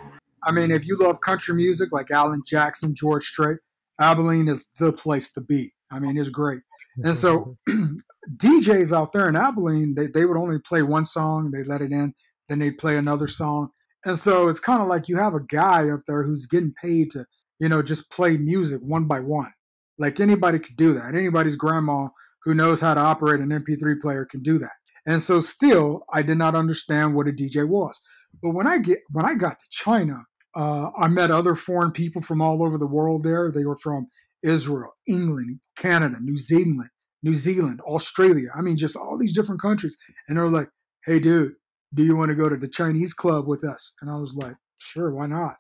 I 0.44 0.52
mean, 0.52 0.72
if 0.72 0.88
you 0.88 0.98
love 0.98 1.22
country 1.22 1.56
music 1.56 1.92
like 1.92 2.12
Alan 2.12 2.42
Jackson, 2.46 2.94
George 2.96 3.26
Strait, 3.26 3.58
Abilene 4.00 4.48
is 4.48 4.68
the 4.80 4.92
place 4.92 5.32
to 5.32 5.42
be. 5.42 5.74
I 5.92 6.00
mean, 6.00 6.18
it's 6.18 6.30
great. 6.30 6.62
And 7.04 7.16
so 7.16 7.58
mm-hmm. 7.70 7.96
DJs 8.38 8.96
out 8.96 9.12
there 9.12 9.28
in 9.28 9.36
Abilene, 9.36 9.94
they, 9.96 10.08
they 10.08 10.26
would 10.26 10.38
only 10.38 10.60
play 10.60 10.82
one 10.82 11.06
song, 11.06 11.52
they 11.52 11.64
let 11.64 11.82
it 11.82 11.92
in, 11.92 12.14
then 12.48 12.60
they'd 12.60 12.78
play 12.78 12.98
another 12.98 13.28
song. 13.28 13.70
And 14.06 14.18
so 14.18 14.48
it's 14.48 14.60
kind 14.60 14.82
of 14.82 14.88
like 14.88 15.08
you 15.08 15.18
have 15.18 15.34
a 15.34 15.46
guy 15.46 15.90
up 15.90 16.02
there 16.08 16.24
who's 16.24 16.46
getting 16.46 16.74
paid 16.74 17.12
to, 17.12 17.26
you 17.60 17.70
know, 17.70 17.82
just 17.82 18.10
play 18.12 18.38
music 18.38 18.82
one 18.82 19.06
by 19.06 19.20
one. 19.20 19.52
Like 19.98 20.20
anybody 20.20 20.60
could 20.60 20.76
do 20.76 20.94
that. 20.94 21.16
Anybody's 21.16 21.56
grandma 21.56 22.10
who 22.44 22.54
knows 22.54 22.82
how 22.82 22.94
to 22.94 23.00
operate 23.00 23.40
an 23.42 23.50
MP3 23.50 24.00
player 24.00 24.26
can 24.26 24.42
do 24.42 24.58
that. 24.60 24.72
And 25.08 25.22
so 25.22 25.40
still 25.40 26.04
I 26.14 26.22
did 26.22 26.38
not 26.38 26.56
understand 26.56 27.16
what 27.16 27.28
a 27.28 27.32
DJ 27.32 27.68
was. 27.68 28.00
But 28.42 28.52
when 28.52 28.68
I 28.68 28.78
get 28.80 29.00
when 29.12 29.26
I 29.26 29.36
got 29.36 29.58
to 29.60 29.66
China, 29.70 30.24
uh, 30.56 30.90
I 30.98 31.08
met 31.08 31.32
other 31.32 31.56
foreign 31.56 31.92
people 31.92 32.22
from 32.22 32.42
all 32.42 32.64
over 32.64 32.78
the 32.78 32.88
world 32.88 33.24
there. 33.24 33.52
They 33.52 33.66
were 33.66 33.78
from 33.78 34.08
Israel, 34.44 34.94
England, 35.08 35.60
Canada, 35.78 36.18
New 36.22 36.38
Zealand, 36.38 36.90
New 37.24 37.36
Zealand, 37.36 37.82
Australia. 37.82 38.50
I 38.56 38.62
mean, 38.62 38.78
just 38.78 38.96
all 38.96 39.18
these 39.18 39.34
different 39.34 39.62
countries. 39.62 39.98
And 40.28 40.38
they're 40.38 40.48
like, 40.48 40.70
hey, 41.06 41.20
dude, 41.20 41.54
do 41.94 42.04
you 42.04 42.16
want 42.16 42.30
to 42.30 42.36
go 42.36 42.50
to 42.50 42.58
the 42.58 42.68
Chinese 42.68 43.14
club 43.14 43.48
with 43.48 43.64
us? 43.64 43.94
And 44.02 44.10
I 44.10 44.16
was 44.16 44.36
like, 44.36 44.56
sure, 44.78 45.14
why 45.14 45.28
not? 45.28 45.56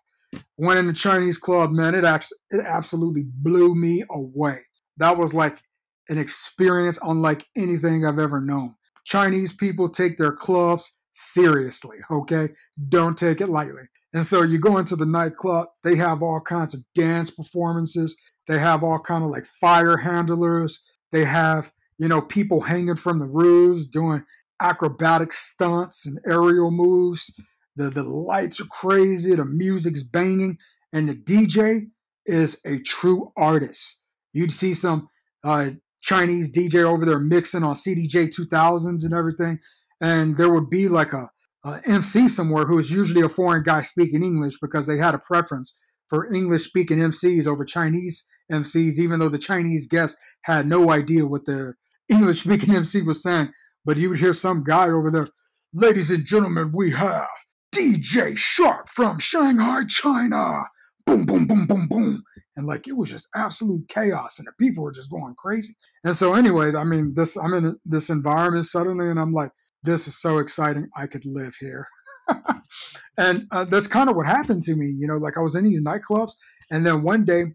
Went 0.57 0.79
in 0.79 0.87
the 0.87 0.93
Chinese 0.93 1.37
club, 1.37 1.71
man. 1.71 1.95
It 1.95 2.05
actually, 2.05 2.37
it 2.51 2.61
absolutely 2.65 3.23
blew 3.25 3.75
me 3.75 4.03
away. 4.11 4.57
That 4.97 5.17
was 5.17 5.33
like 5.33 5.61
an 6.09 6.17
experience 6.17 6.99
unlike 7.01 7.45
anything 7.57 8.05
I've 8.05 8.19
ever 8.19 8.39
known. 8.39 8.75
Chinese 9.05 9.53
people 9.53 9.89
take 9.89 10.17
their 10.17 10.31
clubs 10.31 10.91
seriously, 11.16 11.97
okay? 12.11 12.49
Don't 12.89 13.18
take 13.18 13.41
it 13.41 13.47
lightly. 13.47 13.84
And 14.13 14.26
so 14.26 14.43
you 14.43 14.59
go 14.59 14.78
into 14.78 14.95
the 14.95 15.05
nightclub, 15.05 15.68
they 15.84 15.95
have 15.95 16.22
all 16.22 16.41
kinds 16.41 16.74
of 16.74 16.84
dance 16.93 17.32
performances. 17.32 18.16
They 18.47 18.59
have 18.59 18.84
all 18.84 18.99
kind 18.99 19.24
of 19.24 19.32
like 19.32 19.45
fire 19.45 19.97
handlers. 19.97 20.80
They 21.11 21.26
have, 21.26 21.72
you 21.97 22.07
know, 22.07 22.22
people 22.22 22.61
hanging 22.61 22.95
from 22.95 23.20
the 23.20 23.28
roofs 23.28 23.86
doing 23.86 24.24
acrobatic 24.61 25.34
stunts 25.34 26.05
and 26.05 26.20
aerial 26.28 26.72
moves. 26.72 27.34
The 27.76 27.89
the 27.89 28.03
lights 28.03 28.61
are 28.61 28.66
crazy, 28.66 29.36
the 29.36 29.45
music's 29.45 30.03
banging, 30.03 30.57
and 30.93 31.09
the 31.09 31.16
DJ 31.16 31.88
is 32.26 32.59
a 32.66 32.80
true 32.80 33.32
artist. 33.36 34.01
You'd 34.32 34.51
see 34.51 34.74
some 34.74 35.09
uh, 35.43 35.72
Chinese 36.01 36.49
DJ 36.49 36.84
over 36.84 37.05
there 37.05 37.20
mixing 37.20 37.63
on 37.63 37.76
CDJ 37.76 38.34
2000s 38.34 39.03
and 39.03 39.13
everything, 39.13 39.59
and 40.01 40.37
there 40.37 40.49
would 40.49 40.69
be 40.69 40.87
like 40.87 41.13
a, 41.13 41.29
a 41.63 41.81
MC 41.87 42.27
somewhere 42.27 42.65
who 42.65 42.75
was 42.75 42.91
usually 42.91 43.21
a 43.21 43.29
foreign 43.29 43.63
guy 43.63 43.81
speaking 43.81 44.23
English 44.23 44.55
because 44.61 44.87
they 44.87 44.97
had 44.97 45.15
a 45.15 45.19
preference 45.19 45.73
for 46.09 46.31
English 46.33 46.63
speaking 46.63 46.99
MCs 46.99 47.47
over 47.47 47.65
Chinese 47.65 48.25
MCs, 48.51 48.99
even 48.99 49.19
though 49.19 49.29
the 49.29 49.37
Chinese 49.37 49.87
guest 49.87 50.15
had 50.43 50.67
no 50.67 50.91
idea 50.91 51.25
what 51.25 51.45
the 51.45 51.73
English 52.09 52.41
speaking 52.41 52.75
MC 52.75 53.01
was 53.01 53.23
saying. 53.23 53.49
But 53.83 53.97
you 53.97 54.09
would 54.09 54.19
hear 54.19 54.33
some 54.33 54.63
guy 54.63 54.89
over 54.89 55.09
there, 55.09 55.27
ladies 55.73 56.11
and 56.11 56.25
gentlemen, 56.25 56.71
we 56.73 56.91
have 56.91 57.27
DJ 57.73 58.37
Sharp 58.37 58.89
from 58.89 59.19
Shanghai, 59.19 59.83
China. 59.87 60.63
Boom, 61.05 61.25
boom, 61.25 61.45
boom, 61.45 61.67
boom, 61.67 61.87
boom. 61.87 62.23
And 62.55 62.65
like 62.65 62.87
it 62.87 62.97
was 62.97 63.11
just 63.11 63.27
absolute 63.35 63.87
chaos 63.89 64.39
and 64.39 64.47
the 64.47 64.53
people 64.59 64.83
were 64.83 64.91
just 64.91 65.11
going 65.11 65.35
crazy. 65.37 65.75
And 66.03 66.15
so 66.15 66.33
anyway, 66.33 66.73
I 66.73 66.83
mean, 66.83 67.13
this 67.15 67.35
I'm 67.35 67.53
in 67.53 67.75
this 67.85 68.09
environment 68.09 68.65
suddenly 68.65 69.09
and 69.09 69.19
I'm 69.19 69.31
like, 69.31 69.51
this 69.86 70.07
is 70.07 70.19
so 70.19 70.39
exciting. 70.39 70.88
I 70.95 71.07
could 71.07 71.25
live 71.25 71.55
here. 71.55 71.88
and 73.17 73.45
uh, 73.51 73.65
that's 73.65 73.88
kind 73.88 74.09
of 74.09 74.15
what 74.15 74.25
happened 74.25 74.61
to 74.63 74.75
me. 74.75 74.88
You 74.88 75.07
know, 75.07 75.17
like 75.17 75.38
I 75.38 75.41
was 75.41 75.55
in 75.55 75.63
these 75.63 75.81
nightclubs, 75.81 76.33
and 76.71 76.86
then 76.86 77.03
one 77.03 77.23
day 77.23 77.45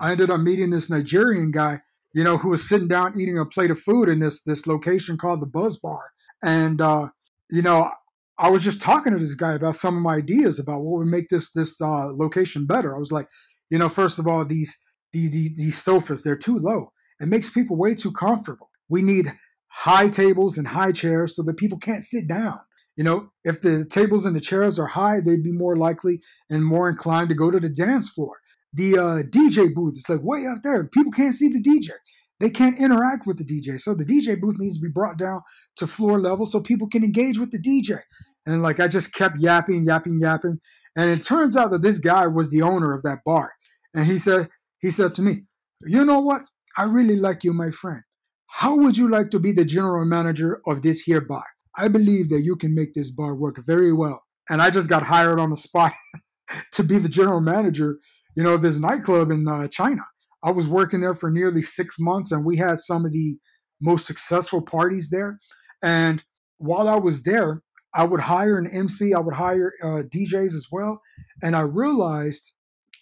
I 0.00 0.12
ended 0.12 0.30
up 0.30 0.40
meeting 0.40 0.70
this 0.70 0.90
Nigerian 0.90 1.50
guy, 1.50 1.80
you 2.12 2.24
know, 2.24 2.36
who 2.36 2.50
was 2.50 2.68
sitting 2.68 2.88
down 2.88 3.20
eating 3.20 3.38
a 3.38 3.44
plate 3.44 3.70
of 3.70 3.80
food 3.80 4.08
in 4.08 4.20
this 4.20 4.42
this 4.42 4.66
location 4.66 5.16
called 5.16 5.40
the 5.40 5.46
Buzz 5.46 5.78
Bar. 5.78 6.02
And 6.42 6.80
uh, 6.80 7.08
you 7.50 7.62
know, 7.62 7.90
I 8.38 8.50
was 8.50 8.62
just 8.62 8.80
talking 8.80 9.12
to 9.12 9.18
this 9.18 9.34
guy 9.34 9.54
about 9.54 9.76
some 9.76 9.96
of 9.96 10.02
my 10.02 10.16
ideas 10.16 10.58
about 10.58 10.82
what 10.82 10.98
would 10.98 11.08
make 11.08 11.28
this 11.28 11.50
this 11.52 11.80
uh, 11.80 12.12
location 12.12 12.66
better. 12.66 12.94
I 12.94 12.98
was 12.98 13.12
like, 13.12 13.28
you 13.70 13.78
know, 13.78 13.88
first 13.88 14.18
of 14.18 14.26
all, 14.26 14.44
these 14.44 14.76
these 15.12 15.30
these, 15.30 15.56
these 15.56 15.82
sofas 15.82 16.22
they're 16.22 16.36
too 16.36 16.58
low. 16.58 16.88
It 17.20 17.28
makes 17.28 17.50
people 17.50 17.76
way 17.76 17.94
too 17.94 18.12
comfortable. 18.12 18.70
We 18.88 19.02
need 19.02 19.32
high 19.74 20.06
tables 20.06 20.56
and 20.56 20.68
high 20.68 20.92
chairs 20.92 21.34
so 21.34 21.42
that 21.42 21.56
people 21.56 21.78
can't 21.78 22.04
sit 22.04 22.28
down. 22.28 22.60
You 22.96 23.02
know, 23.02 23.30
if 23.42 23.60
the 23.60 23.84
tables 23.84 24.24
and 24.24 24.36
the 24.36 24.40
chairs 24.40 24.78
are 24.78 24.86
high, 24.86 25.20
they'd 25.20 25.42
be 25.42 25.52
more 25.52 25.76
likely 25.76 26.20
and 26.48 26.64
more 26.64 26.88
inclined 26.88 27.28
to 27.30 27.34
go 27.34 27.50
to 27.50 27.58
the 27.58 27.68
dance 27.68 28.08
floor. 28.08 28.36
The 28.72 28.96
uh, 28.96 29.22
DJ 29.22 29.74
booth 29.74 29.94
is 29.96 30.08
like 30.08 30.22
way 30.22 30.46
up 30.46 30.58
there. 30.62 30.86
People 30.88 31.10
can't 31.10 31.34
see 31.34 31.48
the 31.48 31.60
DJ. 31.60 31.90
They 32.38 32.50
can't 32.50 32.78
interact 32.78 33.26
with 33.26 33.38
the 33.38 33.44
DJ. 33.44 33.80
So 33.80 33.94
the 33.94 34.04
DJ 34.04 34.40
booth 34.40 34.58
needs 34.58 34.76
to 34.76 34.82
be 34.82 34.90
brought 34.90 35.18
down 35.18 35.40
to 35.76 35.88
floor 35.88 36.20
level 36.20 36.46
so 36.46 36.60
people 36.60 36.88
can 36.88 37.02
engage 37.02 37.38
with 37.38 37.50
the 37.50 37.58
DJ. 37.58 37.98
And 38.46 38.62
like 38.62 38.78
I 38.78 38.86
just 38.86 39.12
kept 39.12 39.38
yapping, 39.40 39.86
yapping, 39.86 40.20
yapping. 40.20 40.60
And 40.96 41.10
it 41.10 41.24
turns 41.24 41.56
out 41.56 41.72
that 41.72 41.82
this 41.82 41.98
guy 41.98 42.28
was 42.28 42.50
the 42.50 42.62
owner 42.62 42.94
of 42.94 43.02
that 43.02 43.18
bar. 43.24 43.52
And 43.92 44.06
he 44.06 44.18
said, 44.18 44.48
he 44.80 44.90
said 44.90 45.14
to 45.16 45.22
me, 45.22 45.44
You 45.84 46.04
know 46.04 46.20
what? 46.20 46.42
I 46.78 46.84
really 46.84 47.16
like 47.16 47.42
you, 47.42 47.52
my 47.52 47.70
friend. 47.70 48.02
How 48.58 48.76
would 48.76 48.96
you 48.96 49.08
like 49.08 49.30
to 49.30 49.40
be 49.40 49.50
the 49.50 49.64
general 49.64 50.04
manager 50.04 50.60
of 50.64 50.82
this 50.82 51.00
here 51.00 51.20
bar? 51.20 51.42
I 51.76 51.88
believe 51.88 52.28
that 52.28 52.42
you 52.42 52.54
can 52.54 52.72
make 52.72 52.94
this 52.94 53.10
bar 53.10 53.34
work 53.34 53.58
very 53.66 53.92
well. 53.92 54.22
And 54.48 54.62
I 54.62 54.70
just 54.70 54.88
got 54.88 55.02
hired 55.02 55.40
on 55.40 55.50
the 55.50 55.56
spot 55.56 55.92
to 56.74 56.84
be 56.84 56.98
the 56.98 57.08
general 57.08 57.40
manager, 57.40 57.98
you 58.36 58.44
know, 58.44 58.52
of 58.52 58.62
this 58.62 58.78
nightclub 58.78 59.32
in 59.32 59.48
uh, 59.48 59.66
China. 59.66 60.02
I 60.44 60.52
was 60.52 60.68
working 60.68 61.00
there 61.00 61.14
for 61.14 61.32
nearly 61.32 61.62
six 61.62 61.96
months, 61.98 62.30
and 62.30 62.44
we 62.44 62.56
had 62.56 62.78
some 62.78 63.04
of 63.04 63.10
the 63.10 63.38
most 63.80 64.06
successful 64.06 64.62
parties 64.62 65.10
there. 65.10 65.40
And 65.82 66.22
while 66.58 66.88
I 66.88 66.94
was 66.94 67.24
there, 67.24 67.64
I 67.92 68.04
would 68.04 68.20
hire 68.20 68.56
an 68.56 68.68
MC, 68.68 69.14
I 69.14 69.18
would 69.18 69.34
hire 69.34 69.72
uh, 69.82 70.04
DJs 70.14 70.54
as 70.54 70.68
well. 70.70 71.00
And 71.42 71.56
I 71.56 71.62
realized 71.62 72.52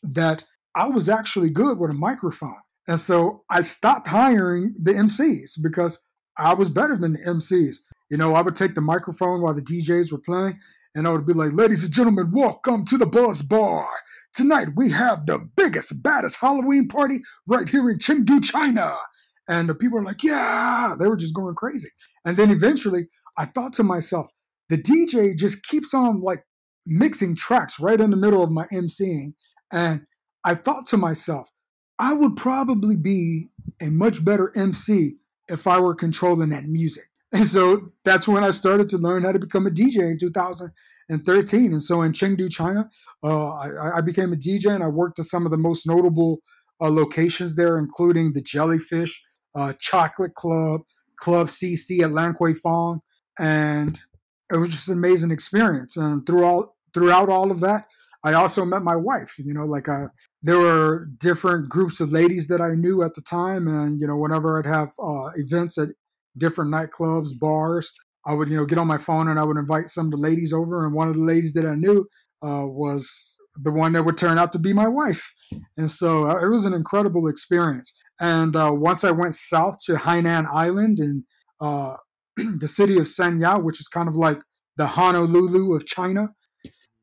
that 0.03 0.45
I 0.75 0.87
was 0.87 1.11
actually 1.11 1.51
good 1.51 1.79
with 1.79 1.91
a 1.91 1.95
microphone. 1.95 2.57
And 2.89 2.99
so 2.99 3.45
I 3.51 3.63
stopped 3.63 4.09
hiring 4.09 4.75
the 4.81 4.93
MCs 4.93 5.53
because 5.63 5.99
I 6.37 6.55
was 6.55 6.69
better 6.69 6.97
than 6.97 7.13
the 7.13 7.19
MCs. 7.21 7.77
You 8.11 8.17
know, 8.17 8.35
I 8.35 8.43
would 8.43 8.57
take 8.57 8.75
the 8.75 8.81
microphone 8.81 9.41
while 9.41 9.55
the 9.55 9.63
DJs 9.63 10.13
were 10.13 10.19
playing 10.19 10.59
and 10.95 11.07
I 11.07 11.13
would 11.13 11.27
be 11.27 11.33
like, 11.33 11.53
ladies 11.53 11.85
and 11.85 11.93
gentlemen, 11.93 12.31
welcome 12.33 12.85
to 12.87 12.99
the 12.99 13.07
Buzz 13.07 13.41
Bar. 13.41 13.89
Tonight 14.35 14.69
we 14.77 14.91
have 14.91 15.25
the 15.27 15.39
biggest, 15.57 16.03
baddest 16.03 16.37
Halloween 16.37 16.89
party 16.89 17.21
right 17.47 17.69
here 17.69 17.89
in 17.91 17.99
Chengdu, 17.99 18.45
China. 18.45 18.97
And 19.49 19.69
the 19.69 19.75
people 19.75 19.99
are 19.99 20.05
like, 20.05 20.23
yeah, 20.23 20.95
they 20.99 21.07
were 21.07 21.17
just 21.17 21.35
going 21.35 21.55
crazy. 21.55 21.89
And 22.25 22.37
then 22.37 22.51
eventually 22.51 23.07
I 23.39 23.47
thought 23.47 23.73
to 23.75 23.83
myself, 23.83 24.27
the 24.69 24.77
DJ 24.77 25.37
just 25.37 25.67
keeps 25.67 25.95
on 25.95 26.21
like 26.21 26.45
mixing 26.87 27.35
tracks 27.35 27.81
right 27.81 28.01
in 28.01 28.11
the 28.11 28.17
middle 28.17 28.43
of 28.43 28.51
my 28.51 28.67
MCing. 28.67 29.33
And 29.73 30.03
I 30.45 30.55
thought 30.55 30.87
to 30.89 30.97
myself, 30.97 31.49
I 31.99 32.13
would 32.13 32.37
probably 32.37 32.97
be 32.97 33.49
a 33.81 33.91
much 33.91 34.25
better 34.25 34.53
MC 34.57 35.17
if 35.49 35.67
I 35.67 35.81
were 35.81 35.95
controlling 35.95 36.51
that 36.51 36.65
music. 36.65 37.05
And 37.33 37.47
so 37.47 37.89
that's 38.05 38.29
when 38.29 38.45
I 38.45 38.51
started 38.51 38.91
to 38.91 38.99
learn 38.99 39.25
how 39.25 39.33
to 39.33 39.39
become 39.39 39.67
a 39.67 39.71
DJ 39.71 40.11
in 40.11 40.19
2013. 40.19 41.73
And 41.73 41.83
so 41.83 42.03
in 42.03 42.13
Chengdu, 42.13 42.51
China, 42.51 42.91
uh, 43.25 43.49
I, 43.49 43.99
I, 43.99 44.01
became 44.03 44.35
a 44.35 44.37
DJ 44.37 44.67
and 44.67 44.85
I 44.85 44.89
worked 44.89 45.19
at 45.19 45.25
some 45.25 45.47
of 45.47 45.51
the 45.51 45.57
most 45.57 45.87
notable 45.87 46.41
uh, 46.83 46.91
locations 46.91 47.55
there, 47.55 47.79
including 47.79 48.35
the 48.35 48.43
Jellyfish, 48.43 49.19
uh, 49.55 49.73
Chocolate 49.81 50.35
Club, 50.35 50.83
Club 51.19 51.47
CC 51.47 52.03
at 52.03 52.13
Lan 52.13 52.35
Kwai 52.35 52.53
Fong. 52.53 53.01
And 53.39 53.99
it 54.53 54.57
was 54.57 54.69
just 54.69 54.89
an 54.89 54.99
amazing 54.99 55.31
experience. 55.31 55.97
And 55.97 56.27
throughout, 56.27 56.73
throughout 56.93 57.31
all 57.31 57.51
of 57.51 57.61
that, 57.61 57.87
I 58.25 58.35
also 58.35 58.65
met 58.65 58.83
my 58.83 58.97
wife. 58.97 59.35
You 59.39 59.53
know, 59.53 59.65
like 59.65 59.89
uh, 59.89 60.09
there 60.43 60.59
were 60.59 61.09
different 61.19 61.69
groups 61.69 62.01
of 62.01 62.13
ladies 62.13 62.47
that 62.49 62.61
I 62.61 62.71
knew 62.75 63.03
at 63.03 63.15
the 63.15 63.23
time, 63.23 63.69
and 63.69 64.01
you 64.01 64.07
know, 64.07 64.17
whenever 64.17 64.59
I'd 64.59 64.67
have 64.67 64.93
uh, 65.03 65.31
events 65.37 65.79
at 65.79 65.91
different 66.39 66.73
nightclubs, 66.73 67.39
bars, 67.39 67.91
I 68.25 68.35
would 68.35 68.49
you 68.49 68.57
know 68.57 68.65
get 68.65 68.79
on 68.79 68.87
my 68.87 68.99
phone 68.99 69.29
and 69.29 69.39
I 69.39 69.45
would 69.45 69.57
invite 69.57 69.89
some 69.89 70.07
of 70.07 70.13
the 70.13 70.19
ladies 70.19 70.53
over, 70.53 70.85
and 70.85 70.95
one 70.95 71.09
of 71.09 71.15
the 71.15 71.21
ladies 71.21 71.53
that 71.55 71.67
I 71.67 71.75
knew 71.75 72.07
uh, 72.43 72.67
was 72.67 73.39
the 73.57 73.73
one 73.73 73.93
that 73.93 74.05
would 74.05 74.17
turn 74.17 74.39
out 74.39 74.53
to 74.53 74.59
be 74.59 74.73
my 74.73 74.89
wife, 74.89 75.33
and 75.77 75.91
so 75.91 76.27
uh, 76.27 76.45
it 76.45 76.49
was 76.49 76.65
an 76.65 76.75
incredible 76.75 77.29
experience. 77.29 77.93
And 78.21 78.55
uh, 78.55 78.73
once 78.73 79.05
I 79.05 79.11
went 79.11 79.35
south 79.35 79.79
to 79.87 79.95
Hainan 79.95 80.47
Island 80.47 81.01
and 81.01 81.25
uh, 81.61 81.97
the 82.37 82.69
city 82.69 82.97
of 82.97 83.05
Sanya, 83.05 83.63
which 83.63 83.81
is 83.81 83.89
kind 83.89 84.09
of 84.09 84.15
like 84.15 84.39
the 84.77 84.87
Honolulu 84.87 85.75
of 85.75 85.87
China. 85.87 86.29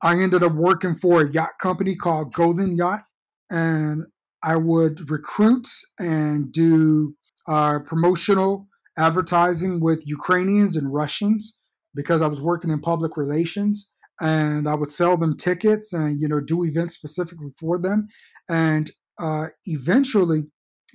I 0.02 0.14
ended 0.20 0.44
up 0.44 0.54
working 0.54 0.94
for 0.94 1.22
a 1.22 1.32
yacht 1.32 1.60
company 1.60 1.96
called 1.96 2.34
Golden 2.34 2.76
Yacht, 2.76 3.04
and 3.50 4.04
I 4.44 4.56
would 4.56 5.10
recruit 5.10 5.68
and 6.00 6.52
do 6.52 7.16
uh, 7.48 7.80
promotional 7.80 8.68
advertising 8.98 9.80
with 9.80 10.08
Ukrainians 10.08 10.76
and 10.76 10.94
Russians 10.94 11.58
because 11.96 12.22
I 12.22 12.28
was 12.28 12.42
working 12.42 12.72
in 12.72 12.80
public 12.80 13.18
relations 13.18 13.90
and 14.22 14.68
I 14.68 14.76
would 14.76 14.92
sell 14.92 15.18
them 15.18 15.36
tickets 15.36 15.94
and 15.94 16.20
you 16.20 16.28
know 16.28 16.40
do 16.40 16.64
events 16.64 16.94
specifically 16.94 17.54
for 17.60 17.78
them. 17.78 18.08
And 18.50 18.92
uh, 19.18 19.48
eventually, 19.66 20.44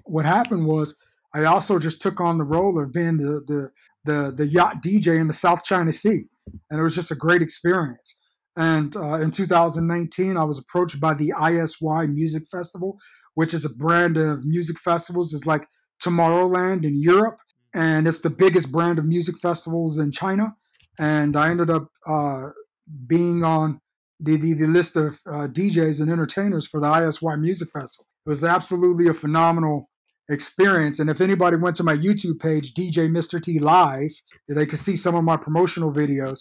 what 0.05 0.25
happened 0.25 0.67
was 0.67 0.95
I 1.35 1.45
also 1.45 1.79
just 1.79 2.01
took 2.01 2.21
on 2.21 2.39
the 2.39 2.45
role 2.45 2.81
of 2.81 2.93
being 2.93 3.17
the 3.17 3.43
the 3.47 3.71
the, 4.05 4.33
the 4.33 4.47
yacht 4.47 4.83
DJ 4.83 5.19
in 5.19 5.27
the 5.27 5.33
South 5.33 5.65
China 5.65 5.93
Sea, 5.93 6.25
and 6.71 6.81
it 6.81 6.83
was 6.83 6.95
just 6.95 7.11
a 7.11 7.17
great 7.17 7.43
experience. 7.43 8.15
And 8.57 8.97
uh, 8.97 9.15
in 9.15 9.31
2019, 9.31 10.37
I 10.37 10.45
was 10.45 10.59
approached 10.59 11.01
by 11.01 11.15
the 11.15 11.33
ISY 11.33 12.07
Music 12.09 12.45
Festival, 12.51 12.99
which 13.35 13.53
is 13.53 13.65
a 13.65 13.71
brand 13.71 14.17
of 14.17 14.45
music 14.45 14.79
festivals. 14.79 15.35
It's 15.35 15.47
like 15.47 15.67
Tomorrowland 16.03 16.85
in 16.85 17.01
Europe, 17.01 17.39
and 17.75 18.07
it's 18.07 18.21
the 18.21 18.31
biggest 18.31 18.71
brand 18.71 18.99
of 18.99 19.07
music 19.07 19.37
festivals 19.39 19.99
in 19.99 20.13
China. 20.13 20.55
And 20.99 21.37
I 21.37 21.51
ended 21.51 21.71
up 21.71 21.89
uh, 22.07 22.51
being 23.07 23.43
on 23.43 23.81
the, 24.21 24.37
the, 24.37 24.55
the 24.55 24.69
list 24.69 24.97
of 24.97 25.19
uh, 25.27 25.49
DJs 25.49 26.01
and 26.01 26.11
entertainers 26.11 26.69
for 26.69 26.81
the 26.81 26.87
ISY 26.87 27.37
Music 27.39 27.69
Festival. 27.73 28.07
It 28.27 28.31
was 28.31 28.45
absolutely 28.45 29.09
a 29.09 29.15
phenomenal 29.15 29.91
experience. 30.31 31.01
And 31.01 31.11
if 31.11 31.21
anybody 31.21 31.57
went 31.57 31.77
to 31.77 31.83
my 31.83 31.97
YouTube 31.97 32.39
page, 32.39 32.73
DJ 32.75 33.11
Mr. 33.11 33.43
T 33.43 33.59
Live, 33.59 34.13
they 34.49 34.67
could 34.67 34.79
see 34.79 34.97
some 34.97 35.17
of 35.17 35.25
my 35.25 35.37
promotional 35.37 35.93
videos 35.93 36.39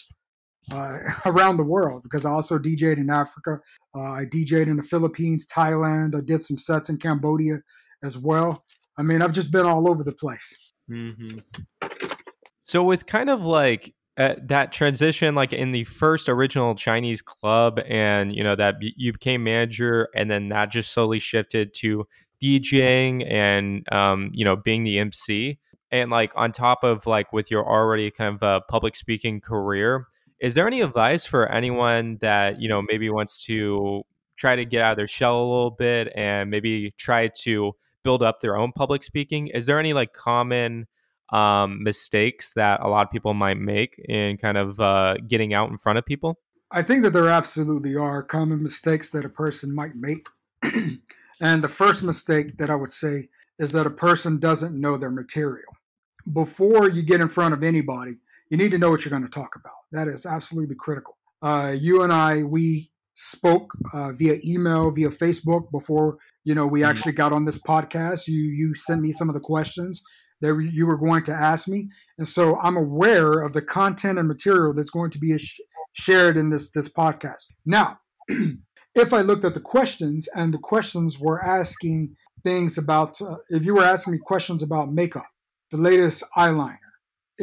uh, 0.71 0.99
around 1.25 1.57
the 1.57 1.63
world 1.63 2.03
because 2.03 2.25
I 2.25 2.31
also 2.31 2.57
DJed 2.57 2.97
in 2.97 3.09
Africa. 3.09 3.59
Uh, 3.95 4.01
I 4.01 4.25
DJed 4.25 4.67
in 4.67 4.77
the 4.77 4.83
Philippines, 4.83 5.47
Thailand. 5.47 6.15
I 6.15 6.21
did 6.21 6.43
some 6.43 6.57
sets 6.57 6.89
in 6.89 6.97
Cambodia 6.97 7.59
as 8.03 8.17
well. 8.17 8.63
I 8.97 9.01
mean, 9.01 9.21
I've 9.21 9.31
just 9.31 9.51
been 9.51 9.65
all 9.65 9.89
over 9.89 10.03
the 10.03 10.13
place. 10.13 10.73
Mm-hmm. 10.89 11.39
So, 12.63 12.83
with 12.83 13.05
kind 13.05 13.29
of 13.29 13.41
like 13.41 13.93
uh, 14.17 14.35
that 14.43 14.71
transition 14.71 15.33
like 15.33 15.53
in 15.53 15.71
the 15.71 15.83
first 15.85 16.29
original 16.29 16.75
chinese 16.75 17.23
club 17.23 17.79
and 17.87 18.35
you 18.35 18.43
know 18.43 18.55
that 18.55 18.75
you 18.79 19.11
became 19.11 19.43
manager 19.43 20.07
and 20.13 20.29
then 20.29 20.49
that 20.49 20.69
just 20.69 20.91
slowly 20.91 21.17
shifted 21.17 21.73
to 21.73 22.07
djing 22.39 23.25
and 23.27 23.91
um, 23.91 24.29
you 24.31 24.45
know 24.45 24.55
being 24.55 24.83
the 24.83 24.99
mc 24.99 25.57
and 25.89 26.11
like 26.11 26.31
on 26.35 26.51
top 26.51 26.83
of 26.83 27.07
like 27.07 27.33
with 27.33 27.49
your 27.49 27.67
already 27.67 28.11
kind 28.11 28.37
of 28.39 28.67
public 28.67 28.95
speaking 28.95 29.41
career 29.41 30.05
is 30.43 30.53
there 30.55 30.67
any 30.67 30.81
advice 30.81 31.25
for 31.25 31.49
anyone 31.49 32.17
that 32.21 32.61
you 32.61 32.69
know 32.69 32.81
maybe 32.81 33.09
wants 33.09 33.43
to 33.45 34.03
try 34.35 34.55
to 34.55 34.65
get 34.65 34.81
out 34.81 34.91
of 34.91 34.97
their 34.97 35.07
shell 35.07 35.39
a 35.39 35.47
little 35.47 35.71
bit 35.71 36.11
and 36.15 36.51
maybe 36.51 36.93
try 36.97 37.29
to 37.29 37.73
build 38.03 38.21
up 38.21 38.41
their 38.41 38.57
own 38.57 38.71
public 38.73 39.01
speaking 39.01 39.47
is 39.47 39.65
there 39.65 39.79
any 39.79 39.93
like 39.93 40.11
common 40.11 40.85
um, 41.31 41.81
mistakes 41.81 42.53
that 42.53 42.81
a 42.81 42.87
lot 42.87 43.05
of 43.05 43.11
people 43.11 43.33
might 43.33 43.57
make 43.57 43.97
in 44.07 44.37
kind 44.37 44.57
of 44.57 44.79
uh, 44.79 45.15
getting 45.27 45.53
out 45.53 45.69
in 45.69 45.77
front 45.77 45.97
of 45.97 46.05
people? 46.05 46.39
I 46.69 46.83
think 46.83 47.03
that 47.03 47.11
there 47.11 47.29
absolutely 47.29 47.95
are 47.95 48.21
common 48.21 48.61
mistakes 48.61 49.09
that 49.11 49.25
a 49.25 49.29
person 49.29 49.73
might 49.73 49.95
make. 49.95 50.27
and 51.41 51.63
the 51.63 51.69
first 51.69 52.03
mistake 52.03 52.57
that 52.57 52.69
I 52.69 52.75
would 52.75 52.91
say 52.91 53.29
is 53.57 53.71
that 53.71 53.87
a 53.87 53.91
person 53.91 54.39
doesn't 54.39 54.79
know 54.79 54.97
their 54.97 55.11
material. 55.11 55.73
Before 56.31 56.89
you 56.89 57.01
get 57.01 57.21
in 57.21 57.27
front 57.27 57.53
of 57.53 57.63
anybody, 57.63 58.17
you 58.53 58.57
need 58.57 58.69
to 58.69 58.77
know 58.77 58.91
what 58.91 59.03
you're 59.03 59.09
going 59.09 59.23
to 59.23 59.29
talk 59.29 59.55
about. 59.55 59.73
That 59.93 60.07
is 60.07 60.27
absolutely 60.27 60.75
critical. 60.75 61.17
Uh, 61.41 61.75
you 61.75 62.03
and 62.03 62.13
I, 62.13 62.43
we 62.43 62.91
spoke 63.15 63.71
uh, 63.91 64.11
via 64.11 64.37
email, 64.45 64.91
via 64.91 65.09
Facebook 65.09 65.71
before 65.71 66.19
you 66.43 66.53
know 66.53 66.67
we 66.67 66.81
mm-hmm. 66.81 66.89
actually 66.91 67.13
got 67.13 67.33
on 67.33 67.45
this 67.45 67.57
podcast. 67.57 68.27
You 68.27 68.39
you 68.39 68.75
sent 68.75 69.01
me 69.01 69.11
some 69.11 69.27
of 69.27 69.33
the 69.33 69.39
questions 69.39 70.03
that 70.41 70.69
you 70.71 70.85
were 70.85 70.97
going 70.97 71.23
to 71.23 71.33
ask 71.33 71.67
me. 71.67 71.89
And 72.19 72.27
so 72.27 72.59
I'm 72.59 72.77
aware 72.77 73.41
of 73.41 73.53
the 73.53 73.61
content 73.63 74.19
and 74.19 74.27
material 74.27 74.71
that's 74.71 74.91
going 74.91 75.09
to 75.11 75.17
be 75.17 75.35
sh- 75.35 75.59
shared 75.93 76.37
in 76.37 76.51
this, 76.51 76.69
this 76.71 76.89
podcast. 76.89 77.45
Now, 77.65 77.97
if 78.93 79.13
I 79.13 79.21
looked 79.21 79.45
at 79.45 79.53
the 79.53 79.61
questions 79.61 80.27
and 80.35 80.53
the 80.53 80.57
questions 80.57 81.17
were 81.17 81.41
asking 81.41 82.15
things 82.43 82.77
about, 82.77 83.19
uh, 83.21 83.37
if 83.49 83.65
you 83.65 83.73
were 83.73 83.85
asking 83.85 84.13
me 84.13 84.19
questions 84.19 84.61
about 84.61 84.91
makeup, 84.91 85.29
the 85.71 85.77
latest 85.77 86.23
eyeliner, 86.35 86.82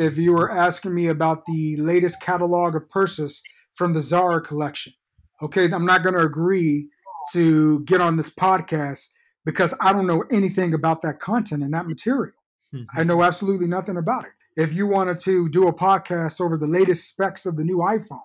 if 0.01 0.17
you 0.17 0.33
were 0.33 0.51
asking 0.51 0.95
me 0.95 1.09
about 1.09 1.45
the 1.45 1.77
latest 1.77 2.23
catalog 2.23 2.75
of 2.75 2.89
purses 2.89 3.43
from 3.75 3.93
the 3.93 4.01
Zara 4.01 4.41
collection, 4.41 4.95
okay, 5.43 5.71
I'm 5.71 5.85
not 5.85 6.03
going 6.03 6.15
to 6.15 6.23
agree 6.23 6.89
to 7.33 7.81
get 7.85 8.01
on 8.01 8.17
this 8.17 8.31
podcast 8.31 9.09
because 9.45 9.75
I 9.81 9.93
don't 9.93 10.07
know 10.07 10.25
anything 10.31 10.73
about 10.73 11.03
that 11.03 11.21
content 11.21 11.63
and 11.63 11.75
that 11.75 11.87
material. 11.87 12.35
Mm-hmm. 12.75 12.99
I 12.99 13.05
know 13.05 13.23
absolutely 13.23 13.67
nothing 13.67 13.99
about 13.99 14.25
it. 14.25 14.33
If 14.57 14.73
you 14.73 14.87
wanted 14.87 15.19
to 15.19 15.49
do 15.51 15.69
a 15.69 15.73
podcast 15.73 16.41
over 16.41 16.57
the 16.57 16.67
latest 16.67 17.07
specs 17.07 17.45
of 17.45 17.57
the 17.57 17.65
new 17.65 17.79
iPhone, 17.79 18.21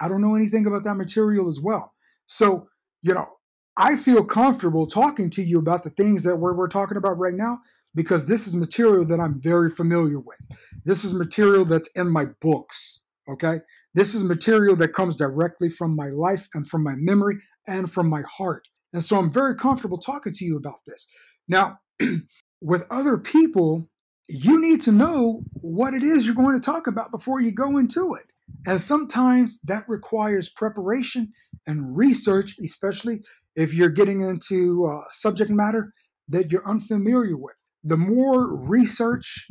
I 0.00 0.08
don't 0.08 0.20
know 0.20 0.34
anything 0.34 0.66
about 0.66 0.82
that 0.82 0.96
material 0.96 1.48
as 1.48 1.60
well. 1.60 1.94
So, 2.26 2.68
you 3.02 3.14
know, 3.14 3.28
I 3.76 3.96
feel 3.96 4.24
comfortable 4.24 4.86
talking 4.86 5.30
to 5.30 5.42
you 5.42 5.58
about 5.58 5.84
the 5.84 5.90
things 5.90 6.24
that 6.24 6.36
we're, 6.36 6.56
we're 6.56 6.68
talking 6.68 6.96
about 6.96 7.18
right 7.18 7.34
now 7.34 7.60
because 7.94 8.26
this 8.26 8.46
is 8.46 8.54
material 8.54 9.04
that 9.04 9.20
I'm 9.20 9.40
very 9.40 9.70
familiar 9.70 10.18
with. 10.18 10.38
This 10.84 11.04
is 11.04 11.14
material 11.14 11.64
that's 11.64 11.88
in 11.94 12.10
my 12.10 12.26
books. 12.40 13.00
Okay. 13.28 13.60
This 13.94 14.14
is 14.14 14.22
material 14.22 14.76
that 14.76 14.88
comes 14.88 15.16
directly 15.16 15.68
from 15.68 15.94
my 15.94 16.08
life 16.08 16.48
and 16.54 16.68
from 16.68 16.82
my 16.82 16.94
memory 16.96 17.38
and 17.66 17.90
from 17.90 18.08
my 18.08 18.22
heart. 18.22 18.66
And 18.92 19.02
so 19.02 19.18
I'm 19.18 19.30
very 19.30 19.54
comfortable 19.54 19.98
talking 19.98 20.32
to 20.32 20.44
you 20.44 20.56
about 20.56 20.80
this. 20.86 21.06
Now, 21.48 21.78
with 22.60 22.84
other 22.90 23.18
people, 23.18 23.88
you 24.28 24.60
need 24.60 24.80
to 24.82 24.92
know 24.92 25.42
what 25.60 25.94
it 25.94 26.02
is 26.02 26.24
you're 26.26 26.34
going 26.34 26.56
to 26.56 26.64
talk 26.64 26.86
about 26.86 27.10
before 27.10 27.40
you 27.40 27.52
go 27.52 27.78
into 27.78 28.14
it. 28.14 28.26
And 28.66 28.80
sometimes 28.80 29.60
that 29.64 29.88
requires 29.88 30.48
preparation 30.48 31.30
and 31.66 31.96
research, 31.96 32.56
especially 32.62 33.22
if 33.56 33.74
you're 33.74 33.90
getting 33.90 34.20
into 34.20 34.86
uh, 34.86 35.02
subject 35.10 35.50
matter 35.50 35.92
that 36.28 36.50
you're 36.50 36.66
unfamiliar 36.68 37.36
with. 37.36 37.54
The 37.84 37.96
more 37.96 38.46
research 38.54 39.48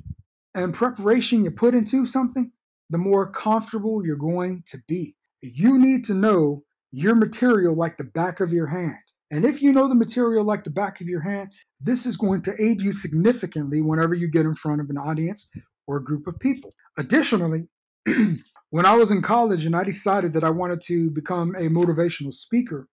and 0.55 0.73
preparation 0.73 1.43
you 1.43 1.51
put 1.51 1.73
into 1.73 2.05
something, 2.05 2.51
the 2.89 2.97
more 2.97 3.29
comfortable 3.29 4.05
you're 4.05 4.15
going 4.15 4.63
to 4.67 4.79
be. 4.87 5.15
You 5.41 5.77
need 5.77 6.03
to 6.05 6.13
know 6.13 6.63
your 6.91 7.15
material 7.15 7.75
like 7.75 7.97
the 7.97 8.03
back 8.03 8.39
of 8.39 8.51
your 8.51 8.67
hand. 8.67 8.97
And 9.31 9.45
if 9.45 9.61
you 9.61 9.71
know 9.71 9.87
the 9.87 9.95
material 9.95 10.43
like 10.43 10.63
the 10.63 10.71
back 10.71 11.01
of 11.01 11.07
your 11.07 11.21
hand, 11.21 11.51
this 11.79 12.05
is 12.05 12.17
going 12.17 12.41
to 12.43 12.55
aid 12.61 12.81
you 12.81 12.91
significantly 12.91 13.81
whenever 13.81 14.15
you 14.15 14.27
get 14.27 14.45
in 14.45 14.55
front 14.55 14.81
of 14.81 14.89
an 14.89 14.97
audience 14.97 15.47
or 15.87 15.97
a 15.97 16.03
group 16.03 16.25
of 16.25 16.39
people. 16.39 16.73
Additionally, 16.97 17.67
when 18.71 18.85
I 18.85 18.95
was 18.95 19.11
in 19.11 19.21
college 19.21 19.65
and 19.65 19.75
I 19.75 19.83
decided 19.83 20.33
that 20.33 20.43
I 20.43 20.49
wanted 20.49 20.81
to 20.81 21.11
become 21.11 21.55
a 21.55 21.69
motivational 21.69 22.33
speaker, 22.33 22.87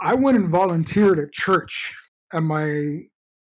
I 0.00 0.14
went 0.14 0.36
and 0.36 0.48
volunteered 0.48 1.18
at 1.18 1.32
church 1.32 1.96
at 2.32 2.42
my 2.42 3.00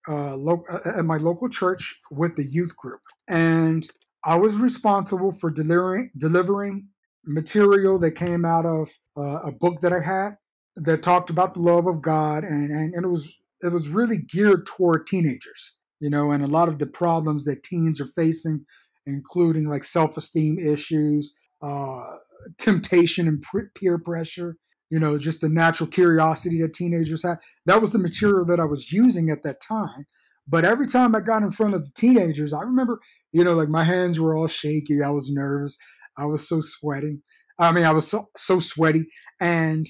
uh, 0.09 0.37
lo- 0.37 0.65
at 0.85 1.05
my 1.05 1.17
local 1.17 1.49
church 1.49 2.01
with 2.11 2.37
the 2.37 2.45
youth 2.47 2.77
group, 2.77 3.01
and 3.29 3.87
I 4.25 4.37
was 4.37 4.57
responsible 4.57 5.33
for 5.33 5.51
delivering 5.51 6.11
delivering 6.17 6.89
material 7.25 7.99
that 7.99 8.13
came 8.13 8.45
out 8.45 8.65
of 8.67 8.89
uh, 9.17 9.41
a 9.45 9.53
book 9.53 9.81
that 9.81 9.93
I 9.93 10.01
had 10.01 10.37
that 10.77 11.03
talked 11.03 11.31
about 11.31 11.55
the 11.55 11.61
love 11.61 11.87
of 11.87 12.03
God, 12.03 12.45
and, 12.45 12.71
and, 12.71 12.95
and 12.95 13.05
it 13.05 13.09
was 13.09 13.37
it 13.63 13.73
was 13.73 13.89
really 13.89 14.19
geared 14.19 14.67
toward 14.67 15.07
teenagers, 15.07 15.77
you 16.01 16.11
know, 16.11 16.31
and 16.31 16.45
a 16.45 16.49
lot 16.49 16.69
of 16.69 16.79
the 16.79 16.87
problems 16.87 17.45
that 17.45 17.63
teens 17.63 18.01
are 18.01 18.09
facing, 18.09 18.65
including 19.07 19.69
like 19.69 19.85
self 19.85 20.17
esteem 20.17 20.59
issues, 20.59 21.35
uh, 21.63 22.17
temptation, 22.59 23.27
and 23.29 23.45
peer 23.75 23.99
pressure. 23.99 24.57
You 24.91 25.01
know, 25.01 25.19
just 25.19 25.41
the 25.41 25.49
natural 25.49 25.89
curiosity 25.89 26.61
that 26.63 26.75
teenagers 26.75 27.23
have. 27.25 27.39
That 27.65 27.81
was 27.81 27.93
the 27.93 27.99
material 27.99 28.45
that 28.47 28.61
I 28.61 28.65
was 28.65 28.93
using 28.93 29.31
at 29.31 29.43
that 29.43 29.61
time. 29.61 30.07
But 30.49 30.65
every 30.65 30.87
time 30.87 31.15
I 31.15 31.21
got 31.21 31.43
in 31.43 31.51
front 31.51 31.75
of 31.75 31.85
the 31.85 31.91
teenagers, 31.97 32.53
I 32.53 32.63
remember, 32.63 33.01
you 33.33 33.43
know, 33.43 33.55
like 33.55 33.69
my 33.69 33.83
hands 33.83 34.21
were 34.21 34.37
all 34.37 34.47
shaky. 34.47 35.03
I 35.03 35.11
was 35.11 35.31
nervous. 35.31 35.77
I 36.17 36.27
was 36.27 36.49
so 36.49 36.61
sweating. 36.61 37.23
I 37.59 37.73
mean, 37.73 37.85
I 37.85 37.93
was 37.93 38.07
so 38.07 38.29
so 38.37 38.61
sweaty, 38.61 39.07
and 39.41 39.87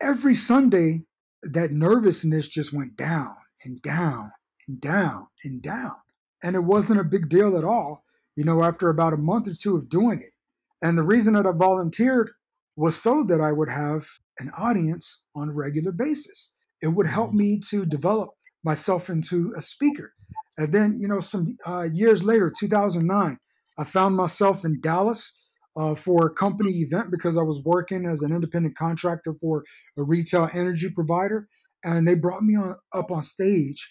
every 0.00 0.34
Sunday, 0.34 1.04
that 1.42 1.70
nervousness 1.70 2.48
just 2.48 2.72
went 2.72 2.96
down 2.96 3.34
and 3.64 3.80
down 3.82 4.32
and 4.66 4.80
down 4.80 5.26
and 5.44 5.62
down. 5.62 5.94
And 6.42 6.56
it 6.56 6.64
wasn't 6.64 7.00
a 7.00 7.04
big 7.04 7.28
deal 7.28 7.56
at 7.56 7.64
all, 7.64 8.04
you 8.36 8.44
know, 8.44 8.62
after 8.62 8.88
about 8.88 9.12
a 9.12 9.18
month 9.18 9.48
or 9.48 9.54
two 9.54 9.76
of 9.76 9.88
doing 9.88 10.20
it. 10.20 10.32
And 10.82 10.98
the 10.98 11.02
reason 11.02 11.34
that 11.34 11.46
I 11.46 11.52
volunteered 11.52 12.30
was 12.76 13.00
so 13.00 13.22
that 13.24 13.40
I 13.40 13.52
would 13.52 13.70
have 13.70 14.06
an 14.38 14.50
audience 14.56 15.22
on 15.34 15.48
a 15.48 15.52
regular 15.52 15.92
basis. 15.92 16.50
It 16.82 16.88
would 16.88 17.06
help 17.06 17.28
mm-hmm. 17.28 17.38
me 17.38 17.60
to 17.70 17.86
develop 17.86 18.30
myself 18.64 19.10
into 19.10 19.52
a 19.56 19.62
speaker. 19.62 20.12
And 20.56 20.72
then, 20.72 20.98
you 21.00 21.08
know, 21.08 21.20
some 21.20 21.56
uh, 21.66 21.88
years 21.92 22.24
later, 22.24 22.50
2009, 22.56 23.38
I 23.76 23.84
found 23.84 24.16
myself 24.16 24.64
in 24.64 24.80
Dallas 24.80 25.32
uh, 25.76 25.94
for 25.94 26.26
a 26.26 26.34
company 26.34 26.70
event 26.70 27.10
because 27.10 27.36
I 27.36 27.42
was 27.42 27.60
working 27.64 28.06
as 28.06 28.22
an 28.22 28.32
independent 28.32 28.76
contractor 28.76 29.34
for 29.40 29.64
a 29.98 30.02
retail 30.02 30.48
energy 30.52 30.90
provider. 30.90 31.48
And 31.84 32.06
they 32.06 32.14
brought 32.14 32.42
me 32.42 32.56
on, 32.56 32.76
up 32.92 33.10
on 33.10 33.22
stage 33.22 33.88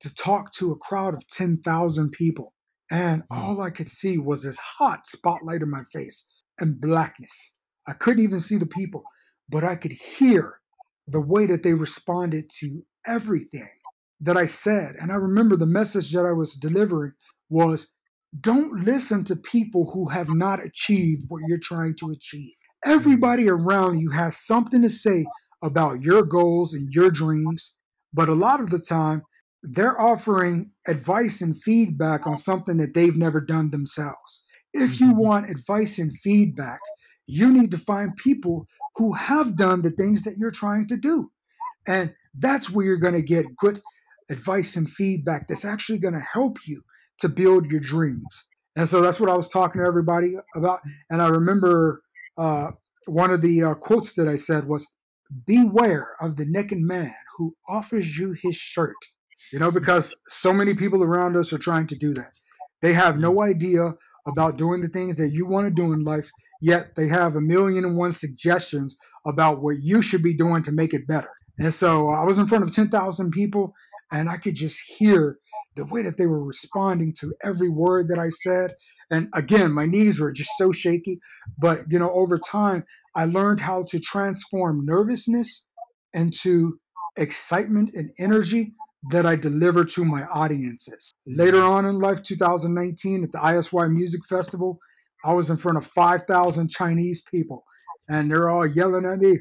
to 0.00 0.14
talk 0.14 0.52
to 0.54 0.70
a 0.70 0.76
crowd 0.76 1.14
of 1.14 1.26
10,000 1.28 2.10
people. 2.12 2.52
And 2.90 3.22
all 3.30 3.60
I 3.60 3.70
could 3.70 3.88
see 3.88 4.18
was 4.18 4.42
this 4.42 4.58
hot 4.58 5.06
spotlight 5.06 5.62
in 5.62 5.70
my 5.70 5.82
face 5.92 6.24
and 6.60 6.80
blackness. 6.80 7.54
I 7.86 7.92
couldn't 7.92 8.22
even 8.22 8.40
see 8.40 8.56
the 8.56 8.66
people, 8.66 9.02
but 9.48 9.64
I 9.64 9.76
could 9.76 9.92
hear 9.92 10.60
the 11.06 11.20
way 11.20 11.46
that 11.46 11.62
they 11.62 11.74
responded 11.74 12.50
to 12.60 12.84
everything 13.06 13.68
that 14.20 14.36
I 14.36 14.46
said. 14.46 14.96
And 15.00 15.12
I 15.12 15.16
remember 15.16 15.56
the 15.56 15.66
message 15.66 16.12
that 16.12 16.24
I 16.24 16.32
was 16.32 16.54
delivering 16.54 17.12
was 17.50 17.86
don't 18.40 18.84
listen 18.84 19.24
to 19.24 19.36
people 19.36 19.90
who 19.92 20.08
have 20.08 20.28
not 20.28 20.64
achieved 20.64 21.24
what 21.28 21.42
you're 21.46 21.58
trying 21.58 21.94
to 21.96 22.10
achieve. 22.10 22.52
Everybody 22.84 23.48
around 23.48 24.00
you 24.00 24.10
has 24.10 24.36
something 24.36 24.82
to 24.82 24.88
say 24.88 25.24
about 25.62 26.02
your 26.02 26.22
goals 26.22 26.74
and 26.74 26.88
your 26.90 27.10
dreams, 27.10 27.74
but 28.12 28.28
a 28.28 28.34
lot 28.34 28.60
of 28.60 28.70
the 28.70 28.78
time, 28.78 29.22
they're 29.62 29.98
offering 29.98 30.70
advice 30.86 31.40
and 31.40 31.60
feedback 31.62 32.26
on 32.26 32.36
something 32.36 32.76
that 32.76 32.92
they've 32.92 33.16
never 33.16 33.40
done 33.40 33.70
themselves. 33.70 34.42
If 34.74 35.00
you 35.00 35.08
mm-hmm. 35.08 35.18
want 35.18 35.50
advice 35.50 35.98
and 35.98 36.12
feedback, 36.18 36.80
you 37.26 37.52
need 37.52 37.70
to 37.70 37.78
find 37.78 38.16
people 38.16 38.66
who 38.96 39.12
have 39.12 39.56
done 39.56 39.82
the 39.82 39.90
things 39.90 40.24
that 40.24 40.36
you're 40.36 40.50
trying 40.50 40.86
to 40.88 40.96
do. 40.96 41.30
And 41.86 42.14
that's 42.38 42.70
where 42.70 42.84
you're 42.84 42.96
going 42.96 43.14
to 43.14 43.22
get 43.22 43.56
good 43.56 43.80
advice 44.30 44.76
and 44.76 44.88
feedback 44.88 45.48
that's 45.48 45.64
actually 45.64 45.98
going 45.98 46.14
to 46.14 46.20
help 46.20 46.58
you 46.66 46.82
to 47.18 47.28
build 47.28 47.70
your 47.70 47.80
dreams. 47.80 48.44
And 48.76 48.88
so 48.88 49.00
that's 49.00 49.20
what 49.20 49.30
I 49.30 49.36
was 49.36 49.48
talking 49.48 49.80
to 49.80 49.86
everybody 49.86 50.34
about. 50.54 50.80
And 51.10 51.22
I 51.22 51.28
remember 51.28 52.02
uh, 52.36 52.72
one 53.06 53.30
of 53.30 53.40
the 53.40 53.62
uh, 53.62 53.74
quotes 53.74 54.14
that 54.14 54.28
I 54.28 54.36
said 54.36 54.66
was, 54.66 54.86
Beware 55.46 56.14
of 56.20 56.36
the 56.36 56.44
naked 56.46 56.78
man 56.78 57.14
who 57.36 57.56
offers 57.68 58.16
you 58.18 58.34
his 58.40 58.56
shirt. 58.56 58.94
You 59.52 59.58
know, 59.58 59.70
because 59.70 60.14
so 60.28 60.52
many 60.52 60.74
people 60.74 61.02
around 61.02 61.36
us 61.36 61.52
are 61.52 61.58
trying 61.58 61.86
to 61.88 61.96
do 61.96 62.14
that. 62.14 62.32
They 62.82 62.92
have 62.92 63.18
no 63.18 63.42
idea 63.42 63.94
about 64.26 64.58
doing 64.58 64.80
the 64.80 64.88
things 64.88 65.16
that 65.16 65.32
you 65.32 65.46
want 65.46 65.66
to 65.66 65.70
do 65.70 65.92
in 65.92 66.02
life, 66.02 66.30
yet 66.60 66.94
they 66.94 67.08
have 67.08 67.36
a 67.36 67.40
million 67.40 67.84
and 67.84 67.96
one 67.96 68.12
suggestions 68.12 68.96
about 69.26 69.62
what 69.62 69.76
you 69.82 70.02
should 70.02 70.22
be 70.22 70.34
doing 70.34 70.62
to 70.62 70.72
make 70.72 70.94
it 70.94 71.06
better. 71.06 71.30
And 71.58 71.72
so 71.72 72.08
I 72.08 72.24
was 72.24 72.38
in 72.38 72.46
front 72.46 72.64
of 72.64 72.74
10,000 72.74 73.30
people 73.30 73.74
and 74.10 74.28
I 74.28 74.36
could 74.36 74.54
just 74.54 74.80
hear 74.86 75.38
the 75.76 75.86
way 75.86 76.02
that 76.02 76.16
they 76.16 76.26
were 76.26 76.44
responding 76.44 77.12
to 77.20 77.34
every 77.42 77.68
word 77.68 78.08
that 78.08 78.18
I 78.18 78.28
said. 78.28 78.74
And 79.10 79.28
again, 79.34 79.72
my 79.72 79.86
knees 79.86 80.20
were 80.20 80.32
just 80.32 80.50
so 80.56 80.72
shaky. 80.72 81.18
But, 81.58 81.82
you 81.88 81.98
know, 81.98 82.10
over 82.10 82.38
time, 82.38 82.84
I 83.14 83.26
learned 83.26 83.60
how 83.60 83.84
to 83.88 83.98
transform 83.98 84.84
nervousness 84.84 85.66
into 86.12 86.78
excitement 87.16 87.90
and 87.94 88.10
energy 88.18 88.74
that 89.10 89.26
I 89.26 89.36
deliver 89.36 89.84
to 89.84 90.04
my 90.04 90.24
audiences. 90.24 91.12
Later 91.26 91.62
on 91.62 91.84
in 91.84 91.98
life, 91.98 92.22
2019, 92.22 93.24
at 93.24 93.32
the 93.32 93.44
ISY 93.44 93.88
Music 93.88 94.24
Festival, 94.24 94.78
I 95.24 95.32
was 95.32 95.50
in 95.50 95.56
front 95.56 95.78
of 95.78 95.86
5,000 95.86 96.70
Chinese 96.70 97.22
people, 97.22 97.64
and 98.08 98.30
they're 98.30 98.50
all 98.50 98.66
yelling 98.66 99.06
at 99.06 99.18
me, 99.18 99.38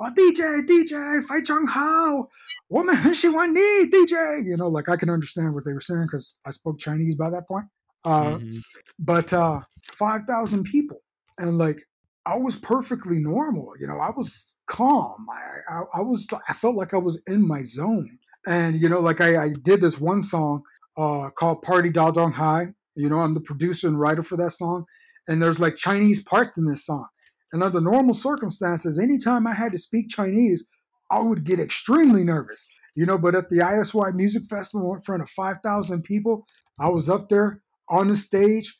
oh, 0.00 0.10
DJ, 0.16 0.60
DJ, 0.62 1.24
Fei 1.24 1.42
Cheng 1.42 1.66
Hao, 1.66 2.28
woman, 2.68 3.14
she 3.14 3.28
want 3.28 3.52
me, 3.52 3.86
DJ. 3.86 4.44
You 4.44 4.56
know, 4.56 4.68
like 4.68 4.88
I 4.88 4.96
can 4.96 5.10
understand 5.10 5.54
what 5.54 5.64
they 5.64 5.72
were 5.72 5.80
saying 5.80 6.06
because 6.06 6.36
I 6.44 6.50
spoke 6.50 6.78
Chinese 6.78 7.14
by 7.14 7.30
that 7.30 7.46
point. 7.48 7.66
Uh, 8.04 8.34
mm-hmm. 8.36 8.58
But 8.98 9.32
uh, 9.32 9.60
5,000 9.92 10.64
people. 10.64 11.00
And 11.38 11.58
like, 11.58 11.80
I 12.26 12.36
was 12.36 12.56
perfectly 12.56 13.18
normal. 13.18 13.72
You 13.78 13.86
know, 13.86 13.98
I 13.98 14.10
was 14.10 14.54
calm. 14.66 15.26
I, 15.30 15.74
I, 15.74 15.82
I 15.98 16.00
was, 16.00 16.26
I 16.48 16.52
felt 16.52 16.76
like 16.76 16.94
I 16.94 16.98
was 16.98 17.20
in 17.26 17.46
my 17.46 17.62
zone. 17.62 18.18
And, 18.46 18.80
you 18.80 18.88
know, 18.88 19.00
like 19.00 19.20
I, 19.20 19.44
I 19.44 19.48
did 19.62 19.80
this 19.80 19.98
one 19.98 20.22
song 20.22 20.62
uh, 20.96 21.30
called 21.30 21.62
Party 21.62 21.90
Da 21.90 22.10
Dong 22.10 22.32
Hai. 22.32 22.68
You 22.94 23.08
know, 23.08 23.20
I'm 23.20 23.34
the 23.34 23.40
producer 23.40 23.88
and 23.88 23.98
writer 23.98 24.22
for 24.22 24.36
that 24.36 24.52
song. 24.52 24.84
And 25.26 25.42
there's 25.42 25.58
like 25.58 25.76
Chinese 25.76 26.22
parts 26.22 26.58
in 26.58 26.66
this 26.66 26.84
song. 26.84 27.06
And 27.52 27.62
under 27.62 27.80
normal 27.80 28.14
circumstances, 28.14 28.98
anytime 28.98 29.46
I 29.46 29.54
had 29.54 29.72
to 29.72 29.78
speak 29.78 30.08
Chinese, 30.08 30.64
I 31.10 31.20
would 31.20 31.44
get 31.44 31.60
extremely 31.60 32.24
nervous. 32.24 32.66
You 32.96 33.06
know, 33.06 33.18
but 33.18 33.34
at 33.34 33.48
the 33.48 33.60
ISY 33.60 34.12
Music 34.14 34.44
Festival 34.44 34.94
in 34.94 35.00
front 35.00 35.22
of 35.22 35.30
5,000 35.30 36.02
people, 36.02 36.46
I 36.78 36.88
was 36.88 37.08
up 37.08 37.28
there 37.28 37.60
on 37.88 38.08
the 38.08 38.16
stage, 38.16 38.76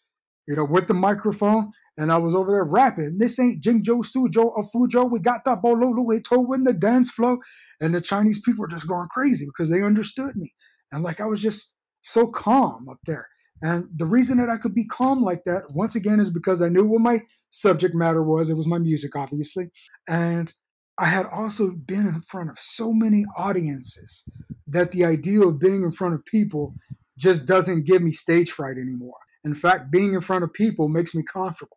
you 0.46 0.54
know, 0.54 0.64
with 0.64 0.86
the 0.86 0.94
microphone, 0.94 1.70
and 1.96 2.12
I 2.12 2.18
was 2.18 2.34
over 2.34 2.52
there 2.52 2.64
rapping. 2.64 3.18
This 3.18 3.38
ain't 3.38 3.62
Jingzhou, 3.62 4.04
Suzhou, 4.04 4.44
or 4.44 4.62
Fuzhou. 4.74 5.10
We 5.10 5.20
got 5.20 5.44
that 5.44 5.62
Bololo, 5.62 6.04
we 6.04 6.20
told 6.20 6.54
in 6.54 6.64
the 6.64 6.72
dance 6.72 7.10
flow. 7.10 7.38
And 7.80 7.94
the 7.94 8.00
Chinese 8.00 8.40
people 8.40 8.62
were 8.62 8.68
just 8.68 8.88
going 8.88 9.08
crazy 9.08 9.46
because 9.46 9.70
they 9.70 9.82
understood 9.82 10.36
me. 10.36 10.52
And 10.92 11.02
like 11.02 11.20
I 11.20 11.26
was 11.26 11.40
just 11.40 11.72
so 12.02 12.26
calm 12.26 12.88
up 12.88 12.98
there. 13.06 13.28
And 13.62 13.86
the 13.92 14.06
reason 14.06 14.38
that 14.38 14.50
I 14.50 14.56
could 14.56 14.74
be 14.74 14.84
calm 14.84 15.22
like 15.22 15.44
that, 15.44 15.70
once 15.70 15.94
again, 15.94 16.20
is 16.20 16.28
because 16.28 16.60
I 16.60 16.68
knew 16.68 16.86
what 16.86 17.00
my 17.00 17.20
subject 17.50 17.94
matter 17.94 18.22
was. 18.22 18.50
It 18.50 18.56
was 18.56 18.66
my 18.66 18.78
music, 18.78 19.16
obviously. 19.16 19.70
And 20.08 20.52
I 20.98 21.06
had 21.06 21.26
also 21.26 21.70
been 21.70 22.06
in 22.06 22.20
front 22.20 22.50
of 22.50 22.58
so 22.58 22.92
many 22.92 23.24
audiences 23.36 24.24
that 24.66 24.90
the 24.90 25.04
idea 25.04 25.40
of 25.40 25.58
being 25.58 25.82
in 25.82 25.90
front 25.92 26.14
of 26.14 26.24
people 26.24 26.74
just 27.18 27.46
doesn't 27.46 27.86
give 27.86 28.02
me 28.02 28.12
stage 28.12 28.50
fright 28.50 28.76
anymore. 28.76 29.14
In 29.44 29.54
fact, 29.54 29.90
being 29.90 30.14
in 30.14 30.20
front 30.20 30.44
of 30.44 30.52
people 30.52 30.88
makes 30.88 31.14
me 31.14 31.22
comfortable. 31.22 31.76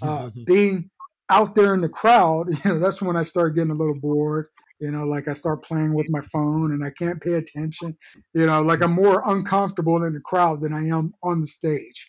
Uh, 0.00 0.30
being 0.46 0.90
out 1.30 1.54
there 1.54 1.74
in 1.74 1.80
the 1.80 1.88
crowd, 1.88 2.46
you 2.64 2.70
know, 2.70 2.78
that's 2.78 3.02
when 3.02 3.16
I 3.16 3.22
start 3.22 3.54
getting 3.54 3.70
a 3.70 3.74
little 3.74 3.98
bored. 3.98 4.46
You 4.80 4.90
know, 4.90 5.04
like 5.04 5.28
I 5.28 5.32
start 5.32 5.64
playing 5.64 5.94
with 5.94 6.06
my 6.10 6.20
phone 6.20 6.72
and 6.72 6.84
I 6.84 6.90
can't 6.90 7.22
pay 7.22 7.34
attention. 7.34 7.96
You 8.34 8.46
know, 8.46 8.60
like 8.62 8.82
I'm 8.82 8.92
more 8.92 9.22
uncomfortable 9.24 10.02
in 10.02 10.14
the 10.14 10.20
crowd 10.20 10.60
than 10.60 10.72
I 10.74 10.86
am 10.88 11.14
on 11.22 11.40
the 11.40 11.46
stage. 11.46 12.08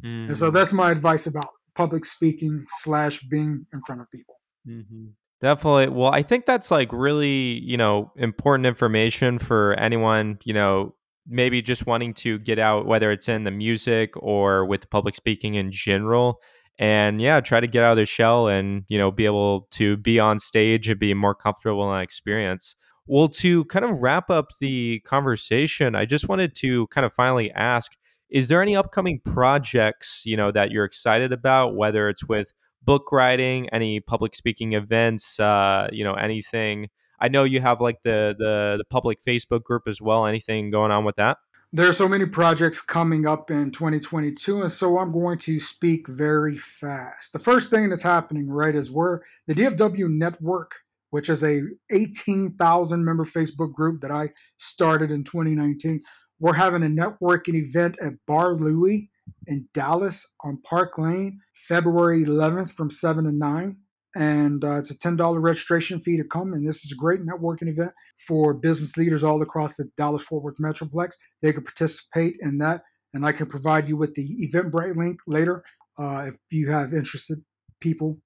Mm. 0.00 0.28
And 0.28 0.36
so 0.36 0.50
mm. 0.50 0.52
that's 0.52 0.72
my 0.72 0.90
advice 0.90 1.26
about 1.26 1.48
public 1.74 2.04
speaking 2.04 2.64
slash 2.80 3.20
being 3.20 3.66
in 3.72 3.80
front 3.82 4.00
of 4.00 4.10
people. 4.10 4.36
Mm-hmm. 4.66 5.06
Definitely. 5.40 5.88
Well, 5.88 6.10
I 6.10 6.22
think 6.22 6.46
that's 6.46 6.70
like 6.70 6.90
really, 6.92 7.60
you 7.60 7.76
know, 7.76 8.12
important 8.16 8.66
information 8.66 9.38
for 9.38 9.74
anyone, 9.74 10.38
you 10.44 10.54
know, 10.54 10.94
maybe 11.26 11.62
just 11.62 11.86
wanting 11.86 12.14
to 12.14 12.38
get 12.38 12.58
out, 12.58 12.86
whether 12.86 13.10
it's 13.10 13.28
in 13.28 13.44
the 13.44 13.50
music 13.50 14.12
or 14.16 14.64
with 14.66 14.90
public 14.90 15.14
speaking 15.14 15.54
in 15.54 15.70
general 15.70 16.40
and 16.78 17.20
yeah, 17.20 17.40
try 17.40 17.60
to 17.60 17.66
get 17.66 17.84
out 17.84 17.92
of 17.92 17.96
their 17.96 18.06
shell 18.06 18.48
and 18.48 18.84
you 18.88 18.98
know 18.98 19.10
be 19.10 19.26
able 19.26 19.68
to 19.72 19.96
be 19.96 20.18
on 20.18 20.38
stage 20.38 20.88
and 20.88 20.98
be 20.98 21.14
more 21.14 21.34
comfortable 21.34 21.88
in 21.90 21.96
that 21.96 22.02
experience. 22.02 22.74
Well, 23.06 23.28
to 23.28 23.64
kind 23.66 23.84
of 23.84 24.00
wrap 24.00 24.30
up 24.30 24.46
the 24.60 25.00
conversation, 25.00 25.94
I 25.94 26.06
just 26.06 26.28
wanted 26.28 26.54
to 26.56 26.86
kind 26.88 27.04
of 27.04 27.12
finally 27.12 27.50
ask: 27.52 27.92
Is 28.30 28.48
there 28.48 28.62
any 28.62 28.76
upcoming 28.76 29.20
projects 29.24 30.22
you 30.24 30.36
know 30.36 30.50
that 30.50 30.70
you're 30.72 30.84
excited 30.84 31.32
about, 31.32 31.76
whether 31.76 32.08
it's 32.08 32.26
with 32.26 32.52
book 32.82 33.12
writing, 33.12 33.68
any 33.70 34.00
public 34.00 34.34
speaking 34.34 34.72
events, 34.72 35.38
uh, 35.38 35.88
you 35.92 36.02
know, 36.04 36.14
anything? 36.14 36.88
I 37.20 37.28
know 37.28 37.44
you 37.44 37.60
have 37.60 37.80
like 37.80 38.02
the 38.02 38.34
the 38.38 38.76
the 38.78 38.84
public 38.84 39.22
Facebook 39.24 39.62
group 39.62 39.84
as 39.86 40.00
well. 40.00 40.26
Anything 40.26 40.70
going 40.70 40.92
on 40.92 41.04
with 41.04 41.16
that? 41.16 41.38
there 41.74 41.88
are 41.88 41.92
so 41.92 42.08
many 42.08 42.24
projects 42.24 42.80
coming 42.80 43.26
up 43.26 43.50
in 43.50 43.68
2022 43.72 44.62
and 44.62 44.70
so 44.70 44.96
i'm 44.96 45.10
going 45.12 45.36
to 45.36 45.58
speak 45.58 46.06
very 46.06 46.56
fast 46.56 47.32
the 47.32 47.38
first 47.38 47.68
thing 47.68 47.90
that's 47.90 48.02
happening 48.02 48.48
right 48.48 48.76
is 48.76 48.92
we're 48.92 49.20
the 49.48 49.54
dfw 49.54 50.08
network 50.08 50.76
which 51.10 51.28
is 51.28 51.42
a 51.42 51.62
18000 51.90 53.04
member 53.04 53.24
facebook 53.24 53.72
group 53.72 54.00
that 54.00 54.12
i 54.12 54.28
started 54.56 55.10
in 55.10 55.24
2019 55.24 56.00
we're 56.38 56.52
having 56.52 56.84
a 56.84 56.86
networking 56.86 57.54
event 57.56 57.96
at 58.00 58.12
bar 58.26 58.54
louie 58.54 59.10
in 59.48 59.66
dallas 59.74 60.26
on 60.44 60.56
park 60.62 60.96
lane 60.96 61.40
february 61.54 62.24
11th 62.24 62.72
from 62.72 62.88
7 62.88 63.24
to 63.24 63.32
9 63.32 63.76
and 64.14 64.64
uh, 64.64 64.76
it's 64.76 64.90
a 64.90 64.98
$10 64.98 65.42
registration 65.42 66.00
fee 66.00 66.16
to 66.16 66.24
come. 66.24 66.52
And 66.52 66.66
this 66.66 66.84
is 66.84 66.92
a 66.92 66.96
great 66.96 67.20
networking 67.24 67.68
event 67.68 67.92
for 68.26 68.54
business 68.54 68.96
leaders 68.96 69.24
all 69.24 69.42
across 69.42 69.76
the 69.76 69.88
Dallas 69.96 70.22
Fort 70.22 70.44
Worth 70.44 70.58
Metroplex. 70.58 71.12
They 71.42 71.52
can 71.52 71.64
participate 71.64 72.36
in 72.40 72.58
that, 72.58 72.82
and 73.12 73.26
I 73.26 73.32
can 73.32 73.46
provide 73.46 73.88
you 73.88 73.96
with 73.96 74.14
the 74.14 74.28
Eventbrite 74.46 74.96
link 74.96 75.18
later 75.26 75.64
uh, 75.98 76.26
if 76.28 76.36
you 76.50 76.70
have 76.70 76.92
interested 76.92 77.42
people 77.80 78.18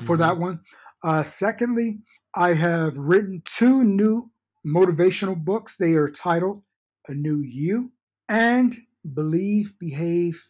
for 0.00 0.16
mm-hmm. 0.16 0.22
that 0.22 0.38
one. 0.38 0.60
Uh, 1.02 1.22
secondly, 1.22 2.00
I 2.34 2.54
have 2.54 2.96
written 2.96 3.42
two 3.44 3.82
new 3.82 4.30
motivational 4.66 5.36
books. 5.36 5.76
They 5.76 5.94
are 5.94 6.08
titled 6.08 6.62
A 7.08 7.14
New 7.14 7.38
You 7.38 7.92
and 8.28 8.76
Believe, 9.14 9.72
Behave, 9.78 10.44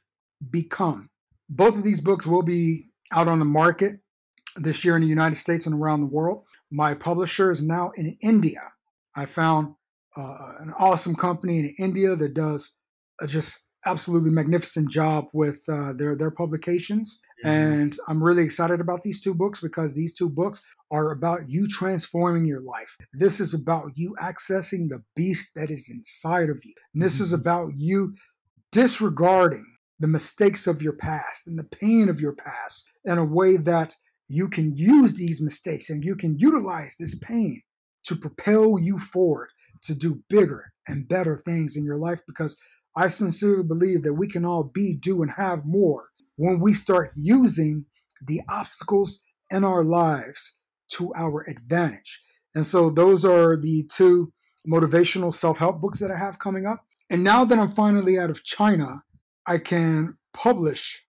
Become. 0.50 1.10
Both 1.48 1.76
of 1.76 1.84
these 1.84 2.00
books 2.00 2.26
will 2.26 2.42
be 2.42 2.90
out 3.12 3.28
on 3.28 3.38
the 3.38 3.44
market 3.44 4.00
this 4.60 4.84
year 4.84 4.94
in 4.96 5.02
the 5.02 5.08
United 5.08 5.36
States 5.36 5.66
and 5.66 5.74
around 5.74 6.00
the 6.00 6.06
world. 6.06 6.44
My 6.70 6.94
publisher 6.94 7.50
is 7.50 7.62
now 7.62 7.92
in 7.96 8.16
India. 8.22 8.62
I 9.16 9.26
found 9.26 9.74
uh, 10.16 10.52
an 10.60 10.72
awesome 10.78 11.14
company 11.14 11.58
in 11.60 11.74
India 11.78 12.14
that 12.16 12.34
does 12.34 12.70
a 13.20 13.26
just 13.26 13.60
absolutely 13.86 14.30
magnificent 14.30 14.90
job 14.90 15.28
with 15.32 15.62
uh, 15.68 15.92
their 15.94 16.14
their 16.14 16.30
publications. 16.30 17.18
And 17.42 17.96
I'm 18.06 18.22
really 18.22 18.42
excited 18.42 18.80
about 18.80 19.00
these 19.00 19.18
two 19.18 19.32
books 19.32 19.60
because 19.60 19.94
these 19.94 20.12
two 20.12 20.28
books 20.28 20.60
are 20.90 21.10
about 21.10 21.48
you 21.48 21.66
transforming 21.66 22.44
your 22.44 22.60
life. 22.60 22.94
This 23.14 23.40
is 23.40 23.54
about 23.54 23.92
you 23.94 24.14
accessing 24.20 24.90
the 24.90 25.02
beast 25.16 25.48
that 25.56 25.70
is 25.70 25.88
inside 25.88 26.50
of 26.50 26.62
you. 26.62 26.74
And 26.92 27.02
this 27.02 27.14
mm-hmm. 27.14 27.24
is 27.24 27.32
about 27.32 27.72
you 27.76 28.14
disregarding 28.72 29.64
the 30.00 30.06
mistakes 30.06 30.66
of 30.66 30.82
your 30.82 30.92
past 30.92 31.46
and 31.46 31.58
the 31.58 31.64
pain 31.64 32.10
of 32.10 32.20
your 32.20 32.34
past 32.34 32.84
in 33.04 33.16
a 33.16 33.24
way 33.24 33.56
that 33.56 33.96
you 34.30 34.48
can 34.48 34.76
use 34.76 35.14
these 35.14 35.40
mistakes 35.40 35.90
and 35.90 36.04
you 36.04 36.14
can 36.14 36.38
utilize 36.38 36.94
this 36.98 37.16
pain 37.16 37.60
to 38.04 38.14
propel 38.14 38.78
you 38.78 38.96
forward 38.96 39.50
to 39.82 39.94
do 39.94 40.22
bigger 40.28 40.72
and 40.86 41.08
better 41.08 41.36
things 41.36 41.76
in 41.76 41.84
your 41.84 41.98
life 41.98 42.20
because 42.26 42.56
I 42.96 43.08
sincerely 43.08 43.64
believe 43.64 44.02
that 44.02 44.14
we 44.14 44.28
can 44.28 44.44
all 44.44 44.62
be, 44.62 44.94
do, 44.94 45.22
and 45.22 45.32
have 45.32 45.64
more 45.64 46.10
when 46.36 46.60
we 46.60 46.72
start 46.72 47.12
using 47.16 47.84
the 48.24 48.40
obstacles 48.48 49.22
in 49.50 49.64
our 49.64 49.82
lives 49.82 50.56
to 50.92 51.12
our 51.14 51.44
advantage. 51.48 52.20
And 52.54 52.64
so, 52.64 52.90
those 52.90 53.24
are 53.24 53.56
the 53.56 53.88
two 53.92 54.32
motivational 54.68 55.34
self 55.34 55.58
help 55.58 55.80
books 55.80 55.98
that 56.00 56.10
I 56.10 56.18
have 56.18 56.38
coming 56.38 56.66
up. 56.66 56.84
And 57.10 57.24
now 57.24 57.44
that 57.44 57.58
I'm 57.58 57.68
finally 57.68 58.18
out 58.18 58.30
of 58.30 58.44
China, 58.44 59.02
I 59.46 59.58
can 59.58 60.16
publish 60.32 61.02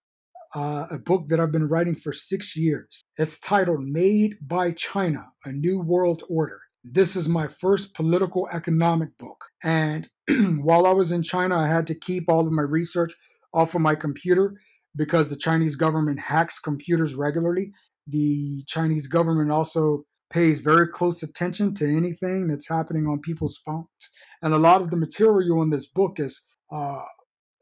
uh, 0.54 0.88
a 0.90 0.98
book 0.98 1.28
that 1.28 1.40
I've 1.40 1.52
been 1.52 1.68
writing 1.68 1.96
for 1.96 2.12
six 2.12 2.56
years. 2.56 3.04
It's 3.18 3.40
titled 3.40 3.84
Made 3.84 4.38
by 4.42 4.72
China 4.72 5.26
A 5.46 5.52
New 5.52 5.80
World 5.80 6.24
Order. 6.30 6.60
This 6.84 7.16
is 7.16 7.30
my 7.30 7.48
first 7.48 7.94
political 7.94 8.50
economic 8.52 9.18
book. 9.18 9.46
And 9.64 10.10
while 10.64 10.86
I 10.86 10.92
was 10.92 11.12
in 11.12 11.24
China, 11.24 11.58
I 11.58 11.68
had 11.68 11.88
to 11.88 11.96
keep 11.96 12.26
all 12.28 12.46
of 12.46 12.52
my 12.52 12.64
research 12.64 13.14
off 13.54 13.76
of 13.76 13.82
my 13.82 13.96
computer 13.96 14.56
because 14.96 15.30
the 15.30 15.36
Chinese 15.36 15.76
government 15.76 16.20
hacks 16.20 16.60
computers 16.60 17.16
regularly. 17.16 17.72
The 18.08 18.64
Chinese 18.68 19.08
government 19.08 19.52
also 19.52 20.04
pays 20.32 20.60
very 20.60 20.88
close 20.88 21.24
attention 21.24 21.74
to 21.76 21.86
anything 21.86 22.48
that's 22.48 22.68
happening 22.68 23.08
on 23.08 23.20
people's 23.20 23.60
phones. 23.66 23.88
And 24.42 24.54
a 24.54 24.60
lot 24.60 24.82
of 24.82 24.90
the 24.90 24.98
material 24.98 25.62
in 25.62 25.70
this 25.70 25.88
book 25.88 26.20
is 26.20 26.42
uh, 26.72 27.04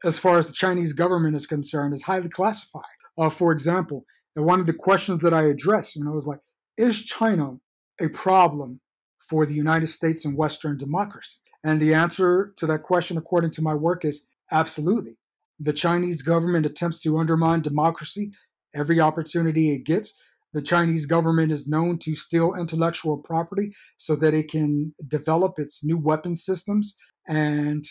as 0.04 0.18
far 0.18 0.38
as 0.38 0.46
the 0.46 0.52
Chinese 0.52 0.92
government 0.92 1.36
is 1.36 1.46
concerned, 1.46 1.94
is 1.94 2.02
highly 2.02 2.28
classified. 2.28 2.82
Uh, 3.18 3.30
for 3.30 3.52
example, 3.52 4.04
and 4.36 4.44
one 4.44 4.60
of 4.60 4.66
the 4.66 4.72
questions 4.72 5.20
that 5.22 5.34
I 5.34 5.44
addressed, 5.44 5.96
you 5.96 6.04
know, 6.04 6.12
was 6.12 6.26
like, 6.26 6.40
is 6.76 7.02
China 7.02 7.56
a 8.00 8.08
problem 8.08 8.80
for 9.28 9.44
the 9.44 9.54
United 9.54 9.88
States 9.88 10.24
and 10.24 10.36
Western 10.36 10.78
democracy? 10.78 11.38
And 11.64 11.80
the 11.80 11.94
answer 11.94 12.52
to 12.56 12.66
that 12.66 12.82
question, 12.82 13.16
according 13.16 13.50
to 13.52 13.62
my 13.62 13.74
work, 13.74 14.04
is 14.04 14.26
absolutely. 14.50 15.16
The 15.58 15.72
Chinese 15.72 16.22
government 16.22 16.64
attempts 16.64 17.00
to 17.02 17.18
undermine 17.18 17.60
democracy 17.60 18.32
every 18.74 19.00
opportunity 19.00 19.72
it 19.72 19.84
gets. 19.84 20.12
The 20.52 20.62
Chinese 20.62 21.06
government 21.06 21.52
is 21.52 21.68
known 21.68 21.98
to 21.98 22.14
steal 22.14 22.54
intellectual 22.54 23.18
property 23.18 23.72
so 23.96 24.16
that 24.16 24.34
it 24.34 24.50
can 24.50 24.94
develop 25.06 25.58
its 25.58 25.84
new 25.84 25.98
weapon 25.98 26.34
systems 26.34 26.96
and 27.28 27.84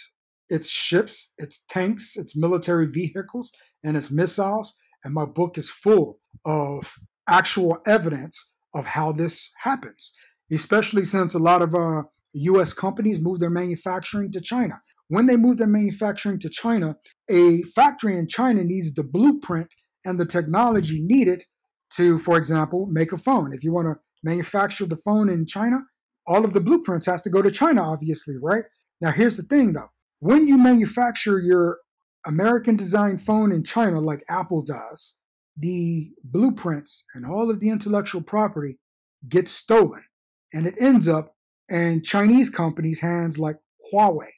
its 0.50 0.70
ships, 0.70 1.34
its 1.38 1.64
tanks, 1.70 2.18
its 2.18 2.36
military 2.36 2.88
vehicles, 2.88 3.52
and 3.84 3.96
its 3.96 4.12
missiles. 4.12 4.74
And 5.04 5.14
my 5.14 5.26
book 5.26 5.58
is 5.58 5.70
full 5.70 6.20
of 6.46 6.94
actual 7.28 7.78
evidence 7.88 8.52
of 8.74 8.86
how 8.86 9.12
this 9.12 9.52
happens, 9.58 10.12
especially 10.52 11.04
since 11.04 11.34
a 11.34 11.40
lot 11.40 11.62
of 11.62 11.74
uh, 11.76 12.04
US 12.34 12.74
companies 12.74 13.20
move 13.20 13.40
their 13.40 13.50
manufacturing 13.50 14.32
to 14.32 14.42
China. 14.42 14.80
When 15.08 15.26
they 15.26 15.38
move 15.38 15.58
their 15.58 15.68
manufacturing 15.68 16.40
to 16.40 16.50
China, 16.50 16.96
a 17.30 17.64
factory 17.64 18.18
in 18.18 18.28
China 18.28 18.64
needs 18.64 18.94
the 18.94 19.04
blueprint 19.04 19.74
and 20.06 20.20
the 20.20 20.26
technology 20.26 21.02
needed 21.02 21.44
to, 21.96 22.20
for 22.20 22.38
example, 22.38 22.88
make 22.92 23.12
a 23.12 23.18
phone. 23.18 23.54
If 23.54 23.64
you 23.64 23.74
want 23.74 23.88
to 23.88 23.96
manufacture 24.24 24.86
the 24.86 24.98
phone 24.98 25.30
in 25.30 25.46
China, 25.46 25.80
all 26.28 26.46
of 26.46 26.54
the 26.54 26.62
blueprints 26.62 27.08
has 27.08 27.24
to 27.24 27.30
go 27.30 27.42
to 27.42 27.50
China, 27.50 27.82
obviously, 27.82 28.36
right? 28.42 28.64
Now, 29.02 29.12
here's 29.12 29.38
the 29.38 29.44
thing 29.44 29.74
though. 29.74 29.90
When 30.20 30.48
you 30.48 30.58
manufacture 30.58 31.40
your 31.40 31.80
American 32.26 32.76
designed 32.76 33.22
phone 33.22 33.52
in 33.52 33.64
China, 33.64 34.00
like 34.00 34.24
Apple 34.30 34.62
does, 34.62 35.16
the 35.58 36.12
blueprints 36.24 37.04
and 37.14 37.26
all 37.26 37.50
of 37.50 37.60
the 37.60 37.70
intellectual 37.70 38.22
property 38.22 38.80
gets 39.28 39.52
stolen 39.52 40.04
and 40.54 40.68
it 40.68 40.76
ends 40.80 41.08
up 41.08 41.36
in 41.70 42.02
Chinese 42.04 42.50
companies' 42.50 43.00
hands 43.00 43.38
like 43.38 43.58
Huawei. 43.94 44.30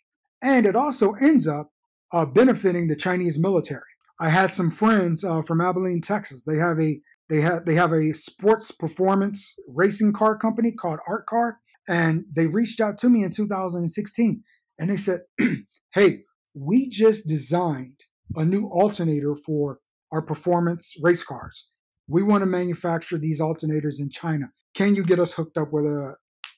And 0.41 0.65
it 0.65 0.75
also 0.75 1.13
ends 1.13 1.47
up 1.47 1.71
uh, 2.11 2.25
benefiting 2.25 2.87
the 2.87 2.95
Chinese 2.95 3.39
military. 3.39 3.81
I 4.19 4.29
had 4.29 4.53
some 4.53 4.69
friends 4.69 5.23
uh, 5.23 5.41
from 5.41 5.61
Abilene, 5.61 6.01
Texas. 6.01 6.43
They 6.43 6.57
have 6.57 6.79
a 6.79 6.99
they 7.29 7.41
have 7.41 7.65
they 7.65 7.75
have 7.75 7.93
a 7.93 8.13
sports 8.13 8.71
performance 8.71 9.57
racing 9.67 10.13
car 10.13 10.37
company 10.37 10.71
called 10.71 10.99
Art 11.07 11.25
Car, 11.25 11.59
and 11.87 12.25
they 12.35 12.45
reached 12.45 12.81
out 12.81 12.97
to 12.99 13.09
me 13.09 13.23
in 13.23 13.31
2016, 13.31 14.43
and 14.81 14.89
they 14.89 14.97
said, 14.97 15.21
"Hey, 15.93 16.23
we 16.55 16.89
just 16.89 17.27
designed 17.27 17.99
a 18.35 18.43
new 18.43 18.65
alternator 18.65 19.35
for 19.35 19.79
our 20.11 20.23
performance 20.23 20.95
race 21.01 21.23
cars. 21.23 21.69
We 22.07 22.23
want 22.23 22.41
to 22.41 22.47
manufacture 22.47 23.19
these 23.19 23.39
alternators 23.39 23.99
in 23.99 24.09
China. 24.09 24.47
Can 24.73 24.95
you 24.95 25.03
get 25.03 25.19
us 25.19 25.33
hooked 25.33 25.57
up 25.57 25.71
with 25.71 25.85
a, 25.85 26.15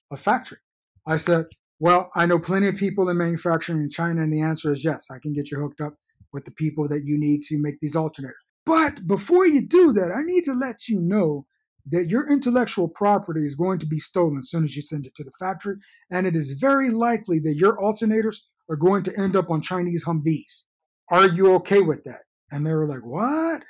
a 0.09 0.17
factory? 0.17 0.59
I 1.05 1.17
said, 1.17 1.47
Well, 1.79 2.09
I 2.15 2.25
know 2.25 2.39
plenty 2.39 2.69
of 2.69 2.77
people 2.77 3.09
in 3.09 3.17
manufacturing 3.17 3.81
in 3.81 3.89
China, 3.89 4.21
and 4.21 4.31
the 4.31 4.41
answer 4.41 4.71
is 4.71 4.85
yes, 4.85 5.07
I 5.11 5.19
can 5.19 5.33
get 5.33 5.51
you 5.51 5.59
hooked 5.59 5.81
up 5.81 5.95
with 6.31 6.45
the 6.45 6.51
people 6.51 6.87
that 6.87 7.03
you 7.03 7.19
need 7.19 7.41
to 7.43 7.57
make 7.57 7.79
these 7.79 7.95
alternators. 7.95 8.41
But 8.65 9.05
before 9.05 9.45
you 9.45 9.67
do 9.67 9.91
that, 9.91 10.11
I 10.11 10.23
need 10.23 10.45
to 10.45 10.53
let 10.53 10.87
you 10.87 11.01
know 11.01 11.45
that 11.87 12.09
your 12.09 12.31
intellectual 12.31 12.87
property 12.87 13.43
is 13.43 13.55
going 13.55 13.79
to 13.79 13.85
be 13.85 13.99
stolen 13.99 14.39
as 14.39 14.49
soon 14.49 14.63
as 14.63 14.75
you 14.75 14.81
send 14.81 15.05
it 15.05 15.15
to 15.15 15.23
the 15.23 15.31
factory, 15.39 15.75
and 16.11 16.25
it 16.25 16.35
is 16.35 16.53
very 16.53 16.89
likely 16.89 17.39
that 17.39 17.55
your 17.55 17.77
alternators 17.77 18.37
are 18.69 18.75
going 18.75 19.03
to 19.03 19.19
end 19.19 19.35
up 19.35 19.49
on 19.49 19.61
Chinese 19.61 20.05
Humvees. 20.05 20.63
Are 21.09 21.27
you 21.27 21.53
okay 21.55 21.81
with 21.81 22.03
that? 22.05 22.21
And 22.51 22.65
they 22.65 22.73
were 22.73 22.87
like, 22.87 23.05
What? 23.05 23.63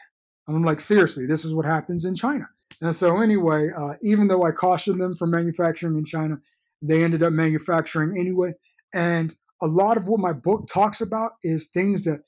And 0.47 0.57
I'm 0.57 0.63
like, 0.63 0.79
Seriously, 0.79 1.25
this 1.25 1.43
is 1.45 1.53
what 1.53 1.65
happens 1.65 2.05
in 2.05 2.15
China. 2.15 2.47
And 2.81 2.95
so, 2.95 3.21
anyway, 3.21 3.69
uh, 3.75 3.93
even 4.01 4.27
though 4.27 4.43
I 4.43 4.51
cautioned 4.51 4.99
them 4.99 5.15
from 5.15 5.31
manufacturing 5.31 5.97
in 5.97 6.05
China, 6.05 6.37
they 6.81 7.03
ended 7.03 7.23
up 7.23 7.33
manufacturing 7.33 8.17
anyway. 8.17 8.53
And 8.93 9.35
a 9.61 9.67
lot 9.67 9.97
of 9.97 10.07
what 10.07 10.19
my 10.19 10.33
book 10.33 10.67
talks 10.67 11.01
about 11.01 11.31
is 11.43 11.67
things 11.67 12.03
that 12.03 12.21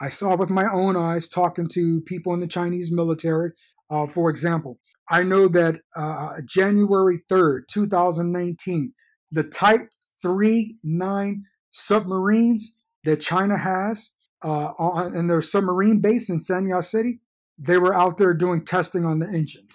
I 0.00 0.08
saw 0.08 0.36
with 0.36 0.50
my 0.50 0.66
own 0.72 0.96
eyes 0.96 1.28
talking 1.28 1.66
to 1.68 2.00
people 2.02 2.34
in 2.34 2.40
the 2.40 2.46
Chinese 2.46 2.92
military. 2.92 3.50
Uh, 3.90 4.06
for 4.06 4.30
example, 4.30 4.78
I 5.08 5.22
know 5.22 5.48
that 5.48 5.80
uh, 5.94 6.40
January 6.44 7.20
3rd, 7.30 7.68
2019, 7.68 8.92
the 9.30 9.44
Type 9.44 9.88
39 10.22 11.44
submarines 11.70 12.76
that 13.04 13.20
China 13.20 13.56
has 13.56 14.10
uh, 14.44 14.72
on, 14.78 15.14
in 15.14 15.26
their 15.26 15.42
submarine 15.42 16.00
base 16.00 16.28
in 16.28 16.38
Sanya 16.38 16.84
City, 16.84 17.20
they 17.58 17.78
were 17.78 17.94
out 17.94 18.18
there 18.18 18.34
doing 18.34 18.64
testing 18.64 19.06
on 19.06 19.18
the 19.18 19.28
engines. 19.28 19.70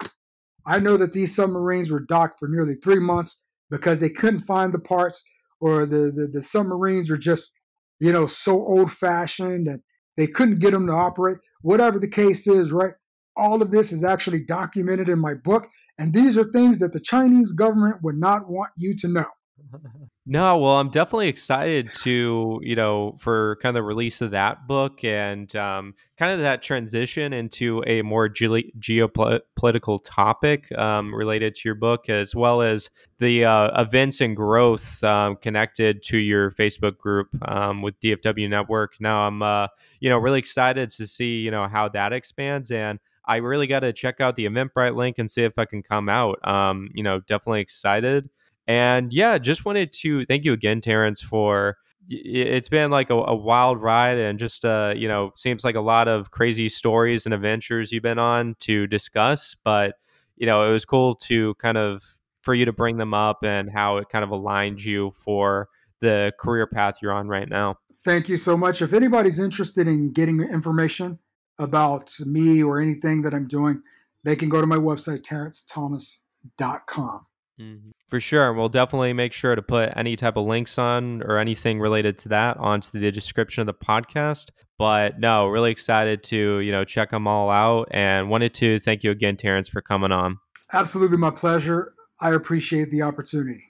I 0.66 0.78
know 0.78 0.96
that 0.96 1.12
these 1.12 1.34
submarines 1.34 1.90
were 1.90 2.00
docked 2.00 2.38
for 2.38 2.48
nearly 2.48 2.74
three 2.76 3.00
months 3.00 3.44
because 3.70 4.00
they 4.00 4.10
couldn't 4.10 4.40
find 4.40 4.72
the 4.72 4.78
parts, 4.78 5.22
or 5.60 5.86
the, 5.86 6.12
the, 6.14 6.28
the 6.30 6.42
submarines 6.42 7.10
were 7.10 7.16
just, 7.16 7.52
you 7.98 8.12
know, 8.12 8.26
so 8.26 8.52
old 8.52 8.92
fashioned 8.92 9.66
and 9.66 9.80
they 10.16 10.26
couldn't 10.26 10.60
get 10.60 10.72
them 10.72 10.86
to 10.86 10.92
operate. 10.92 11.38
Whatever 11.62 11.98
the 11.98 12.08
case 12.08 12.46
is, 12.46 12.72
right? 12.72 12.92
All 13.36 13.62
of 13.62 13.70
this 13.70 13.92
is 13.92 14.04
actually 14.04 14.40
documented 14.40 15.08
in 15.08 15.18
my 15.18 15.34
book. 15.34 15.68
And 15.98 16.12
these 16.12 16.36
are 16.36 16.44
things 16.44 16.78
that 16.78 16.92
the 16.92 17.00
Chinese 17.00 17.52
government 17.52 18.02
would 18.02 18.16
not 18.16 18.48
want 18.48 18.70
you 18.76 18.94
to 18.96 19.08
know. 19.08 19.26
No, 20.24 20.56
well, 20.58 20.78
I'm 20.78 20.88
definitely 20.88 21.26
excited 21.26 21.90
to, 22.02 22.60
you 22.62 22.76
know, 22.76 23.16
for 23.18 23.56
kind 23.56 23.70
of 23.70 23.74
the 23.74 23.82
release 23.82 24.20
of 24.20 24.30
that 24.30 24.68
book 24.68 25.02
and 25.02 25.54
um, 25.56 25.94
kind 26.16 26.30
of 26.30 26.38
that 26.40 26.62
transition 26.62 27.32
into 27.32 27.82
a 27.88 28.02
more 28.02 28.28
ge- 28.28 28.70
geopolitical 28.78 29.98
topic 30.04 30.70
um, 30.78 31.12
related 31.12 31.56
to 31.56 31.62
your 31.64 31.74
book, 31.74 32.08
as 32.08 32.36
well 32.36 32.62
as 32.62 32.88
the 33.18 33.44
uh, 33.44 33.82
events 33.82 34.20
and 34.20 34.36
growth 34.36 35.02
um, 35.02 35.34
connected 35.34 36.04
to 36.04 36.18
your 36.18 36.52
Facebook 36.52 36.98
group 36.98 37.28
um, 37.50 37.82
with 37.82 37.98
DFW 37.98 38.48
Network. 38.48 38.94
Now, 39.00 39.26
I'm, 39.26 39.42
uh, 39.42 39.66
you 39.98 40.08
know, 40.08 40.18
really 40.18 40.38
excited 40.38 40.90
to 40.90 41.06
see, 41.08 41.38
you 41.38 41.50
know, 41.50 41.66
how 41.66 41.88
that 41.88 42.12
expands 42.12 42.70
and. 42.70 43.00
I 43.24 43.36
really 43.36 43.66
got 43.66 43.80
to 43.80 43.92
check 43.92 44.20
out 44.20 44.36
the 44.36 44.46
Eventbrite 44.46 44.94
link 44.96 45.18
and 45.18 45.30
see 45.30 45.42
if 45.42 45.58
I 45.58 45.64
can 45.64 45.82
come 45.82 46.08
out. 46.08 46.46
Um, 46.46 46.90
you 46.94 47.02
know, 47.02 47.20
definitely 47.20 47.60
excited. 47.60 48.28
And 48.66 49.12
yeah, 49.12 49.38
just 49.38 49.64
wanted 49.64 49.92
to 49.94 50.24
thank 50.26 50.44
you 50.44 50.52
again, 50.52 50.80
Terrence, 50.80 51.20
for 51.20 51.76
it's 52.08 52.68
been 52.68 52.90
like 52.90 53.10
a, 53.10 53.14
a, 53.14 53.34
wild 53.34 53.80
ride 53.80 54.18
and 54.18 54.38
just 54.38 54.64
uh 54.64 54.92
you 54.96 55.06
know 55.06 55.32
seems 55.36 55.64
like 55.64 55.76
a 55.76 55.80
lot 55.80 56.08
of 56.08 56.30
crazy 56.30 56.68
stories 56.68 57.26
and 57.26 57.34
adventures 57.34 57.92
you've 57.92 58.02
been 58.02 58.18
on 58.18 58.56
to 58.58 58.86
discuss 58.86 59.54
but 59.62 59.94
you 60.36 60.46
know 60.46 60.68
it 60.68 60.72
was 60.72 60.84
cool 60.84 61.14
to 61.14 61.54
kind 61.54 61.78
of 61.78 62.02
for 62.42 62.54
you 62.54 62.64
to 62.64 62.72
bring 62.72 62.96
them 62.96 63.14
up 63.14 63.44
and 63.44 63.70
how 63.70 63.98
it 63.98 64.08
kind 64.08 64.24
of 64.24 64.30
aligned 64.30 64.82
you 64.82 65.12
for 65.12 65.68
the 66.00 66.32
career 66.40 66.66
path 66.66 66.96
you're 67.00 67.12
on 67.12 67.28
right 67.28 67.48
now 67.48 67.76
thank 68.04 68.28
you 68.28 68.36
so 68.36 68.56
much 68.56 68.82
if 68.82 68.92
anybody's 68.92 69.38
interested 69.38 69.86
in 69.86 70.10
getting 70.10 70.40
information 70.40 71.18
about 71.58 72.12
me 72.20 72.62
or 72.62 72.80
anything 72.80 73.22
that 73.22 73.34
i'm 73.34 73.46
doing 73.46 73.80
they 74.24 74.36
can 74.36 74.48
go 74.48 74.60
to 74.60 74.66
my 74.66 74.76
website 74.76 75.22
terrencethomas.com 75.22 77.26
Mm-hmm. 77.60 77.90
For 78.08 78.20
sure. 78.20 78.52
We'll 78.52 78.68
definitely 78.68 79.12
make 79.12 79.32
sure 79.32 79.54
to 79.54 79.62
put 79.62 79.92
any 79.96 80.16
type 80.16 80.36
of 80.36 80.46
links 80.46 80.78
on 80.78 81.22
or 81.22 81.38
anything 81.38 81.80
related 81.80 82.18
to 82.18 82.28
that 82.30 82.56
onto 82.56 82.98
the 82.98 83.10
description 83.10 83.60
of 83.60 83.66
the 83.66 83.74
podcast. 83.74 84.50
But 84.78 85.20
no, 85.20 85.46
really 85.46 85.70
excited 85.70 86.22
to, 86.24 86.60
you 86.60 86.72
know, 86.72 86.84
check 86.84 87.10
them 87.10 87.26
all 87.26 87.50
out 87.50 87.88
and 87.90 88.28
wanted 88.28 88.54
to 88.54 88.78
thank 88.80 89.04
you 89.04 89.10
again, 89.10 89.36
Terrence, 89.36 89.68
for 89.68 89.80
coming 89.80 90.12
on. 90.12 90.38
Absolutely 90.72 91.18
my 91.18 91.30
pleasure. 91.30 91.94
I 92.20 92.34
appreciate 92.34 92.90
the 92.90 93.02
opportunity. 93.02 93.64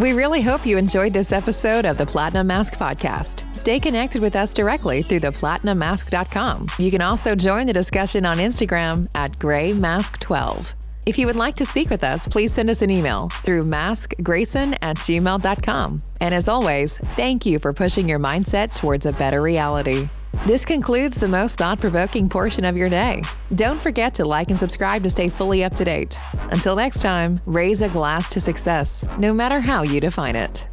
We 0.00 0.14
really 0.14 0.40
hope 0.40 0.64
you 0.64 0.78
enjoyed 0.78 1.12
this 1.12 1.30
episode 1.30 1.84
of 1.84 1.98
the 1.98 2.06
Platinum 2.06 2.46
Mask 2.46 2.72
Podcast. 2.76 3.44
Stay 3.54 3.78
connected 3.78 4.22
with 4.22 4.34
us 4.34 4.54
directly 4.54 5.02
through 5.02 5.20
theplatinummask.com. 5.20 6.68
You 6.78 6.90
can 6.90 7.02
also 7.02 7.34
join 7.34 7.66
the 7.66 7.74
discussion 7.74 8.24
on 8.24 8.38
Instagram 8.38 9.10
at 9.14 9.32
graymask12. 9.32 10.74
If 11.06 11.18
you 11.18 11.26
would 11.26 11.36
like 11.36 11.54
to 11.56 11.66
speak 11.66 11.90
with 11.90 12.02
us, 12.02 12.26
please 12.26 12.50
send 12.50 12.70
us 12.70 12.80
an 12.80 12.90
email 12.90 13.28
through 13.44 13.64
maskgrayson 13.64 14.78
at 14.80 14.96
gmail.com. 14.96 15.98
And 16.22 16.34
as 16.34 16.48
always, 16.48 16.96
thank 17.14 17.44
you 17.44 17.58
for 17.58 17.74
pushing 17.74 18.08
your 18.08 18.18
mindset 18.18 18.74
towards 18.74 19.04
a 19.04 19.12
better 19.12 19.42
reality. 19.42 20.08
This 20.46 20.64
concludes 20.64 21.18
the 21.18 21.28
most 21.28 21.58
thought 21.58 21.80
provoking 21.80 22.26
portion 22.26 22.64
of 22.64 22.74
your 22.74 22.88
day. 22.88 23.20
Don't 23.56 23.78
forget 23.78 24.14
to 24.14 24.24
like 24.24 24.48
and 24.48 24.58
subscribe 24.58 25.02
to 25.02 25.10
stay 25.10 25.28
fully 25.28 25.64
up 25.64 25.74
to 25.74 25.84
date. 25.84 26.18
Until 26.50 26.74
next 26.74 27.02
time, 27.02 27.36
raise 27.44 27.82
a 27.82 27.90
glass 27.90 28.30
to 28.30 28.40
success, 28.40 29.04
no 29.18 29.34
matter 29.34 29.60
how 29.60 29.82
you 29.82 30.00
define 30.00 30.36
it. 30.36 30.66